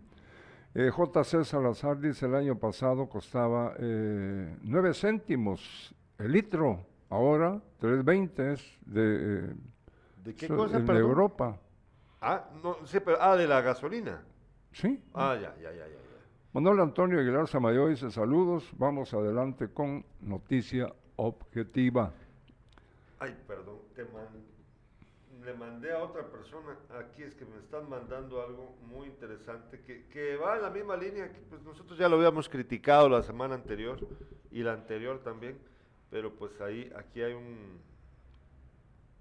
Eh, 0.75 0.91
JC 0.91 1.45
Salazar 1.45 1.99
dice, 2.01 2.27
el 2.27 2.35
año 2.35 2.59
pasado 2.59 3.07
costaba 3.09 3.75
eh, 3.79 4.57
9 4.63 4.95
céntimos 4.95 5.95
el 6.19 6.33
litro, 6.33 6.87
ahora 7.11 7.61
3.20 7.81 8.53
es 8.53 8.79
de, 8.87 9.03
eh, 9.51 9.55
¿De 10.25 10.35
qué 10.35 10.47
so- 10.47 10.57
cosa? 10.57 10.79
Europa. 10.79 11.59
Ah, 12.23 12.49
no, 12.63 12.77
sí, 12.87 13.01
pero, 13.05 13.19
ah, 13.21 13.37
de 13.37 13.47
la 13.47 13.61
gasolina. 13.61 14.23
Sí, 14.73 14.99
Ah, 15.13 15.35
ya, 15.35 15.55
ya, 15.57 15.73
ya, 15.73 15.87
ya. 15.87 15.97
Manuel 16.55 16.81
Antonio 16.81 17.19
Aguilar 17.19 17.49
Samayo 17.49 17.89
dice 17.89 18.11
saludos, 18.11 18.71
vamos 18.79 19.13
adelante 19.13 19.69
con 19.69 20.05
noticia 20.21 20.93
objetiva. 21.17 22.13
Ay, 23.19 23.37
perdón, 23.47 23.77
te 23.95 24.05
man- 24.05 24.43
le 25.45 25.55
mandé 25.55 25.93
a 25.93 25.99
otra 26.03 26.31
persona, 26.31 26.77
aquí 26.99 27.23
es 27.23 27.35
que 27.35 27.45
me 27.45 27.59
están 27.59 27.89
mandando 27.89 28.43
algo 28.43 28.77
muy 28.83 29.07
interesante, 29.09 29.81
que, 29.81 30.07
que 30.07 30.37
va 30.37 30.57
en 30.57 30.63
la 30.63 30.71
misma 30.71 30.97
línea 30.97 31.33
que 31.33 31.41
pues 31.41 31.63
nosotros 31.63 31.99
ya 31.99 32.09
lo 32.09 32.17
habíamos 32.17 32.49
criticado 32.49 33.09
la 33.09 33.23
semana 33.23 33.55
anterior 33.55 33.99
y 34.51 34.63
la 34.63 34.75
anterior 34.75 35.21
también, 35.23 35.59
pero 36.11 36.33
pues 36.35 36.61
ahí, 36.61 36.93
aquí 36.97 37.23
hay 37.23 37.33
un, 37.33 37.81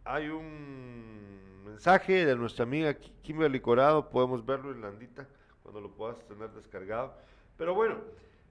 hay 0.03 0.29
un 0.29 1.63
mensaje 1.65 2.25
de 2.25 2.35
nuestra 2.35 2.63
amiga 2.63 2.93
Ki- 2.93 3.13
Kimberly 3.23 3.59
Corado, 3.59 4.09
podemos 4.09 4.45
verlo 4.45 4.71
en 4.71 4.81
Landita 4.81 5.27
cuando 5.63 5.79
lo 5.81 5.91
puedas 5.91 6.19
tener 6.27 6.49
descargado. 6.51 7.13
Pero 7.57 7.73
bueno, 7.73 7.97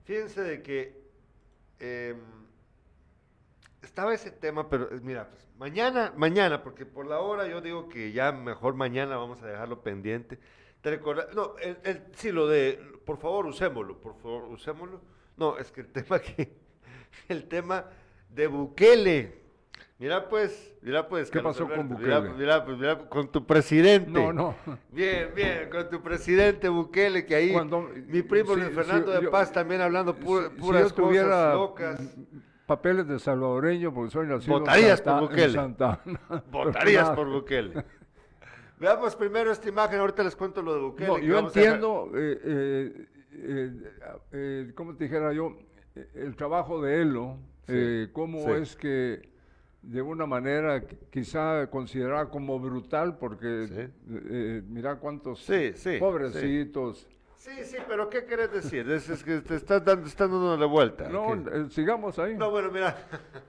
fíjense 0.04 0.42
de 0.42 0.62
que 0.62 1.00
em, 1.78 2.16
estaba 3.83 4.14
ese 4.14 4.31
tema, 4.31 4.68
pero 4.68 4.91
eh, 4.95 5.01
mira, 5.03 5.28
pues, 5.31 5.47
mañana, 5.59 6.12
mañana, 6.16 6.62
porque 6.62 6.87
por 6.87 7.07
la 7.07 7.20
hora 7.20 7.47
yo 7.47 7.61
digo 7.61 7.89
que 7.89 8.12
ya 8.12 8.33
mejor 8.33 8.74
mañana 8.74 9.16
vamos 9.16 9.43
a 9.43 9.47
dejarlo 9.47 9.83
pendiente. 9.83 10.39
Te 10.83 10.91
recorda- 10.91 11.28
no, 11.35 11.57
el, 11.62 11.76
el- 11.85 12.03
sí, 12.16 12.33
lo 12.33 12.47
de, 12.49 12.78
por 13.05 13.18
favor, 13.18 13.47
usémoslo, 13.47 14.01
por 14.01 14.16
favor, 14.16 14.45
usémoslo. 14.45 15.01
No, 15.37 15.59
es 15.59 15.70
que 15.70 15.81
el 15.83 15.87
tema 15.93 16.18
que, 16.18 16.53
el 17.28 17.45
tema 17.49 17.87
de 18.31 18.47
Bukele. 18.47 19.41
Mira 19.99 20.31
pues, 20.31 20.74
mira 20.81 21.07
pues. 21.07 21.28
¿Qué 21.31 21.39
Carlos 21.43 21.59
pasó 21.59 21.68
con 21.68 21.81
Alberto, 21.93 21.99
mira, 21.99 22.18
Bukele? 22.20 22.39
Mira, 22.39 22.64
pues, 22.64 22.78
mira, 22.78 22.99
con 23.11 23.31
tu 23.31 23.47
presidente. 23.47 24.11
No, 24.11 24.33
no. 24.33 24.55
Bien, 24.91 25.31
bien, 25.35 25.68
con 25.70 25.91
tu 25.91 26.03
presidente 26.03 26.70
Bukele, 26.70 27.26
que 27.26 27.35
ahí 27.35 27.53
Cuando- 27.53 27.83
mi 28.07 28.22
primo 28.22 28.55
sí, 28.55 28.61
Luis 28.62 28.74
Fernando 28.74 29.12
de 29.12 29.22
yo- 29.22 29.31
Paz 29.31 29.53
también 29.53 29.83
hablando 29.83 30.14
Si- 30.14 30.22
puras 30.22 30.93
cosas 30.95 31.55
locas. 31.55 32.01
Mm, 32.71 32.77
papeles 32.77 33.07
de 33.09 33.18
salvadoreño, 33.18 33.93
porque 33.93 34.11
soy 34.12 34.27
nacido 34.27 34.57
en 34.59 34.61
Votarías 34.62 34.99
Santa- 34.99 35.18
por 35.21 35.29
Bukele. 35.29 35.45
en 35.45 35.53
Santa 35.53 36.01
Ana. 36.05 36.45
Votarías 36.53 37.11
por. 37.11 37.29
Bukele. 37.31 37.85
Veamos 38.79 39.14
primero 39.16 39.51
esta 39.53 39.68
imagen, 39.68 40.01
ahorita 40.01 40.23
les 40.23 40.35
cuento 40.37 40.62
lo 40.62 40.75
de 40.75 40.81
Bukele. 40.81 41.07
No, 41.09 41.18
yo 41.18 41.39
entiendo, 41.39 42.11
eh, 42.14 42.41
eh, 42.45 43.07
eh, 43.33 43.73
eh, 44.33 44.73
¿cómo 44.75 44.95
te 44.97 45.05
dijera 45.05 45.33
yo? 45.33 45.57
Eh, 45.95 46.09
El 46.14 46.37
trabajo 46.37 46.81
de 46.81 47.03
él, 47.03 47.12
¿no? 47.12 47.39
Sí, 47.66 47.73
Eh, 47.77 48.09
cómo 48.12 48.39
sí. 48.45 48.51
es 48.53 48.77
que 48.77 49.29
de 49.83 50.03
una 50.03 50.27
manera 50.27 50.83
qui- 50.83 50.97
quizá 51.11 51.68
considerada 51.71 52.29
como 52.31 52.59
brutal, 52.59 53.18
porque 53.18 53.66
Sí. 53.68 53.75
eh, 53.81 53.91
eh, 54.09 54.62
mira 54.66 54.97
cuántos 54.97 55.41
Sí, 55.45 55.73
sí, 55.75 55.97
pobrecitos 55.99 57.07
Sí, 57.41 57.64
sí, 57.64 57.78
pero 57.88 58.11
¿qué 58.11 58.26
querés 58.26 58.53
decir? 58.53 58.91
Es, 58.91 59.24
que 59.24 59.41
te 59.41 59.55
estás 59.57 59.82
dando, 59.82 60.07
estás 60.07 60.30
dando 60.30 60.55
la 60.59 60.66
vuelta. 60.66 61.09
No, 61.09 61.32
eh, 61.32 61.70
sigamos 61.70 62.18
ahí. 62.18 62.36
No, 62.36 62.51
bueno, 62.51 62.70
mira. 62.70 62.95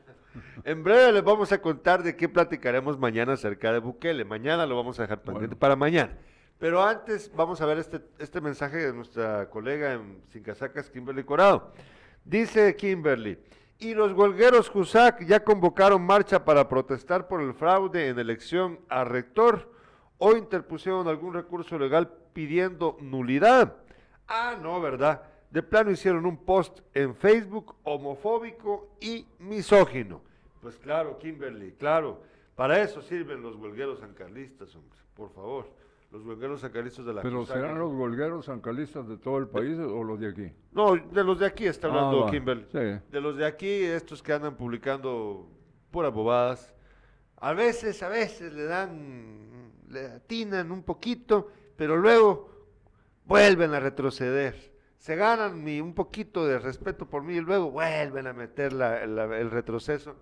en 0.64 0.82
breve 0.82 1.12
les 1.12 1.22
vamos 1.22 1.52
a 1.52 1.62
contar 1.62 2.02
de 2.02 2.16
qué 2.16 2.30
platicaremos 2.30 2.98
mañana 2.98 3.34
acerca 3.34 3.74
de 3.74 3.80
Bukele. 3.80 4.24
Mañana 4.24 4.66
lo 4.66 4.78
vamos 4.78 4.98
a 4.98 5.02
dejar 5.02 5.22
pendiente 5.22 5.58
para 5.58 5.76
mañana. 5.76 6.18
Pero 6.58 6.82
antes 6.82 7.30
vamos 7.36 7.60
a 7.60 7.66
ver 7.66 7.80
este, 7.80 8.00
este 8.18 8.40
mensaje 8.40 8.78
de 8.78 8.94
nuestra 8.94 9.50
colega 9.50 9.92
en 9.92 10.22
Sin 10.30 10.42
Casacas, 10.42 10.90
Kimberly 10.90 11.26
Corado. 11.26 11.74
Dice 12.24 12.74
Kimberly, 12.78 13.40
y 13.78 13.94
los 13.94 14.14
huelgueros 14.14 14.70
CUSAC 14.70 15.26
ya 15.26 15.44
convocaron 15.44 16.02
marcha 16.02 16.46
para 16.46 16.70
protestar 16.70 17.28
por 17.28 17.42
el 17.42 17.54
fraude 17.54 18.08
en 18.08 18.18
elección 18.18 18.80
a 18.88 19.04
rector 19.04 19.70
o 20.18 20.38
interpusieron 20.38 21.10
algún 21.10 21.34
recurso 21.34 21.78
legal 21.78 22.10
pidiendo 22.32 22.96
nulidad. 23.02 23.81
Ah, 24.32 24.58
no, 24.60 24.80
¿verdad? 24.80 25.24
De 25.50 25.62
plano 25.62 25.92
hicieron 25.92 26.26
un 26.26 26.38
post 26.38 26.80
en 26.94 27.14
Facebook 27.16 27.76
homofóbico 27.84 28.96
y 29.02 29.26
misógino. 29.40 30.22
Pues 30.62 30.78
claro, 30.78 31.18
Kimberly, 31.20 31.74
claro. 31.74 32.22
Para 32.56 32.82
eso 32.82 33.02
sirven 33.02 33.42
los 33.42 33.56
huelgueros 33.56 34.00
sancarlistas, 34.00 34.76
hombre, 34.76 35.00
por 35.16 35.30
favor 35.32 35.66
los 36.12 36.26
huelgueros 36.26 36.60
sancalistas 36.60 37.06
de 37.06 37.14
la 37.14 37.22
¿Pero 37.22 37.46
serán 37.46 37.80
los 37.80 37.94
huelgueros 37.94 38.46
sancalistas 38.46 39.08
de 39.08 39.18
todo 39.18 39.38
el 39.38 39.48
país 39.48 39.78
o 39.80 40.04
los 40.04 40.20
de 40.20 40.28
aquí? 40.28 40.52
No, 40.74 40.96
de 40.96 41.24
los 41.24 41.40
de 41.40 41.46
aquí 41.46 41.66
está 41.66 41.88
hablando 41.88 42.28
ah, 42.28 42.32
Kimberly. 42.32 42.66
De 43.10 43.22
los 43.22 43.38
de 43.38 43.46
aquí, 43.46 43.84
estos 43.84 44.22
que 44.22 44.34
andan 44.34 44.56
publicando 44.56 45.48
puras 45.90 46.14
bobadas. 46.14 46.74
A 47.38 47.54
veces, 47.54 48.04
a 48.04 48.10
veces 48.10 48.54
le 48.54 48.64
dan, 48.64 49.72
le 49.90 50.06
atinan 50.08 50.72
un 50.72 50.84
poquito, 50.84 51.48
pero 51.78 51.96
luego 51.96 52.51
vuelven 53.26 53.74
a 53.74 53.80
retroceder. 53.80 54.72
Se 54.98 55.16
ganan 55.16 55.68
un 55.68 55.94
poquito 55.94 56.46
de 56.46 56.60
respeto 56.60 57.08
por 57.10 57.24
mí 57.24 57.36
y 57.36 57.42
luego 57.42 57.72
vuelven 57.72 58.28
a 58.28 58.34
meter 58.34 58.72
el 58.74 59.50
retroceso 59.50 60.16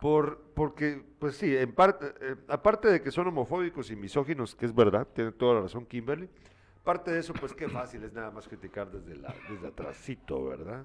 por, 0.00 0.40
porque, 0.54 1.02
pues 1.18 1.36
sí, 1.36 1.56
en 1.56 1.74
parte, 1.74 2.14
eh, 2.20 2.36
aparte 2.48 2.88
de 2.88 3.02
que 3.02 3.10
son 3.10 3.26
homofóbicos 3.26 3.90
y 3.90 3.96
misóginos, 3.96 4.54
que 4.54 4.66
es 4.66 4.74
verdad, 4.74 5.08
tiene 5.12 5.32
toda 5.32 5.54
la 5.54 5.60
razón 5.62 5.86
Kimberly, 5.86 6.28
parte 6.84 7.10
de 7.10 7.18
eso, 7.18 7.34
pues 7.34 7.52
qué 7.52 7.68
fácil 7.68 8.04
es 8.04 8.12
nada 8.12 8.30
más 8.30 8.46
criticar 8.46 8.90
desde, 8.90 9.16
la, 9.16 9.34
desde 9.50 9.66
atrásito, 9.66 10.44
¿verdad? 10.46 10.84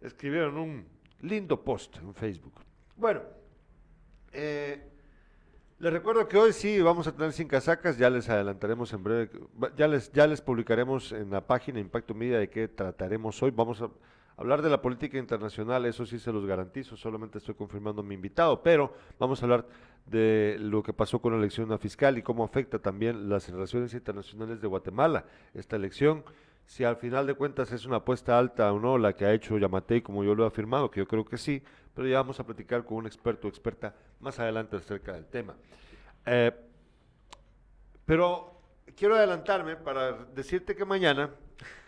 Escribieron 0.00 0.58
un 0.58 0.86
lindo 1.20 1.62
post 1.62 1.96
en 1.98 2.14
Facebook. 2.14 2.54
Bueno, 2.96 3.22
eh, 4.32 4.95
les 5.78 5.92
recuerdo 5.92 6.26
que 6.28 6.38
hoy 6.38 6.52
sí 6.52 6.80
vamos 6.80 7.06
a 7.06 7.12
tener 7.12 7.32
sin 7.32 7.48
casacas, 7.48 7.98
ya 7.98 8.10
les 8.10 8.28
adelantaremos 8.28 8.92
en 8.92 9.02
breve, 9.02 9.30
ya 9.76 9.88
les, 9.88 10.12
ya 10.12 10.26
les 10.26 10.40
publicaremos 10.40 11.12
en 11.12 11.30
la 11.30 11.46
página 11.46 11.80
Impacto 11.80 12.14
Media 12.14 12.38
de 12.38 12.48
qué 12.48 12.68
trataremos 12.68 13.42
hoy. 13.42 13.50
Vamos 13.50 13.82
a 13.82 13.90
Hablar 14.38 14.60
de 14.60 14.68
la 14.68 14.82
política 14.82 15.16
internacional, 15.16 15.86
eso 15.86 16.04
sí 16.04 16.18
se 16.18 16.30
los 16.30 16.44
garantizo, 16.44 16.94
solamente 16.94 17.38
estoy 17.38 17.54
confirmando 17.54 18.02
a 18.02 18.04
mi 18.04 18.14
invitado, 18.14 18.62
pero 18.62 18.92
vamos 19.18 19.40
a 19.40 19.46
hablar 19.46 19.66
de 20.04 20.58
lo 20.60 20.82
que 20.82 20.92
pasó 20.92 21.20
con 21.20 21.32
la 21.32 21.38
elección 21.38 21.76
fiscal 21.78 22.18
y 22.18 22.22
cómo 22.22 22.44
afecta 22.44 22.78
también 22.78 23.30
las 23.30 23.48
relaciones 23.48 23.94
internacionales 23.94 24.60
de 24.60 24.68
Guatemala, 24.68 25.24
esta 25.54 25.76
elección. 25.76 26.22
Si 26.66 26.84
al 26.84 26.96
final 26.96 27.26
de 27.26 27.32
cuentas 27.32 27.72
es 27.72 27.86
una 27.86 27.96
apuesta 27.96 28.38
alta 28.38 28.70
o 28.74 28.78
no 28.78 28.98
la 28.98 29.14
que 29.14 29.24
ha 29.24 29.32
hecho 29.32 29.56
Yamatei, 29.56 30.02
como 30.02 30.22
yo 30.22 30.34
lo 30.34 30.44
he 30.44 30.48
afirmado, 30.48 30.90
que 30.90 31.00
yo 31.00 31.08
creo 31.08 31.24
que 31.24 31.38
sí, 31.38 31.62
pero 31.96 32.06
ya 32.06 32.18
vamos 32.18 32.38
a 32.38 32.44
platicar 32.44 32.84
con 32.84 32.98
un 32.98 33.06
experto 33.06 33.48
o 33.48 33.50
experta 33.50 33.94
más 34.20 34.38
adelante 34.38 34.76
acerca 34.76 35.14
del 35.14 35.24
tema. 35.24 35.56
Eh, 36.26 36.52
pero 38.04 38.60
quiero 38.94 39.16
adelantarme 39.16 39.76
para 39.76 40.12
decirte 40.12 40.76
que 40.76 40.84
mañana 40.84 41.30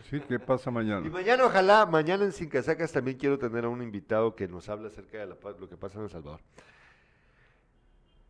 Sí, 0.09 0.20
¿qué 0.20 0.38
pasa 0.38 0.70
mañana? 0.70 1.06
Y 1.06 1.11
mañana, 1.11 1.44
ojalá, 1.44 1.84
mañana 1.84 2.24
en 2.24 2.32
Sin 2.32 2.48
Casacas 2.48 2.90
también 2.90 3.18
quiero 3.18 3.38
tener 3.38 3.66
a 3.66 3.68
un 3.68 3.82
invitado 3.82 4.34
que 4.34 4.48
nos 4.48 4.66
hable 4.70 4.88
acerca 4.88 5.18
de 5.18 5.26
lo 5.26 5.68
que 5.68 5.76
pasa 5.76 5.98
en 5.98 6.04
El 6.04 6.11
Salvador. 6.11 6.40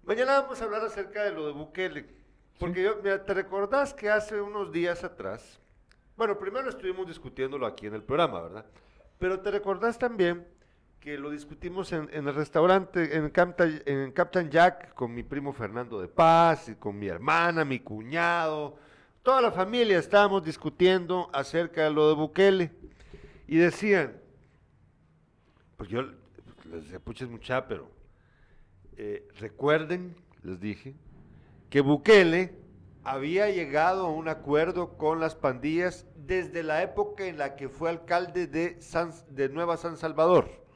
Mañana 0.02 0.40
vamos 0.40 0.60
a 0.60 0.64
hablar 0.64 0.82
acerca 0.82 1.22
de 1.22 1.30
lo 1.30 1.46
de 1.46 1.52
Bukele. 1.52 2.06
Porque 2.58 2.82
yo, 2.82 2.96
mira, 3.04 3.24
¿te 3.24 3.32
recordás 3.32 3.94
que 3.94 4.10
hace 4.10 4.40
unos 4.40 4.72
días 4.72 5.04
atrás, 5.04 5.60
bueno, 6.16 6.36
primero 6.36 6.68
estuvimos 6.68 7.06
discutiéndolo 7.06 7.64
aquí 7.64 7.86
en 7.86 7.94
el 7.94 8.02
programa, 8.02 8.42
¿verdad? 8.42 8.66
Pero 9.20 9.38
te 9.38 9.52
recordás 9.52 9.96
también 9.96 10.44
que 11.00 11.16
lo 11.16 11.30
discutimos 11.30 11.92
en, 11.92 12.08
el 12.12 12.34
restaurante, 12.34 13.16
en 13.16 13.30
Captain, 13.30 13.82
en 13.86 14.10
Captain 14.12 14.50
Jack, 14.50 14.94
con 14.94 15.14
mi 15.14 15.22
primo 15.22 15.52
Fernando 15.52 16.00
de 16.00 16.08
Paz, 16.08 16.68
y 16.68 16.74
con 16.74 16.98
mi 16.98 17.06
hermana, 17.06 17.64
mi 17.64 17.78
cuñado, 17.78 18.76
toda 19.22 19.40
la 19.40 19.52
familia 19.52 19.98
estábamos 19.98 20.42
discutiendo 20.42 21.30
acerca 21.32 21.84
de 21.84 21.90
lo 21.90 22.08
de 22.08 22.14
Bukele 22.14 22.72
y 23.46 23.56
decían, 23.56 24.20
pues 25.76 25.88
yo 25.88 26.02
les 26.02 26.82
decía, 26.82 26.98
puches 26.98 27.28
mucha, 27.28 27.68
pero 27.68 27.90
eh, 28.96 29.28
recuerden, 29.38 30.16
les 30.42 30.58
dije, 30.58 30.94
que 31.70 31.80
Bukele 31.80 32.54
había 33.04 33.48
llegado 33.50 34.06
a 34.06 34.10
un 34.10 34.28
acuerdo 34.28 34.98
con 34.98 35.20
las 35.20 35.34
pandillas 35.34 36.06
desde 36.16 36.62
la 36.62 36.82
época 36.82 37.26
en 37.26 37.38
la 37.38 37.54
que 37.54 37.68
fue 37.68 37.88
alcalde 37.88 38.46
de, 38.46 38.78
de 39.30 39.48
Nueva 39.48 39.76
San 39.76 39.96
Salvador. 39.96 40.67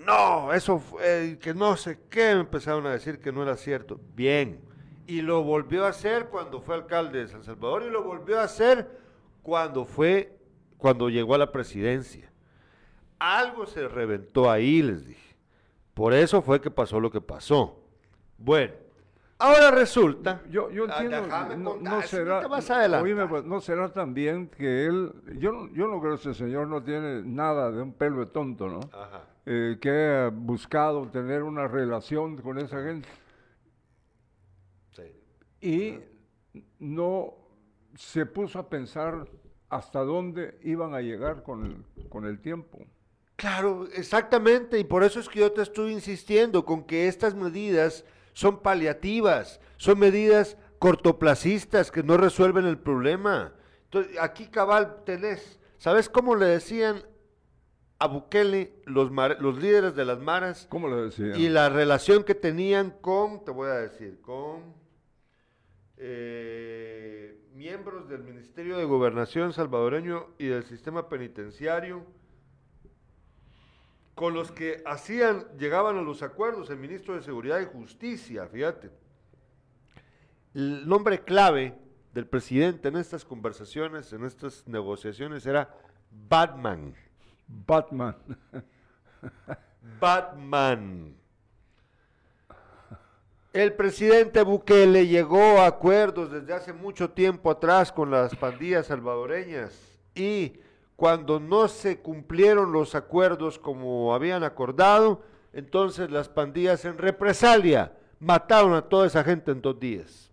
No, 0.00 0.52
eso 0.52 0.78
fue, 0.78 1.38
que 1.40 1.52
no 1.52 1.76
sé 1.76 2.00
qué, 2.08 2.30
empezaron 2.30 2.86
a 2.86 2.92
decir 2.92 3.20
que 3.20 3.32
no 3.32 3.42
era 3.42 3.56
cierto. 3.56 4.00
Bien, 4.14 4.60
y 5.06 5.20
lo 5.20 5.42
volvió 5.42 5.84
a 5.84 5.88
hacer 5.88 6.28
cuando 6.28 6.60
fue 6.60 6.76
alcalde 6.76 7.18
de 7.18 7.28
San 7.28 7.42
Salvador 7.42 7.82
y 7.82 7.90
lo 7.90 8.02
volvió 8.02 8.40
a 8.40 8.44
hacer 8.44 8.88
cuando 9.42 9.84
fue, 9.84 10.38
cuando 10.78 11.10
llegó 11.10 11.34
a 11.34 11.38
la 11.38 11.52
presidencia. 11.52 12.30
Algo 13.18 13.66
se 13.66 13.88
reventó 13.88 14.50
ahí, 14.50 14.82
les 14.82 15.06
dije. 15.06 15.36
Por 15.92 16.14
eso 16.14 16.40
fue 16.40 16.60
que 16.60 16.70
pasó 16.70 16.98
lo 16.98 17.10
que 17.10 17.20
pasó. 17.20 17.82
Bueno, 18.38 18.72
ahora 19.38 19.70
resulta. 19.70 20.40
Yo, 20.48 20.70
yo 20.70 20.86
ah, 20.88 21.02
entiendo. 21.02 21.78
no, 21.78 22.02
será. 22.02 22.38
Adelante. 22.38 23.26
Pues, 23.26 23.44
no 23.44 23.60
será 23.60 23.92
también 23.92 24.48
que 24.48 24.86
él. 24.86 25.12
Yo, 25.38 25.68
yo 25.72 25.88
no 25.88 26.00
creo 26.00 26.14
que 26.14 26.30
ese 26.30 26.34
señor 26.34 26.68
no 26.68 26.82
tiene 26.82 27.22
nada 27.22 27.70
de 27.70 27.82
un 27.82 27.92
pelo 27.92 28.20
de 28.20 28.26
tonto, 28.26 28.68
¿no? 28.68 28.80
Ajá. 28.92 29.24
Eh, 29.52 29.78
que 29.80 29.90
ha 29.90 30.30
buscado 30.32 31.08
tener 31.08 31.42
una 31.42 31.66
relación 31.66 32.36
con 32.36 32.56
esa 32.58 32.80
gente 32.84 33.08
y 35.60 35.98
no 36.78 37.34
se 37.96 38.26
puso 38.26 38.60
a 38.60 38.68
pensar 38.68 39.26
hasta 39.68 40.04
dónde 40.04 40.56
iban 40.62 40.94
a 40.94 41.00
llegar 41.00 41.42
con 41.42 41.64
el, 41.64 42.08
con 42.08 42.26
el 42.26 42.40
tiempo. 42.40 42.78
Claro, 43.34 43.88
exactamente, 43.92 44.78
y 44.78 44.84
por 44.84 45.02
eso 45.02 45.18
es 45.18 45.28
que 45.28 45.40
yo 45.40 45.50
te 45.50 45.62
estoy 45.62 45.94
insistiendo 45.94 46.64
con 46.64 46.84
que 46.84 47.08
estas 47.08 47.34
medidas 47.34 48.04
son 48.34 48.60
paliativas, 48.62 49.60
son 49.78 49.98
medidas 49.98 50.56
cortoplacistas 50.78 51.90
que 51.90 52.04
no 52.04 52.16
resuelven 52.16 52.66
el 52.66 52.78
problema. 52.78 53.52
Entonces, 53.86 54.16
aquí 54.20 54.46
cabal 54.46 55.02
tenés, 55.04 55.58
¿sabes 55.76 56.08
cómo 56.08 56.36
le 56.36 56.46
decían 56.46 57.02
a 58.00 58.06
Bukele 58.06 58.72
los, 58.86 59.12
los 59.12 59.62
líderes 59.62 59.94
de 59.94 60.04
las 60.06 60.18
maras? 60.18 60.66
¿Cómo 60.70 60.88
decían? 60.88 61.38
Y 61.38 61.50
la 61.50 61.68
relación 61.68 62.24
que 62.24 62.34
tenían 62.34 62.90
con, 63.02 63.44
te 63.44 63.50
voy 63.50 63.68
a 63.68 63.74
decir, 63.74 64.20
con 64.22 64.74
eh, 65.98 67.38
miembros 67.54 68.08
del 68.08 68.22
Ministerio 68.22 68.78
de 68.78 68.86
Gobernación 68.86 69.52
salvadoreño 69.52 70.28
y 70.38 70.46
del 70.46 70.64
sistema 70.64 71.10
penitenciario, 71.10 72.06
con 74.14 74.32
los 74.32 74.50
que 74.50 74.82
hacían, 74.86 75.44
llegaban 75.58 75.98
a 75.98 76.02
los 76.02 76.22
acuerdos 76.22 76.70
el 76.70 76.78
ministro 76.78 77.14
de 77.14 77.22
Seguridad 77.22 77.60
y 77.60 77.66
Justicia, 77.66 78.46
fíjate. 78.46 78.90
El 80.54 80.88
nombre 80.88 81.20
clave 81.20 81.76
del 82.14 82.26
presidente 82.26 82.88
en 82.88 82.96
estas 82.96 83.26
conversaciones, 83.26 84.10
en 84.14 84.24
estas 84.24 84.66
negociaciones, 84.66 85.44
era 85.44 85.74
Batman. 86.10 86.94
Batman. 87.66 88.16
Batman. 90.00 91.16
El 93.52 93.72
presidente 93.74 94.42
Bukele 94.42 95.08
llegó 95.08 95.58
a 95.60 95.66
acuerdos 95.66 96.30
desde 96.30 96.54
hace 96.54 96.72
mucho 96.72 97.10
tiempo 97.10 97.50
atrás 97.50 97.90
con 97.90 98.10
las 98.10 98.34
pandillas 98.36 98.86
salvadoreñas 98.86 99.76
y 100.14 100.60
cuando 100.94 101.40
no 101.40 101.66
se 101.66 101.98
cumplieron 101.98 102.70
los 102.70 102.94
acuerdos 102.94 103.58
como 103.58 104.14
habían 104.14 104.44
acordado, 104.44 105.22
entonces 105.52 106.10
las 106.10 106.28
pandillas 106.28 106.84
en 106.84 106.98
represalia 106.98 107.92
mataron 108.20 108.74
a 108.74 108.82
toda 108.82 109.06
esa 109.06 109.24
gente 109.24 109.50
en 109.50 109.62
dos 109.62 109.80
días. 109.80 110.30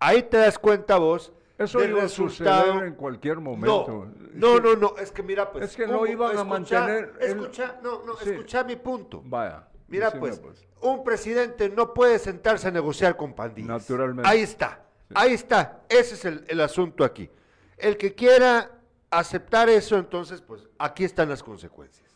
Ahí 0.00 0.22
te 0.24 0.38
das 0.38 0.58
cuenta 0.58 0.96
vos 0.96 1.32
eso 1.62 1.84
iba 1.84 2.04
a 2.04 2.08
suceder 2.08 2.84
en 2.84 2.94
cualquier 2.94 3.38
momento. 3.38 4.08
No, 4.34 4.60
no, 4.60 4.76
no, 4.76 4.96
es 4.98 5.12
que 5.12 5.22
mira, 5.22 5.50
pues. 5.50 5.64
Es 5.64 5.76
que 5.76 5.86
no 5.86 6.06
iban 6.06 6.36
a 6.36 6.44
mantener. 6.44 7.14
Escucha, 7.20 7.80
no, 7.82 8.02
no, 8.04 8.18
escucha 8.18 8.64
mi 8.64 8.76
punto. 8.76 9.22
Vaya. 9.24 9.68
Mira, 9.88 10.10
pues, 10.10 10.38
pues, 10.38 10.66
un 10.80 11.04
presidente 11.04 11.68
no 11.68 11.92
puede 11.92 12.18
sentarse 12.18 12.68
a 12.68 12.70
negociar 12.70 13.16
con 13.16 13.34
pandillas. 13.34 13.68
Naturalmente. 13.68 14.28
Ahí 14.28 14.40
está. 14.40 14.82
Ahí 15.14 15.34
está, 15.34 15.82
ese 15.88 16.14
es 16.14 16.24
el, 16.24 16.44
el 16.48 16.60
asunto 16.60 17.04
aquí. 17.04 17.28
El 17.76 17.96
que 17.96 18.14
quiera 18.14 18.70
aceptar 19.10 19.68
eso, 19.68 19.98
entonces, 19.98 20.40
pues 20.40 20.68
aquí 20.78 21.04
están 21.04 21.28
las 21.28 21.42
consecuencias. 21.42 22.10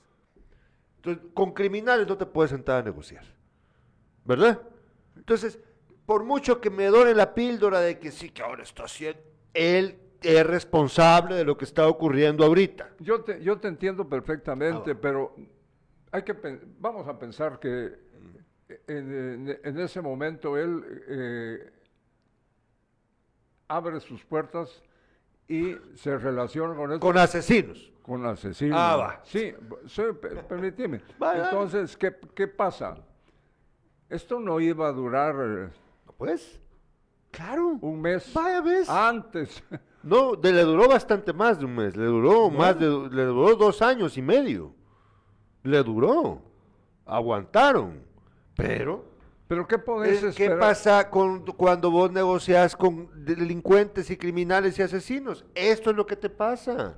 Entonces, 0.96 1.24
con 1.34 1.52
criminales 1.52 2.06
no 2.06 2.16
te 2.16 2.26
puedes 2.26 2.50
sentar 2.50 2.80
a 2.80 2.82
negociar. 2.82 3.24
¿Verdad? 4.24 4.60
Entonces, 5.14 5.58
por 6.04 6.24
mucho 6.24 6.60
que 6.60 6.70
me 6.70 6.86
dore 6.86 7.14
la 7.14 7.34
píldora 7.34 7.80
de 7.80 7.98
que 7.98 8.10
sí, 8.10 8.30
que 8.30 8.42
ahora 8.42 8.62
está 8.62 8.84
haciendo, 8.84 9.20
él 9.56 9.98
es 10.22 10.46
responsable 10.46 11.34
de 11.36 11.44
lo 11.44 11.56
que 11.56 11.64
está 11.64 11.86
ocurriendo 11.88 12.44
ahorita. 12.44 12.90
Yo 13.00 13.22
te, 13.22 13.42
yo 13.42 13.58
te 13.58 13.68
entiendo 13.68 14.08
perfectamente, 14.08 14.90
Ah. 14.92 14.98
pero 15.00 15.34
hay 16.12 16.22
que 16.22 16.34
vamos 16.78 17.06
a 17.08 17.18
pensar 17.18 17.58
que 17.60 17.92
en, 18.88 19.48
en- 19.48 19.60
en 19.62 19.78
ese 19.78 20.00
momento 20.00 20.56
él 20.56 20.82
eh, 21.08 21.72
abre 23.68 24.00
sus 24.00 24.24
puertas 24.24 24.82
y 25.48 25.76
se 25.94 26.16
relaciona 26.18 26.74
con 26.74 26.98
Con 26.98 27.18
asesinos. 27.18 27.92
con 28.02 28.24
asesinos. 28.26 28.76
Ah, 28.80 28.96
va. 28.96 29.20
Sí, 29.24 29.52
per- 30.20 30.46
permíteme. 30.46 31.00
Entonces, 31.34 31.96
¿qué, 31.96 32.16
¿qué 32.34 32.48
pasa? 32.48 32.96
Esto 34.08 34.38
no 34.40 34.60
iba 34.60 34.88
a 34.88 34.92
durar 34.92 35.34
eh, 35.38 35.68
Pues, 36.16 36.60
claro. 37.36 37.78
un 37.80 38.00
mes 38.00 38.32
Vaya 38.34 38.60
ves. 38.62 38.88
antes. 38.88 39.62
No, 40.02 40.36
de- 40.36 40.52
le 40.52 40.62
duró 40.62 40.86
bastante 40.88 41.32
más 41.32 41.58
de 41.58 41.64
un 41.64 41.74
mes. 41.74 41.96
Le 41.96 42.04
duró 42.04 42.48
más 42.48 42.78
de, 42.78 42.86
le 42.86 43.24
duró 43.24 43.56
dos 43.56 43.82
años 43.82 44.16
y 44.16 44.22
medio. 44.22 44.72
Le 45.64 45.82
duró. 45.82 46.40
Aguantaron. 47.04 48.04
Pero, 48.54 49.04
Pero 49.48 49.66
¿qué 49.66 49.78
podés 49.78 50.18
eh, 50.18 50.20
¿qué 50.36 50.44
esperar? 50.44 50.60
pasa 50.60 51.10
con, 51.10 51.44
cuando 51.46 51.90
vos 51.90 52.12
negociás 52.12 52.76
con 52.76 53.10
delincuentes 53.24 54.08
y 54.08 54.16
criminales 54.16 54.78
y 54.78 54.82
asesinos? 54.82 55.44
Esto 55.56 55.90
es 55.90 55.96
lo 55.96 56.06
que 56.06 56.14
te 56.14 56.30
pasa. 56.30 56.96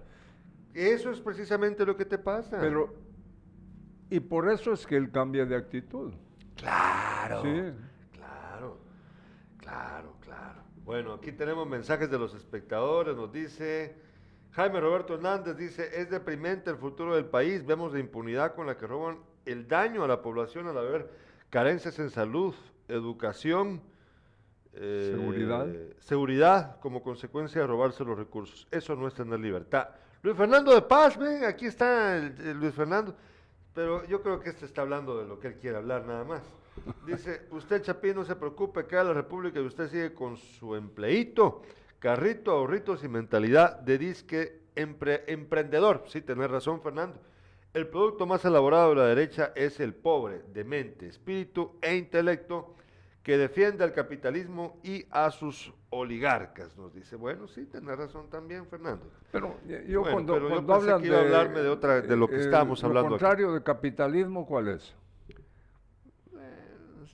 Eso 0.74 1.10
es 1.10 1.18
precisamente 1.20 1.86
lo 1.86 1.96
que 1.96 2.04
te 2.04 2.18
pasa. 2.18 2.58
Pero, 2.60 2.94
y 4.10 4.20
por 4.20 4.50
eso 4.50 4.74
es 4.74 4.86
que 4.86 4.96
él 4.98 5.10
cambia 5.10 5.46
de 5.46 5.56
actitud. 5.56 6.12
claro. 6.56 7.40
Sí. 7.42 7.72
Claro, 8.12 8.78
claro, 8.78 8.78
claro. 9.56 10.17
Bueno, 10.88 11.12
aquí 11.12 11.32
tenemos 11.32 11.68
mensajes 11.68 12.10
de 12.10 12.18
los 12.18 12.32
espectadores, 12.34 13.14
nos 13.14 13.30
dice 13.30 13.94
Jaime 14.52 14.80
Roberto 14.80 15.12
Hernández, 15.16 15.54
dice, 15.58 15.86
es 16.00 16.08
deprimente 16.08 16.70
el 16.70 16.78
futuro 16.78 17.14
del 17.14 17.26
país, 17.26 17.66
vemos 17.66 17.92
la 17.92 17.98
impunidad 17.98 18.54
con 18.54 18.66
la 18.66 18.78
que 18.78 18.86
roban 18.86 19.18
el 19.44 19.68
daño 19.68 20.02
a 20.02 20.08
la 20.08 20.22
población 20.22 20.66
al 20.66 20.78
haber 20.78 21.10
carencias 21.50 21.98
en 21.98 22.08
salud, 22.08 22.54
educación, 22.88 23.82
eh, 24.72 25.10
Seguridad. 25.14 25.66
seguridad 25.98 26.80
como 26.80 27.02
consecuencia 27.02 27.60
de 27.60 27.66
robarse 27.66 28.02
los 28.02 28.16
recursos. 28.16 28.66
Eso 28.70 28.96
no 28.96 29.06
es 29.08 29.12
tener 29.12 29.38
libertad. 29.40 29.90
Luis 30.22 30.38
Fernando 30.38 30.72
de 30.74 30.80
Paz, 30.80 31.18
ven, 31.18 31.44
aquí 31.44 31.66
está 31.66 32.16
el- 32.16 32.34
el 32.40 32.58
Luis 32.58 32.72
Fernando. 32.72 33.14
Pero 33.74 34.06
yo 34.06 34.22
creo 34.22 34.40
que 34.40 34.48
este 34.48 34.64
está 34.64 34.80
hablando 34.80 35.18
de 35.18 35.26
lo 35.28 35.38
que 35.38 35.48
él 35.48 35.56
quiere 35.60 35.76
hablar 35.76 36.06
nada 36.06 36.24
más. 36.24 36.42
Dice, 37.06 37.46
usted 37.50 37.82
Chapín 37.82 38.14
no 38.16 38.24
se 38.24 38.36
preocupe, 38.36 38.86
queda 38.86 39.04
la 39.04 39.12
República 39.14 39.60
y 39.60 39.64
usted 39.66 39.88
sigue 39.88 40.12
con 40.14 40.36
su 40.36 40.74
empleíto, 40.74 41.62
carrito, 41.98 42.50
ahorritos 42.52 43.02
y 43.04 43.08
mentalidad 43.08 43.80
de 43.80 43.98
disque 43.98 44.60
empre- 44.76 45.22
emprendedor. 45.26 46.04
Sí, 46.06 46.20
tenés 46.20 46.50
razón, 46.50 46.80
Fernando. 46.82 47.18
El 47.74 47.86
producto 47.88 48.26
más 48.26 48.44
elaborado 48.44 48.90
de 48.90 48.96
la 48.96 49.06
derecha 49.06 49.52
es 49.54 49.78
el 49.80 49.94
pobre, 49.94 50.42
de 50.52 50.64
mente, 50.64 51.06
espíritu 51.06 51.76
e 51.82 51.96
intelecto 51.96 52.74
que 53.22 53.36
defiende 53.36 53.84
al 53.84 53.92
capitalismo 53.92 54.80
y 54.82 55.04
a 55.10 55.30
sus 55.30 55.72
oligarcas, 55.90 56.76
nos 56.78 56.94
dice. 56.94 57.14
Bueno, 57.16 57.46
sí, 57.46 57.66
tenés 57.66 57.96
razón 57.98 58.30
también, 58.30 58.66
Fernando. 58.66 59.04
Pero 59.30 59.54
eh, 59.68 59.84
yo 59.86 60.00
Bueno, 60.00 60.14
cuando, 60.14 60.32
pero 60.34 60.48
yo 60.48 60.54
cuando 60.54 60.72
pensé 60.72 60.86
hablan 60.90 61.00
que 61.02 61.06
iba 61.08 61.18
a 61.18 61.20
hablarme 61.20 61.60
de 61.60 61.68
otra- 61.68 62.00
de 62.00 62.16
lo 62.16 62.28
que 62.28 62.36
estábamos 62.40 62.82
hablando 62.84 63.14
aquí. 63.16 63.22
contrario 63.22 63.52
de 63.52 63.62
capitalismo, 63.62 64.46
¿cuál 64.46 64.68
es? 64.68 64.94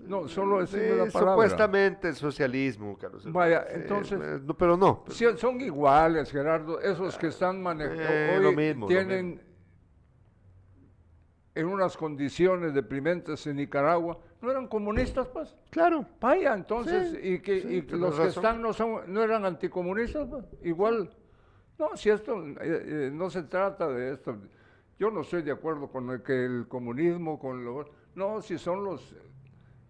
No, 0.07 0.29
solo 0.29 0.61
la 0.61 0.67
palabra. 0.67 1.09
Supuestamente 1.11 2.09
el 2.09 2.15
socialismo, 2.15 2.97
Carlos. 2.99 3.31
Vaya, 3.33 3.67
entonces- 3.71 4.21
eh, 4.23 4.41
no, 4.45 4.55
pero 4.57 4.77
no. 4.77 5.05
Son 5.37 5.61
iguales, 5.61 6.31
Gerardo. 6.31 6.81
Esos 6.81 7.17
que 7.17 7.29
están 7.29 7.63
manejando 7.63 8.03
Eh, 8.03 8.35
hoy 8.37 8.43
lo 8.43 8.53
mismo, 8.53 8.83
lo 8.83 8.89
tienen 8.89 9.41
en 11.55 11.67
unas 11.67 11.97
condiciones 11.97 12.75
deprimentes 12.75 13.47
en 13.47 13.57
Nicaragua. 13.57 14.19
¿No 14.41 14.51
eran 14.51 14.67
comunistas, 14.67 15.29
pues? 15.29 15.57
Claro. 15.71 16.05
Vaya, 16.21 16.53
entonces, 16.55 17.13
Sí, 17.13 17.19
y 17.35 17.39
que 17.39 17.61
sí, 17.61 17.67
y 17.77 17.83
tienes 17.83 18.01
los 18.01 18.15
que 18.17 18.25
razón. 18.25 18.45
están 18.45 18.63
no 18.63 18.73
son 18.73 19.13
no 19.13 19.23
eran 19.23 19.45
anticomunistas, 19.45 20.29
pues, 20.29 20.45
igual. 20.63 21.11
No, 21.79 21.97
si 21.97 22.11
esto 22.11 22.45
eh, 22.45 22.55
eh, 22.61 23.11
no 23.13 23.31
se 23.31 23.45
trata 23.45 23.89
de 23.89 24.13
esto. 24.15 24.37
Yo 24.99 25.11
no 25.11 25.23
estoy 25.23 25.43
de 25.43 25.53
acuerdo 25.53 25.89
con 25.89 26.11
el 26.11 26.23
que 26.23 26.45
el 26.45 26.67
comunismo 26.69 27.39
con 27.39 27.65
lo 27.65 27.85
no, 28.15 28.41
si 28.43 28.59
son 28.59 28.85
los 28.85 29.15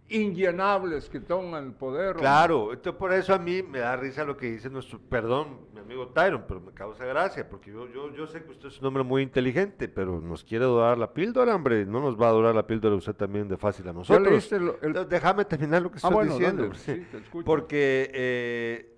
inllenables 0.09 1.09
que 1.09 1.19
toman 1.21 1.65
el 1.67 1.73
poder. 1.73 2.17
Claro, 2.17 2.73
entonces 2.73 2.99
por 2.99 3.13
eso 3.13 3.35
a 3.35 3.39
mí 3.39 3.63
me 3.63 3.79
da 3.79 3.97
risa 3.97 4.25
lo 4.25 4.37
que 4.37 4.53
dice 4.53 4.69
nuestro, 4.69 4.99
perdón, 5.01 5.59
mi 5.73 5.81
amigo 5.81 6.09
Tyron, 6.09 6.45
pero 6.47 6.61
me 6.61 6.73
causa 6.73 7.05
gracia, 7.07 7.49
porque 7.49 7.71
yo, 7.73 7.89
yo, 7.89 8.15
yo 8.15 8.27
sé 8.27 8.43
que 8.45 8.51
usted 8.51 8.69
es 8.69 8.79
un 8.81 8.87
hombre 8.87 9.03
muy 9.03 9.23
inteligente, 9.23 9.89
pero 9.89 10.21
nos 10.21 10.45
quiere 10.45 10.65
dorar 10.67 10.99
la 10.99 11.13
píldora, 11.13 11.55
hombre, 11.55 11.87
no 11.87 12.01
nos 12.01 12.21
va 12.21 12.29
a 12.29 12.33
dorar 12.33 12.55
la 12.55 12.67
píldora 12.67 12.95
usted 12.97 13.15
también 13.15 13.49
de 13.49 13.57
fácil 13.57 13.85
a 13.89 13.93
¿Ya 13.93 13.93
nosotros. 13.95 14.53
lo- 14.53 14.79
el- 14.83 15.09
Déjame 15.09 15.45
terminar 15.47 15.83
lo 15.83 15.91
que 15.91 15.97
Ah, 15.97 15.99
estoy 16.09 16.15
bueno, 16.15 16.33
diciendo. 16.35 16.63
dale, 16.65 16.75
sí. 16.79 17.07
Porque 17.45 18.11
eh, 18.13 18.97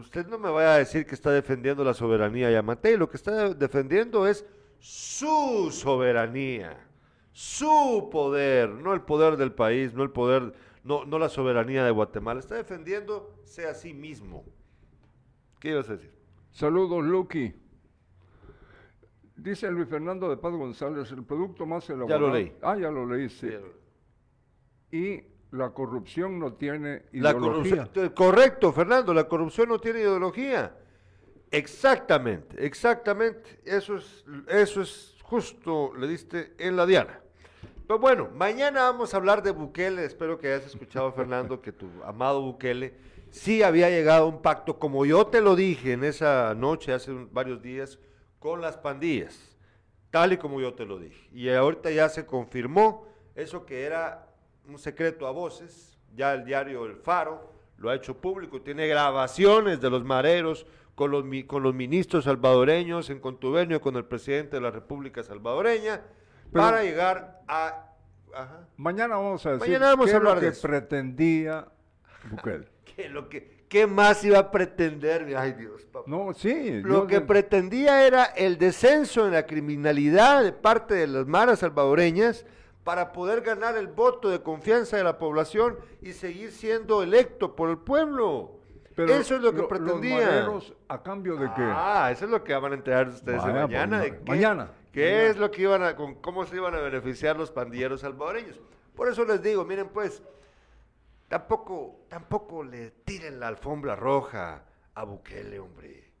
usted 0.00 0.26
no 0.26 0.38
me 0.38 0.50
vaya 0.50 0.74
a 0.74 0.78
decir 0.78 1.06
que 1.06 1.14
está 1.14 1.30
defendiendo 1.30 1.84
la 1.84 1.94
soberanía 1.94 2.50
Yamatei, 2.50 2.96
lo 2.96 3.08
que 3.08 3.16
está 3.16 3.54
defendiendo 3.54 4.26
es 4.26 4.44
su 4.80 5.70
soberanía, 5.72 6.78
su 7.38 8.08
poder, 8.10 8.68
no 8.68 8.92
el 8.94 9.02
poder 9.02 9.36
del 9.36 9.52
país, 9.52 9.94
no 9.94 10.02
el 10.02 10.10
poder, 10.10 10.52
no, 10.82 11.04
no 11.04 11.20
la 11.20 11.28
soberanía 11.28 11.84
de 11.84 11.92
Guatemala, 11.92 12.40
está 12.40 12.56
defendiéndose 12.56 13.64
a 13.64 13.74
sí 13.74 13.94
mismo. 13.94 14.44
¿Qué 15.60 15.68
ibas 15.70 15.88
a 15.88 15.92
decir? 15.92 16.10
Saludos, 16.50 17.04
Lucky. 17.04 17.54
Dice 19.36 19.70
Luis 19.70 19.86
Fernando 19.88 20.28
de 20.28 20.36
Paz 20.36 20.52
González, 20.52 21.12
el 21.12 21.22
producto 21.22 21.64
más 21.64 21.88
elaborado. 21.88 22.28
leí. 22.32 22.56
Ah, 22.60 22.76
ya 22.76 22.90
lo 22.90 23.06
leí, 23.06 23.28
sí. 23.28 23.50
Y 24.90 25.22
la 25.52 25.70
corrupción 25.70 26.40
no 26.40 26.54
tiene 26.54 27.04
La 27.12 27.30
ideología. 27.30 27.76
corrupción, 27.84 28.04
eh, 28.04 28.10
correcto, 28.14 28.72
Fernando, 28.72 29.14
la 29.14 29.28
corrupción 29.28 29.68
no 29.68 29.78
tiene 29.78 30.00
ideología. 30.00 30.76
Exactamente, 31.52 32.66
exactamente. 32.66 33.60
Eso 33.64 33.94
es, 33.94 34.24
eso 34.48 34.82
es 34.82 35.16
justo, 35.22 35.94
le 35.96 36.08
diste 36.08 36.56
en 36.58 36.74
la 36.74 36.84
diana. 36.84 37.20
Pero 37.88 38.00
bueno, 38.00 38.28
mañana 38.34 38.82
vamos 38.82 39.14
a 39.14 39.16
hablar 39.16 39.42
de 39.42 39.50
Bukele. 39.50 40.04
Espero 40.04 40.38
que 40.38 40.48
hayas 40.48 40.66
escuchado, 40.66 41.10
Fernando, 41.10 41.62
que 41.62 41.72
tu 41.72 41.88
amado 42.04 42.42
Bukele 42.42 42.92
sí 43.30 43.62
había 43.62 43.88
llegado 43.88 44.24
a 44.24 44.28
un 44.28 44.42
pacto, 44.42 44.78
como 44.78 45.06
yo 45.06 45.26
te 45.28 45.40
lo 45.40 45.56
dije 45.56 45.92
en 45.92 46.04
esa 46.04 46.54
noche, 46.54 46.92
hace 46.92 47.10
varios 47.32 47.62
días, 47.62 47.98
con 48.40 48.60
las 48.60 48.76
pandillas. 48.76 49.56
Tal 50.10 50.34
y 50.34 50.36
como 50.36 50.60
yo 50.60 50.74
te 50.74 50.84
lo 50.84 50.98
dije. 50.98 51.30
Y 51.32 51.48
ahorita 51.48 51.90
ya 51.90 52.10
se 52.10 52.26
confirmó 52.26 53.06
eso 53.34 53.64
que 53.64 53.84
era 53.84 54.34
un 54.66 54.78
secreto 54.78 55.26
a 55.26 55.30
voces. 55.30 55.98
Ya 56.14 56.34
el 56.34 56.44
diario 56.44 56.84
El 56.84 56.96
Faro 56.96 57.54
lo 57.78 57.88
ha 57.88 57.94
hecho 57.94 58.18
público. 58.18 58.60
Tiene 58.60 58.86
grabaciones 58.86 59.80
de 59.80 59.88
los 59.88 60.04
mareros 60.04 60.66
con 60.94 61.10
los, 61.10 61.24
con 61.46 61.62
los 61.62 61.74
ministros 61.74 62.24
salvadoreños 62.24 63.08
en 63.08 63.18
contubernio 63.18 63.80
con 63.80 63.96
el 63.96 64.04
presidente 64.04 64.56
de 64.56 64.60
la 64.60 64.70
República 64.70 65.22
Salvadoreña 65.22 66.02
Pero- 66.52 66.64
para 66.64 66.82
llegar 66.82 67.40
a... 67.48 67.84
Ajá. 68.34 68.60
Mañana 68.76 69.16
vamos 69.16 69.44
a 69.46 69.52
decir 69.52 69.66
Mañana 69.68 69.86
vamos 69.86 70.06
qué 70.06 70.12
a 70.12 70.16
es 70.18 70.22
lo 70.22 70.34
de 70.34 70.40
que 70.40 70.46
eso. 70.48 70.68
pretendía 70.68 71.66
Bukele. 72.30 72.68
¿Qué, 72.96 73.08
lo 73.08 73.28
que, 73.28 73.64
¿Qué 73.68 73.86
más 73.86 74.22
iba 74.24 74.38
a 74.38 74.50
pretender? 74.50 75.34
Ay 75.36 75.52
Dios, 75.52 75.84
papá. 75.86 76.04
No, 76.08 76.32
sí. 76.34 76.80
Lo 76.82 77.00
yo 77.00 77.06
que 77.06 77.20
pretendía 77.20 78.06
era 78.06 78.24
el 78.24 78.58
descenso 78.58 79.26
en 79.26 79.32
la 79.32 79.46
criminalidad 79.46 80.42
de 80.42 80.52
parte 80.52 80.94
de 80.94 81.06
las 81.06 81.26
maras 81.26 81.60
salvadoreñas 81.60 82.44
para 82.84 83.12
poder 83.12 83.40
ganar 83.42 83.76
el 83.76 83.86
voto 83.88 84.28
de 84.30 84.42
confianza 84.42 84.96
de 84.96 85.04
la 85.04 85.18
población 85.18 85.78
y 86.00 86.12
seguir 86.12 86.52
siendo 86.52 87.02
electo 87.02 87.54
por 87.56 87.68
el 87.70 87.78
pueblo. 87.78 88.60
pero 88.96 89.12
Eso 89.14 89.36
es 89.36 89.42
lo 89.42 89.52
que 89.52 89.58
los 89.58 89.68
pretendía. 89.68 90.26
mareros, 90.26 90.74
¿a 90.88 91.02
cambio 91.02 91.36
de 91.36 91.46
qué? 91.54 91.62
Ah, 91.62 92.10
eso 92.12 92.24
es 92.24 92.30
lo 92.30 92.42
que 92.42 92.54
van 92.54 92.72
a 92.72 92.74
enterar 92.76 93.08
ustedes 93.08 93.44
de 93.44 93.50
Vaya, 93.52 93.66
mañana. 93.66 93.98
pues, 93.98 94.10
de 94.12 94.18
ma- 94.18 94.24
qué- 94.24 94.30
mañana, 94.30 94.70
¿Qué 94.92 95.28
es 95.28 95.36
lo 95.36 95.50
que 95.50 95.62
iban 95.62 95.82
a, 95.82 95.94
con 95.94 96.16
cómo 96.16 96.44
se 96.46 96.56
iban 96.56 96.74
a 96.74 96.80
beneficiar 96.80 97.36
los 97.36 97.50
pandilleros 97.50 98.00
salvadoreños? 98.00 98.60
Por 98.94 99.08
eso 99.08 99.24
les 99.24 99.42
digo, 99.42 99.64
miren 99.64 99.88
pues, 99.88 100.22
tampoco, 101.28 102.00
tampoco 102.08 102.64
le 102.64 102.90
tiren 103.04 103.38
la 103.38 103.48
alfombra 103.48 103.94
roja 103.94 104.64
a 104.94 105.04
Bukele, 105.04 105.60
hombre. 105.60 106.12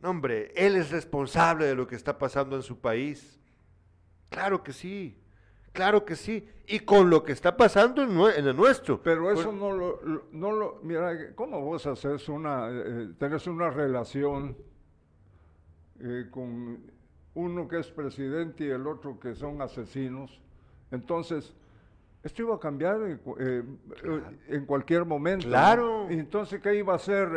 No, 0.00 0.10
hombre, 0.10 0.52
él 0.54 0.76
es 0.76 0.90
responsable 0.90 1.66
de 1.66 1.74
lo 1.74 1.86
que 1.86 1.96
está 1.96 2.18
pasando 2.18 2.56
en 2.56 2.62
su 2.62 2.78
país. 2.78 3.40
Claro 4.28 4.62
que 4.62 4.72
sí, 4.72 5.18
Claro 5.74 6.04
que 6.04 6.14
sí. 6.14 6.48
Y 6.68 6.80
con 6.80 7.10
lo 7.10 7.24
que 7.24 7.32
está 7.32 7.56
pasando 7.56 8.02
en, 8.02 8.46
el 8.46 8.56
nuestro. 8.56 9.02
Pero 9.02 9.30
eso 9.30 9.52
no, 9.52 9.72
lo, 9.72 10.00
no 10.30 10.52
lo... 10.52 10.78
Mira, 10.82 11.34
¿cómo 11.34 11.60
vos 11.60 11.84
haces 11.86 12.28
una... 12.28 12.70
Eh, 12.70 12.82
eh, 12.86 13.08
tenés 13.18 13.46
una 13.48 13.68
relación 13.70 14.56
eh, 15.98 16.28
con 16.30 16.92
uno 17.34 17.68
que 17.68 17.80
es 17.80 17.88
presidente 17.88 18.64
y 18.64 18.70
el 18.70 18.86
otro 18.86 19.18
que 19.18 19.34
son 19.34 19.60
asesinos? 19.60 20.40
Entonces, 20.90 21.54
esto 22.22 22.42
iba 22.42 22.54
a 22.54 22.60
cambiar 22.60 22.98
en 24.48 24.66
cualquier 24.66 25.04
momento. 25.04 25.46
Claro. 25.46 26.08
entonces, 26.08 26.60
¿qué 26.60 26.74
iba 26.76 26.94
a 26.94 26.96
hacer? 26.96 27.30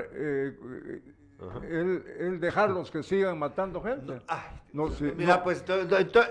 El, 1.69 2.39
dejarlos 2.39 2.89
que 2.89 3.03
sigan 3.03 3.38
matando 3.38 3.81
gente. 3.81 4.21
No, 4.73 4.89
mira, 5.15 5.43
pues, 5.43 5.63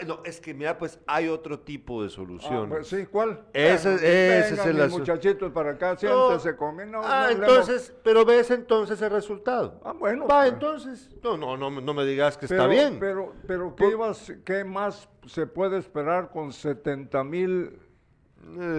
no, 0.06 0.20
es 0.24 0.40
que 0.40 0.52
mira, 0.52 0.76
pues 0.76 0.98
hay 1.06 1.28
otro 1.28 1.60
tipo 1.60 2.02
de 2.02 2.10
solución. 2.10 2.66
Ah, 2.66 2.68
pues, 2.68 2.88
sí, 2.88 3.06
¿cuál? 3.06 3.44
Ese, 3.52 3.94
ese 3.94 4.54
es 4.54 4.66
el 4.66 4.90
muchachitos 4.90 5.52
para 5.52 5.72
acá, 5.72 5.96
siéntese 5.96 6.56
no, 6.86 7.00
ah, 7.04 7.28
entonces, 7.30 7.94
pero 8.02 8.24
ves 8.24 8.50
entonces 8.50 9.00
el 9.00 9.10
resultado. 9.10 9.80
Ah, 9.84 9.92
bueno. 9.92 10.26
Va, 10.26 10.40
pues. 10.40 10.52
entonces, 10.52 11.10
no, 11.22 11.36
no, 11.36 11.56
no, 11.56 11.70
no 11.70 11.94
me 11.94 12.04
digas 12.04 12.36
que 12.36 12.46
está 12.46 12.66
bien. 12.66 12.98
Pero, 12.98 13.32
pero 13.46 13.74
¿qué, 13.76 13.88
ibas, 13.90 14.32
¿qué 14.44 14.64
más 14.64 15.08
se 15.26 15.46
puede 15.46 15.78
esperar 15.78 16.30
con 16.30 16.52
70 16.52 17.24
mil 17.24 17.78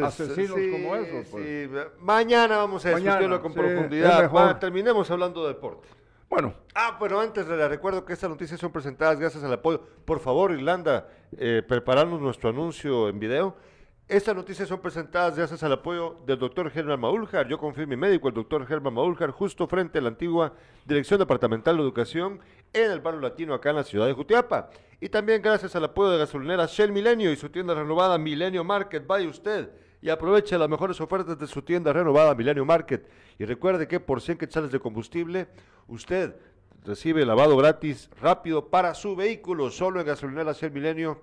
asesinos 0.03 0.59
como 0.71 0.95
esos? 0.95 1.28
Pues? 1.28 1.69
Mañana 1.99 2.57
vamos 2.57 2.86
a 2.86 2.95
discutirlo 2.95 3.41
con 3.41 3.53
profundidad. 3.53 4.59
terminemos 4.59 5.09
hablando 5.09 5.43
de 5.43 5.53
deporte. 5.53 5.96
Bueno. 6.30 6.53
Ah, 6.75 6.97
pero 6.99 7.19
antes 7.19 7.47
les 7.47 7.69
recuerdo 7.69 8.05
que 8.05 8.13
estas 8.13 8.30
noticias 8.30 8.59
son 8.59 8.71
presentadas 8.71 9.19
gracias 9.19 9.43
al 9.43 9.53
apoyo. 9.53 9.82
Por 10.05 10.19
favor, 10.19 10.51
Irlanda, 10.51 11.07
eh, 11.38 11.63
nuestro 12.19 12.49
anuncio 12.49 13.09
en 13.09 13.19
video. 13.19 13.55
Estas 14.07 14.36
noticias 14.36 14.69
son 14.69 14.80
presentadas 14.80 15.36
gracias 15.36 15.63
al 15.63 15.73
apoyo 15.73 16.15
del 16.25 16.39
doctor 16.39 16.69
Germán 16.71 17.01
Maúljar. 17.01 17.47
Yo 17.47 17.57
confío 17.57 17.84
en 17.84 17.89
mi 17.89 17.97
médico, 17.97 18.30
el 18.30 18.34
doctor 18.34 18.65
Germán 18.65 18.93
Maúljar, 18.93 19.32
justo 19.32 19.67
frente 19.67 19.99
a 19.99 20.01
la 20.01 20.09
antigua 20.09 20.53
Dirección 20.86 21.19
Departamental 21.19 21.75
de 21.75 21.84
Educación 21.84 22.39
en 22.71 22.91
el 22.91 23.01
barrio 23.01 23.19
latino 23.19 23.53
acá 23.53 23.71
en 23.71 23.75
la 23.78 23.84
ciudad 23.84 24.05
de 24.05 24.13
Jutiapa. 24.13 24.69
Y 25.01 25.09
también 25.09 25.41
gracias 25.41 25.75
al 25.75 25.84
apoyo 25.84 26.11
de 26.11 26.19
gasolinera 26.19 26.67
Shell 26.67 26.91
Milenio 26.91 27.32
y 27.32 27.36
su 27.36 27.49
tienda 27.49 27.73
renovada 27.73 28.17
Milenio 28.17 28.63
Market. 28.63 29.05
Vaya 29.05 29.28
usted 29.28 29.71
y 30.01 30.09
aproveche 30.09 30.57
las 30.57 30.69
mejores 30.69 30.99
ofertas 31.01 31.37
de 31.37 31.47
su 31.47 31.61
tienda 31.61 31.91
renovada 31.91 32.35
Milenio 32.35 32.65
Market. 32.65 33.07
Y 33.39 33.45
recuerde 33.45 33.87
que 33.87 33.99
por 33.99 34.21
100 34.21 34.37
quetzales 34.37 34.71
de 34.71 34.79
combustible, 34.79 35.47
usted 35.87 36.35
recibe 36.85 37.25
lavado 37.25 37.57
gratis 37.57 38.09
rápido 38.21 38.69
para 38.69 38.93
su 38.93 39.15
vehículo, 39.15 39.69
solo 39.69 39.99
en 39.99 40.07
gasolinera 40.07 40.53
Shell 40.53 40.71
Milenio 40.71 41.21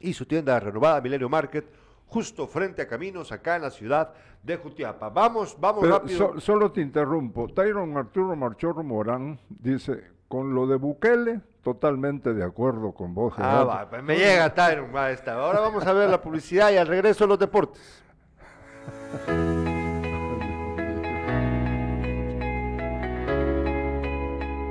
y 0.00 0.12
su 0.12 0.26
tienda 0.26 0.58
renovada 0.60 1.00
Milenio 1.00 1.28
Market, 1.28 1.64
justo 2.06 2.46
frente 2.46 2.82
a 2.82 2.88
Caminos, 2.88 3.32
acá 3.32 3.56
en 3.56 3.62
la 3.62 3.70
ciudad 3.70 4.12
de 4.42 4.56
Jutiapa. 4.56 5.08
Vamos, 5.08 5.56
vamos 5.58 5.88
rápido. 5.88 6.38
solo 6.40 6.70
te 6.70 6.80
interrumpo. 6.80 7.48
Tyron 7.48 7.96
Arturo 7.96 8.36
Marchorro 8.36 8.82
Morán 8.82 9.40
dice, 9.48 10.10
con 10.28 10.54
lo 10.54 10.66
de 10.66 10.76
Bukele, 10.76 11.40
totalmente 11.64 12.32
de 12.32 12.44
acuerdo 12.44 12.92
con 12.92 13.14
vos. 13.14 13.34
Ah, 13.38 13.64
va, 13.64 13.90
pues 13.90 14.02
me 14.04 14.16
llega 14.16 14.54
Tyron, 14.54 14.94
Ahora 14.94 15.60
vamos 15.60 15.84
a 15.84 15.92
ver 15.92 16.08
la 16.08 16.20
publicidad 16.20 16.70
y 16.70 16.76
al 16.76 16.86
regreso 16.86 17.26
los 17.26 17.38
deportes. 17.38 18.02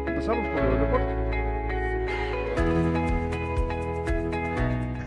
Empezamos 0.06 0.48
con 0.48 0.83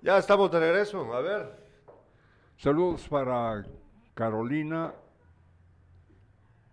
Ya 0.00 0.16
estamos 0.16 0.50
de 0.52 0.60
regreso, 0.60 1.12
a 1.12 1.20
ver. 1.20 1.68
Saludos 2.56 3.08
para 3.08 3.64
Carolina 4.14 4.94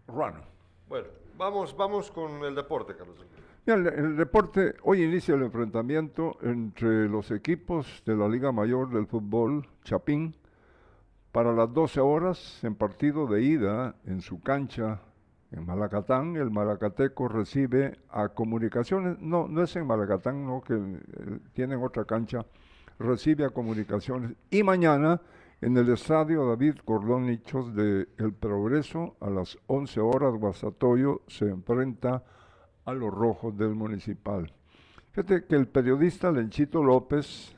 Ruano. 0.07 0.41
Bueno, 0.87 1.07
vamos, 1.35 1.75
vamos 1.75 2.11
con 2.11 2.43
el 2.43 2.53
deporte, 2.53 2.95
Carlos. 2.95 3.17
el, 3.65 3.87
el, 3.87 4.15
deporte, 4.15 4.75
hoy 4.83 5.03
inicia 5.03 5.33
el 5.33 5.41
enfrentamiento 5.41 6.37
entre 6.43 7.09
los 7.09 7.31
equipos 7.31 8.03
de 8.05 8.15
la 8.15 8.27
Liga 8.27 8.51
Mayor 8.51 8.91
del 8.91 9.07
Fútbol, 9.07 9.67
Chapín, 9.83 10.35
para 11.31 11.51
las 11.51 11.73
12 11.73 11.99
horas 12.01 12.63
en 12.63 12.75
partido 12.75 13.25
de 13.25 13.41
ida 13.41 13.95
en 14.05 14.21
su 14.21 14.39
cancha 14.41 15.01
en 15.51 15.65
Malacatán. 15.65 16.35
El 16.35 16.51
Malacateco 16.51 17.27
recibe 17.27 17.97
a 18.09 18.29
Comunicaciones, 18.29 19.19
no, 19.19 19.47
no 19.47 19.63
es 19.63 19.75
en 19.75 19.87
Malacatán, 19.87 20.45
no, 20.45 20.61
que 20.61 20.75
eh, 20.75 21.39
tienen 21.53 21.83
otra 21.83 22.05
cancha 22.05 22.45
recibe 22.99 23.45
a 23.45 23.49
Comunicaciones. 23.49 24.33
Y 24.49 24.63
mañana 24.63 25.21
en 25.61 25.77
el 25.77 25.89
estadio 25.89 26.47
David 26.47 26.75
Cordón 26.83 27.27
Nichos 27.27 27.73
de 27.75 28.07
El 28.17 28.33
Progreso 28.33 29.15
a 29.19 29.29
las 29.29 29.57
11 29.67 29.99
horas 30.01 30.33
Guasatoyo 30.35 31.21
se 31.27 31.45
enfrenta 31.45 32.23
a 32.85 32.93
los 32.93 33.13
rojos 33.13 33.57
del 33.57 33.75
municipal. 33.75 34.51
Fíjate 35.11 35.45
que 35.45 35.55
el 35.55 35.67
periodista 35.67 36.31
Lenchito 36.31 36.83
López 36.83 37.55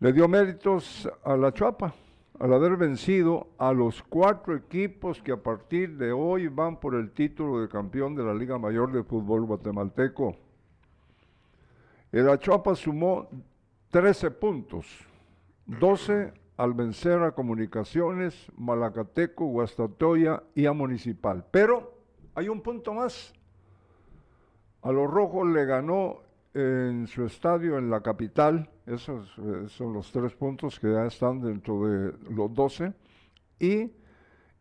le 0.00 0.12
dio 0.12 0.26
méritos 0.26 1.08
a 1.24 1.36
la 1.36 1.52
Chuapa 1.52 1.94
al 2.40 2.52
haber 2.52 2.76
vencido 2.76 3.50
a 3.58 3.72
los 3.72 4.02
cuatro 4.02 4.56
equipos 4.56 5.22
que 5.22 5.30
a 5.30 5.36
partir 5.36 5.96
de 5.96 6.10
hoy 6.10 6.48
van 6.48 6.80
por 6.80 6.96
el 6.96 7.12
título 7.12 7.60
de 7.60 7.68
campeón 7.68 8.16
de 8.16 8.24
la 8.24 8.34
Liga 8.34 8.58
Mayor 8.58 8.90
de 8.92 9.04
Fútbol 9.04 9.46
Guatemalteco. 9.46 10.36
El 12.10 12.28
Achuapa 12.28 12.74
sumó 12.74 13.28
13 13.92 14.30
puntos, 14.30 14.86
12 15.66 16.32
al 16.56 16.72
vencer 16.72 17.22
a 17.22 17.32
Comunicaciones, 17.32 18.50
Malacateco, 18.56 19.44
Guastatoya 19.44 20.42
y 20.54 20.64
a 20.64 20.72
Municipal. 20.72 21.44
Pero 21.50 21.92
hay 22.34 22.48
un 22.48 22.62
punto 22.62 22.94
más. 22.94 23.34
A 24.80 24.92
los 24.92 25.10
rojos 25.10 25.46
le 25.46 25.66
ganó 25.66 26.22
en 26.54 27.06
su 27.06 27.26
estadio 27.26 27.76
en 27.76 27.90
la 27.90 28.00
capital, 28.00 28.70
esos 28.86 29.30
eh, 29.36 29.68
son 29.68 29.92
los 29.92 30.10
tres 30.10 30.32
puntos 30.36 30.80
que 30.80 30.90
ya 30.90 31.04
están 31.04 31.42
dentro 31.42 31.86
de 31.86 32.14
los 32.30 32.54
12, 32.54 32.94
y 33.60 33.92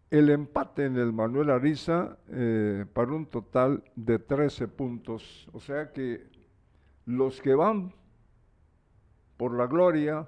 el 0.10 0.30
empate 0.30 0.88
en 0.88 0.98
el 0.98 1.14
Manuel 1.14 1.52
Ariza 1.52 2.18
eh, 2.28 2.86
para 2.92 3.14
un 3.14 3.28
total 3.28 3.82
de 3.96 4.20
13 4.20 4.68
puntos. 4.68 5.48
O 5.54 5.62
sea 5.62 5.94
que 5.94 6.28
los 7.06 7.40
que 7.40 7.56
van 7.56 7.94
por 9.42 9.58
la 9.58 9.66
gloria, 9.66 10.24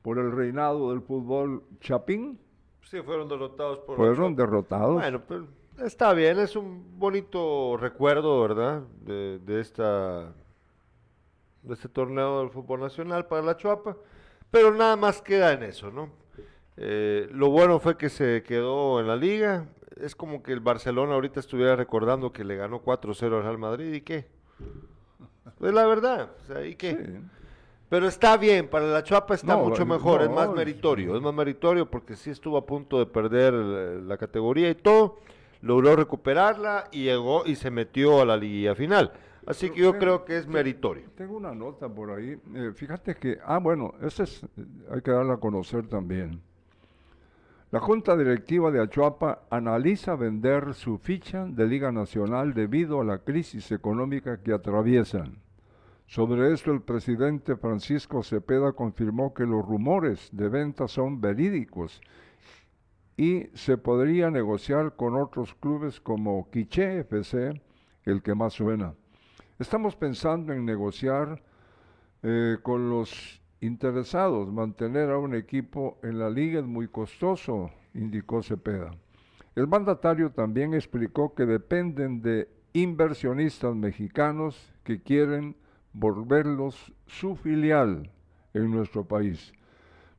por 0.00 0.18
el 0.18 0.32
reinado 0.32 0.92
del 0.92 1.02
fútbol 1.02 1.62
chapín. 1.78 2.40
Sí, 2.80 3.02
fueron 3.02 3.28
derrotados 3.28 3.80
por... 3.80 3.96
Fueron 3.96 4.34
derrotados. 4.34 4.94
Bueno, 4.94 5.20
pues 5.20 5.42
está 5.84 6.14
bien, 6.14 6.38
es 6.38 6.56
un 6.56 6.98
bonito 6.98 7.76
recuerdo, 7.76 8.40
¿verdad? 8.40 8.80
De, 9.04 9.60
esta 9.60 10.32
de 11.64 11.74
este 11.74 11.90
torneo 11.90 12.40
del 12.40 12.48
fútbol 12.48 12.80
nacional 12.80 13.26
para 13.26 13.42
la 13.42 13.58
Chuapa. 13.58 13.94
Pero 14.50 14.72
nada 14.72 14.96
más 14.96 15.20
queda 15.20 15.52
en 15.52 15.62
eso, 15.62 15.90
¿no? 15.90 16.08
Eh, 16.78 17.28
lo 17.30 17.50
bueno 17.50 17.78
fue 17.78 17.98
que 17.98 18.08
se 18.08 18.42
quedó 18.42 19.00
en 19.00 19.06
la 19.06 19.16
liga. 19.16 19.66
Es 19.96 20.16
como 20.16 20.42
que 20.42 20.54
el 20.54 20.60
Barcelona 20.60 21.12
ahorita 21.12 21.40
estuviera 21.40 21.76
recordando 21.76 22.32
que 22.32 22.42
le 22.42 22.56
ganó 22.56 22.82
4-0 22.82 23.36
al 23.36 23.42
Real 23.42 23.58
Madrid 23.58 23.92
y 23.92 24.00
qué. 24.00 24.30
Es 25.60 25.74
la 25.74 25.84
verdad, 25.84 26.30
o 26.42 26.46
sea, 26.46 26.64
¿y 26.64 26.74
qué? 26.74 27.20
Pero 27.88 28.08
está 28.08 28.36
bien, 28.36 28.68
para 28.68 28.86
la 28.86 29.04
Chuapa 29.04 29.34
está 29.34 29.56
mucho 29.56 29.86
mejor, 29.86 30.22
es 30.22 30.30
más 30.30 30.52
meritorio, 30.52 31.16
es 31.16 31.22
más 31.22 31.32
meritorio 31.32 31.88
porque 31.88 32.16
sí 32.16 32.30
estuvo 32.30 32.56
a 32.56 32.66
punto 32.66 32.98
de 32.98 33.06
perder 33.06 33.54
la 33.54 34.16
categoría 34.16 34.68
y 34.70 34.74
todo, 34.74 35.18
logró 35.62 35.94
recuperarla 35.94 36.88
y 36.90 37.04
llegó 37.04 37.46
y 37.46 37.54
se 37.54 37.70
metió 37.70 38.20
a 38.20 38.24
la 38.24 38.36
liguilla 38.36 38.74
final. 38.74 39.12
Así 39.46 39.70
que 39.70 39.80
yo 39.80 39.96
creo 39.96 40.24
que 40.24 40.36
es 40.36 40.48
meritorio. 40.48 41.08
Tengo 41.14 41.36
una 41.36 41.54
nota 41.54 41.88
por 41.88 42.10
ahí. 42.10 42.36
Eh, 42.54 42.72
fíjate 42.74 43.14
que, 43.14 43.38
ah, 43.44 43.58
bueno, 43.58 43.94
ese 44.02 44.24
es, 44.24 44.44
hay 44.90 45.00
que 45.02 45.12
darla 45.12 45.34
a 45.34 45.36
conocer 45.36 45.86
también. 45.86 46.40
La 47.70 47.78
Junta 47.78 48.16
Directiva 48.16 48.72
de 48.72 48.80
Achuapa 48.80 49.42
analiza 49.50 50.16
vender 50.16 50.74
su 50.74 50.98
ficha 50.98 51.46
de 51.46 51.66
Liga 51.66 51.92
Nacional 51.92 52.54
debido 52.54 53.00
a 53.00 53.04
la 53.04 53.18
crisis 53.18 53.70
económica 53.70 54.42
que 54.42 54.52
atraviesan. 54.52 55.45
Sobre 56.06 56.52
esto, 56.52 56.72
el 56.72 56.82
presidente 56.82 57.56
Francisco 57.56 58.22
Cepeda 58.22 58.72
confirmó 58.72 59.34
que 59.34 59.44
los 59.44 59.64
rumores 59.66 60.28
de 60.32 60.48
venta 60.48 60.86
son 60.86 61.20
verídicos 61.20 62.00
y 63.16 63.48
se 63.54 63.76
podría 63.76 64.30
negociar 64.30 64.94
con 64.94 65.16
otros 65.16 65.54
clubes 65.54 66.00
como 66.00 66.48
Quiché 66.50 67.00
FC, 67.00 67.60
el 68.04 68.22
que 68.22 68.34
más 68.34 68.52
suena. 68.52 68.94
Estamos 69.58 69.96
pensando 69.96 70.52
en 70.52 70.64
negociar 70.64 71.42
eh, 72.22 72.58
con 72.62 72.88
los 72.88 73.42
interesados. 73.60 74.52
Mantener 74.52 75.10
a 75.10 75.18
un 75.18 75.34
equipo 75.34 75.98
en 76.02 76.18
la 76.18 76.30
liga 76.30 76.60
es 76.60 76.66
muy 76.66 76.88
costoso, 76.88 77.70
indicó 77.94 78.42
Cepeda. 78.42 78.94
El 79.56 79.66
mandatario 79.66 80.30
también 80.30 80.74
explicó 80.74 81.34
que 81.34 81.46
dependen 81.46 82.20
de 82.20 82.48
inversionistas 82.74 83.74
mexicanos 83.74 84.72
que 84.84 85.02
quieren 85.02 85.56
volverlos 85.98 86.92
su 87.06 87.36
filial 87.36 88.10
en 88.52 88.70
nuestro 88.70 89.04
país. 89.06 89.52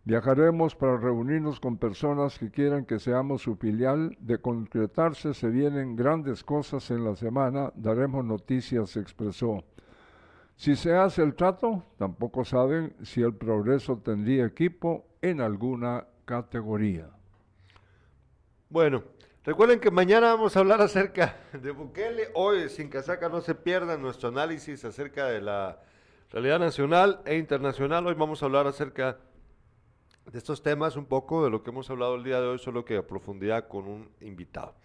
Viajaremos 0.06 0.74
para 0.74 0.98
reunirnos 0.98 1.60
con 1.60 1.78
personas 1.78 2.40
que 2.40 2.50
quieran 2.50 2.86
que 2.86 2.98
seamos 2.98 3.42
su 3.42 3.58
filial. 3.58 4.18
De 4.20 4.40
concretarse 4.40 5.34
se 5.34 5.50
vienen 5.50 5.96
grandes 5.96 6.44
cosas 6.44 6.90
en 6.92 7.04
la 7.04 7.16
semana, 7.16 7.72
daremos 7.76 8.24
noticias, 8.26 8.96
expresó. 8.96 9.64
Si 10.56 10.76
se 10.76 10.96
hace 10.96 11.22
el 11.22 11.36
trato, 11.36 11.84
tampoco 11.98 12.44
saben 12.44 12.96
si 13.04 13.22
el 13.22 13.36
progreso 13.36 13.98
tendría 13.98 14.46
equipo 14.46 15.06
en 15.22 15.42
alguna 15.42 16.08
categoría. 16.26 17.10
Bueno, 18.70 19.04
recuerden 19.48 19.80
que 19.80 19.92
mañana 19.92 20.34
vamos 20.34 20.58
a 20.58 20.60
hablar 20.60 20.82
acerca 20.82 21.38
de 21.54 21.72
Bukele. 21.72 22.28
Hoy, 22.34 22.68
sin 22.68 22.90
casaca, 22.90 23.30
no 23.30 23.40
se 23.40 23.56
pierdan 23.56 24.02
nuestro 24.02 24.28
análisis 24.28 24.84
acerca 24.84 25.28
de 25.28 25.40
la 25.40 25.82
realidad 26.30 26.60
nacional 26.60 27.22
e 27.24 27.38
internacional. 27.38 28.06
Hoy 28.08 28.14
vamos 28.16 28.44
a 28.44 28.48
hablar 28.48 28.68
acerca 28.68 29.20
de 30.30 30.38
estos 30.38 30.62
temas, 30.62 30.98
un 30.98 31.06
poco 31.06 31.46
de 31.46 31.50
lo 31.50 31.64
que 31.64 31.70
hemos 31.70 31.90
hablado 31.90 32.16
el 32.16 32.26
día 32.26 32.42
de 32.42 32.48
hoy, 32.48 32.60
solo 32.60 32.84
que 32.84 32.98
a 32.98 33.08
profundidad 33.08 33.70
con 33.70 33.88
un 33.88 34.10
invitado. 34.20 34.76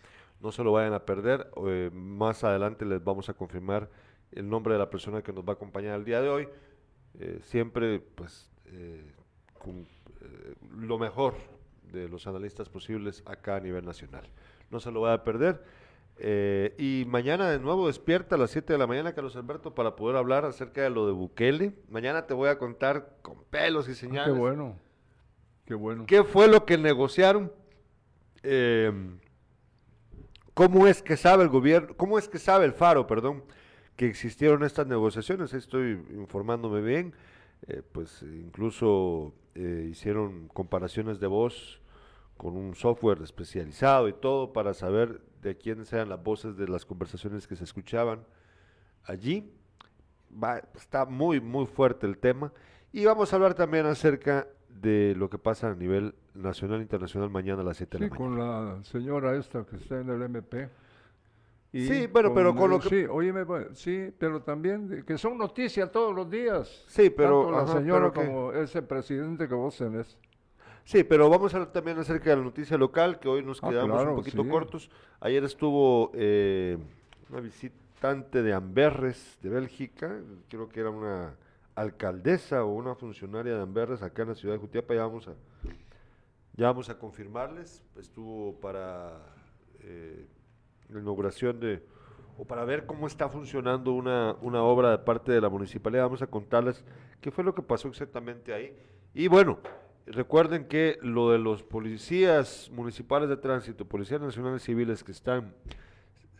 No 0.41 0.53
se 0.53 0.63
lo 0.63 0.71
vayan 0.71 0.95
a 0.95 1.05
perder, 1.05 1.51
eh, 1.67 1.91
más 1.93 2.45
adelante 2.45 2.85
les 2.85 3.03
vamos 3.03 3.29
a 3.29 3.35
confirmar 3.35 3.91
el 4.31 4.49
nombre 4.49 4.75
de 4.75 4.79
la 4.79 4.91
persona 4.91 5.23
que 5.23 5.33
nos 5.33 5.45
va 5.45 5.51
a 5.51 5.55
acompañar 5.55 5.99
el 5.99 6.05
día 6.05 6.23
de 6.23 6.29
hoy. 6.29 6.49
Eh, 7.19 7.41
siempre, 7.43 7.99
pues, 7.99 8.49
eh, 8.67 9.13
con 9.59 9.89
lo 10.71 10.99
mejor 10.99 11.35
de 11.93 12.09
los 12.09 12.29
analistas 12.29 12.69
posibles 12.69 13.25
acá 13.27 13.57
a 13.57 13.61
nivel 13.61 13.85
nacional. 13.85 14.29
No 14.73 14.81
se 14.81 14.91
lo 14.91 15.03
vaya 15.03 15.15
a 15.15 15.25
perder. 15.25 15.63
y 16.79 17.05
mañana 17.07 17.49
de 17.51 17.61
nuevo 17.61 17.87
despierta 17.87 18.35
a 18.35 18.39
las 18.39 18.51
7 18.51 18.73
de 18.73 18.79
la 18.79 18.87
mañana, 18.87 19.13
Carlos 19.13 19.37
Alberto, 19.37 19.75
para 19.75 19.95
poder 19.95 20.17
hablar 20.17 20.45
acerca 20.45 20.83
de 20.83 20.91
lo 20.91 21.07
de 21.07 21.13
Bukele. 21.13 21.75
Mañana 21.89 22.27
te 22.27 22.35
voy 22.35 22.49
a 22.49 22.59
contar 22.59 23.19
con 23.23 23.45
pelos 23.45 23.89
y 23.89 23.95
señales. 23.95 24.23
Ah, 24.23 24.33
qué 24.33 24.39
bueno. 24.39 24.77
Qué 25.65 25.75
bueno. 25.75 26.07
¿Qué 26.07 26.25
fue 26.25 26.49
lo 26.49 26.65
que 26.65 26.79
negociaron? 26.79 27.53
Em, 28.43 29.19
¿Cómo 30.55 30.87
es 30.87 31.03
que 31.03 31.17
sabe 31.17 31.45
el 31.45 31.49
gobierno, 31.49 31.95
cómo 31.97 32.19
es 32.19 32.29
que 32.29 32.39
sabe 32.39 32.65
el 32.67 32.73
Faro, 32.73 33.07
perdón, 33.07 33.45
que 33.97 34.07
existieron 34.07 34.65
estas 34.65 34.87
negociaciones? 34.87 35.55
Estoy 35.55 36.03
informándome 36.15 36.81
bien. 36.81 37.15
Eh, 37.69 37.83
pues 37.93 38.23
incluso 38.23 39.35
eh, 39.55 39.89
hicieron 39.91 40.49
comparaciones 40.49 41.21
de 41.21 41.29
voz 41.29 41.81
con 42.43 42.57
un 42.57 42.75
software 42.75 43.23
especializado 43.23 44.09
y 44.09 44.13
todo 44.13 44.53
para 44.53 44.75
saber 44.75 45.21
de 45.43 45.57
quiénes 45.57 45.93
eran 45.93 46.09
las 46.09 46.21
voces 46.21 46.57
de 46.57 46.67
las 46.67 46.85
conversaciones 46.85 47.47
que 47.47 47.55
se 47.55 47.63
escuchaban 47.63 48.27
allí. 49.05 49.49
está 50.75 51.05
muy, 51.05 51.41
muy 51.41 51.67
fuerte 51.67 52.05
el 52.05 52.19
tema. 52.19 52.53
Y 52.93 53.05
vamos 53.05 53.33
a 53.33 53.37
hablar 53.37 53.55
también 53.55 53.87
acerca 53.87 54.49
de 54.69 55.15
lo 55.17 55.31
que 55.31 55.39
pasa 55.39 55.71
a 55.71 55.77
nivel 55.77 56.17
nacional 56.35 56.81
e 56.81 56.83
internacional 56.83 57.31
mañana 57.31 57.63
a 57.63 57.65
las 57.65 57.77
7 57.77 57.99
de 57.99 58.09
la 58.09 58.11
mañana. 58.11 58.19
con 58.19 58.39
la 58.77 58.83
señora 58.83 59.37
esta 59.37 59.65
que 59.65 59.77
está 59.77 60.01
en 60.01 60.11
el 60.11 60.23
MP. 60.23 60.69
sí, 61.73 62.09
bueno, 62.09 62.35
pero 62.35 62.57
con 62.57 62.71
lo 62.71 62.81
que... 62.81 63.09
Sí, 63.75 64.13
pero 64.19 64.43
también 64.43 65.05
que 65.07 65.17
son 65.17 65.39
noticias 65.39 65.93
todos 65.93 66.13
los 66.13 66.29
días. 66.29 66.85
Sí, 66.89 67.09
pero... 67.09 67.45
Tanto 67.45 67.73
la 67.73 67.81
señora 67.81 68.11
como 68.11 68.53
ese 68.53 68.83
presidente 68.83 69.47
que 69.47 69.55
vos 69.55 69.79
tenés. 69.79 70.19
Sí, 70.85 71.05
pero 71.05 71.31
vamos 71.31 71.55
a 71.55 71.59
hablar 71.59 71.73
también 71.73 71.99
acerca 71.99 72.31
de 72.31 72.37
la 72.37 72.43
noticia 72.43 72.77
local, 72.77 73.21
que 73.21 73.29
hoy 73.29 73.43
nos 73.43 73.63
ah, 73.63 73.69
quedamos 73.69 74.05
un 74.05 74.17
poquito 74.17 74.47
cortos. 74.49 74.91
Ayer 75.21 75.45
estuvo 75.45 76.11
eh, 76.15 76.77
una 77.31 77.41
visitante 77.41 78.43
de 78.43 78.53
Amberres, 78.53 79.39
de 79.43 79.49
Bélgica, 79.49 80.21
creo 80.49 80.69
que 80.69 80.81
era 80.81 80.91
una 80.91 81.37
alcaldesa 81.75 82.65
o 82.65 82.73
una 82.73 82.95
funcionaria 82.95 83.55
de 83.55 83.63
Amberres 83.63 84.03
acá 84.03 84.23
en 84.23 84.29
la 84.29 84.35
ciudad 84.35 84.55
de 84.55 84.61
Jutiapa, 84.61 84.95
ya 84.95 85.07
vamos 85.07 85.29
a, 85.29 85.35
ya 86.55 86.67
vamos 86.67 86.91
a 86.91 86.99
confirmarles, 86.99 87.83
estuvo 87.99 88.55
para 88.61 89.21
eh, 89.81 90.27
la 90.91 91.01
inauguración 91.01 91.61
de, 91.61 91.83
o 92.37 92.45
para 92.45 92.65
ver 92.65 92.87
cómo 92.87 93.07
está 93.07 93.29
funcionando 93.29 93.93
una, 93.93 94.37
una 94.43 94.63
obra 94.63 94.91
de 94.91 94.99
parte 94.99 95.33
de 95.33 95.41
la 95.41 95.49
municipalidad, 95.49 96.05
vamos 96.05 96.23
a 96.23 96.27
contarles 96.27 96.85
qué 97.21 97.31
fue 97.31 97.45
lo 97.45 97.55
que 97.55 97.63
pasó 97.63 97.89
exactamente 97.89 98.53
ahí. 98.53 98.77
Y 99.15 99.29
bueno, 99.29 99.59
recuerden 100.07 100.67
que 100.67 100.99
lo 101.03 101.31
de 101.31 101.39
los 101.39 101.63
policías 101.63 102.71
municipales 102.73 103.29
de 103.29 103.37
tránsito, 103.37 103.85
policías 103.85 104.21
nacionales 104.21 104.63
civiles 104.63 105.05
que 105.05 105.13
están 105.13 105.55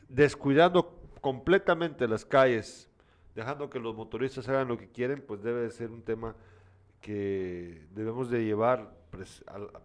descuidando 0.09 0.99
completamente 1.21 2.09
las 2.09 2.25
calles 2.25 2.89
dejando 3.35 3.71
que 3.71 3.79
los 3.79 3.95
motoristas 3.95 4.49
hagan 4.49 4.69
lo 4.69 4.77
que 4.77 4.89
quieren, 4.89 5.23
pues 5.27 5.43
debe 5.43 5.63
de 5.63 5.71
ser 5.71 5.91
un 5.91 6.03
tema 6.03 6.35
que 7.01 7.87
debemos 7.95 8.31
de 8.31 8.45
llevar, 8.45 8.95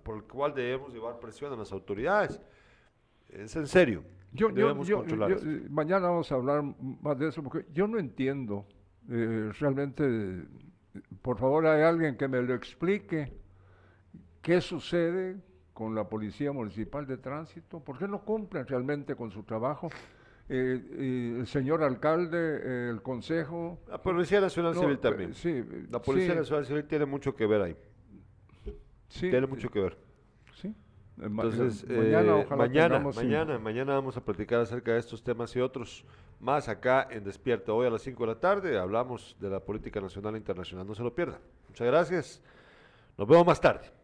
por 0.04 0.18
el 0.18 0.24
cual 0.24 0.54
debemos 0.54 0.94
llevar 0.94 1.20
presión 1.20 1.54
a 1.54 1.56
las 1.56 1.72
autoridades. 1.72 2.41
Es 3.30 3.56
en 3.56 3.68
serio. 3.68 4.04
Yo, 4.34 4.49
mañana 5.70 6.10
vamos 6.10 6.32
a 6.32 6.36
hablar 6.36 6.64
más 7.02 7.18
de 7.18 7.30
eso, 7.30 7.41
porque 7.41 7.66
yo 7.74 7.88
no 7.88 7.98
entiendo 7.98 8.66
eh, 9.10 9.52
realmente, 9.60 10.44
por 11.22 11.38
favor 11.38 11.66
hay 11.66 11.82
alguien 11.82 12.18
que 12.18 12.28
me 12.28 12.41
lo 12.41 12.54
explique, 12.54 13.34
qué 14.48 14.61
sucede 14.61 15.36
con 15.74 15.94
la 15.94 16.07
Policía 16.07 16.53
Municipal 16.53 17.06
de 17.06 17.18
Tránsito, 17.18 17.82
por 17.82 17.99
qué 17.99 18.07
no 18.07 18.22
cumplen 18.24 18.65
realmente 18.65 19.14
con 19.14 19.30
su 19.30 19.44
trabajo. 19.44 19.90
Eh, 20.48 21.36
el 21.40 21.48
señor 21.48 21.84
alcalde, 21.84 22.38
eh, 22.38 22.90
el 22.90 23.02
consejo. 23.02 23.80
La 23.90 24.02
Policía 24.02 24.40
Nacional 24.40 24.74
Civil 24.74 24.99
también. 24.99 25.34
Sí, 25.34 25.61
la 25.91 26.02
Policía 26.02 26.34
Nacional 26.34 26.65
Civil 26.65 26.86
tiene 26.86 27.06
mucho 27.06 27.36
que 27.36 27.45
ver 27.45 27.61
ahí. 27.61 27.76
Sí, 29.10 29.30
tiene 29.30 29.48
mucho 29.48 29.69
que 29.69 29.82
ver. 29.82 29.98
Sí. 30.53 30.74
Entonces, 31.22 31.86
mañana, 31.90 32.45
mañana, 32.56 32.99
mañana, 32.99 33.60
mañana 33.60 33.94
vamos 33.95 34.15
a 34.15 34.24
platicar 34.24 34.61
acerca 34.61 34.94
de 34.94 34.99
estos 34.99 35.22
temas 35.22 35.53
y 35.57 35.60
otros 35.60 36.06
más 36.40 36.69
acá 36.69 37.06
en 37.11 37.26
Despierta. 37.26 37.74
Hoy 37.74 37.88
a 37.88 37.90
las 37.90 38.02
5 38.02 38.24
de 38.24 38.28
la 38.28 38.40
tarde 38.40 38.80
hablamos 38.80 39.36
de 39.41 39.49
la 39.49 39.60
política 39.60 39.99
nacional 39.99 40.36
e 40.36 40.38
internacional. 40.38 40.88
No 40.88 40.95
se 40.95 41.03
lo 41.03 41.14
pierda. 41.14 41.38
Muchas 41.68 41.86
gracias. 41.86 42.41
Nos 43.18 43.28
vemos 43.28 43.45
más 43.45 43.60
tarde. 43.60 43.97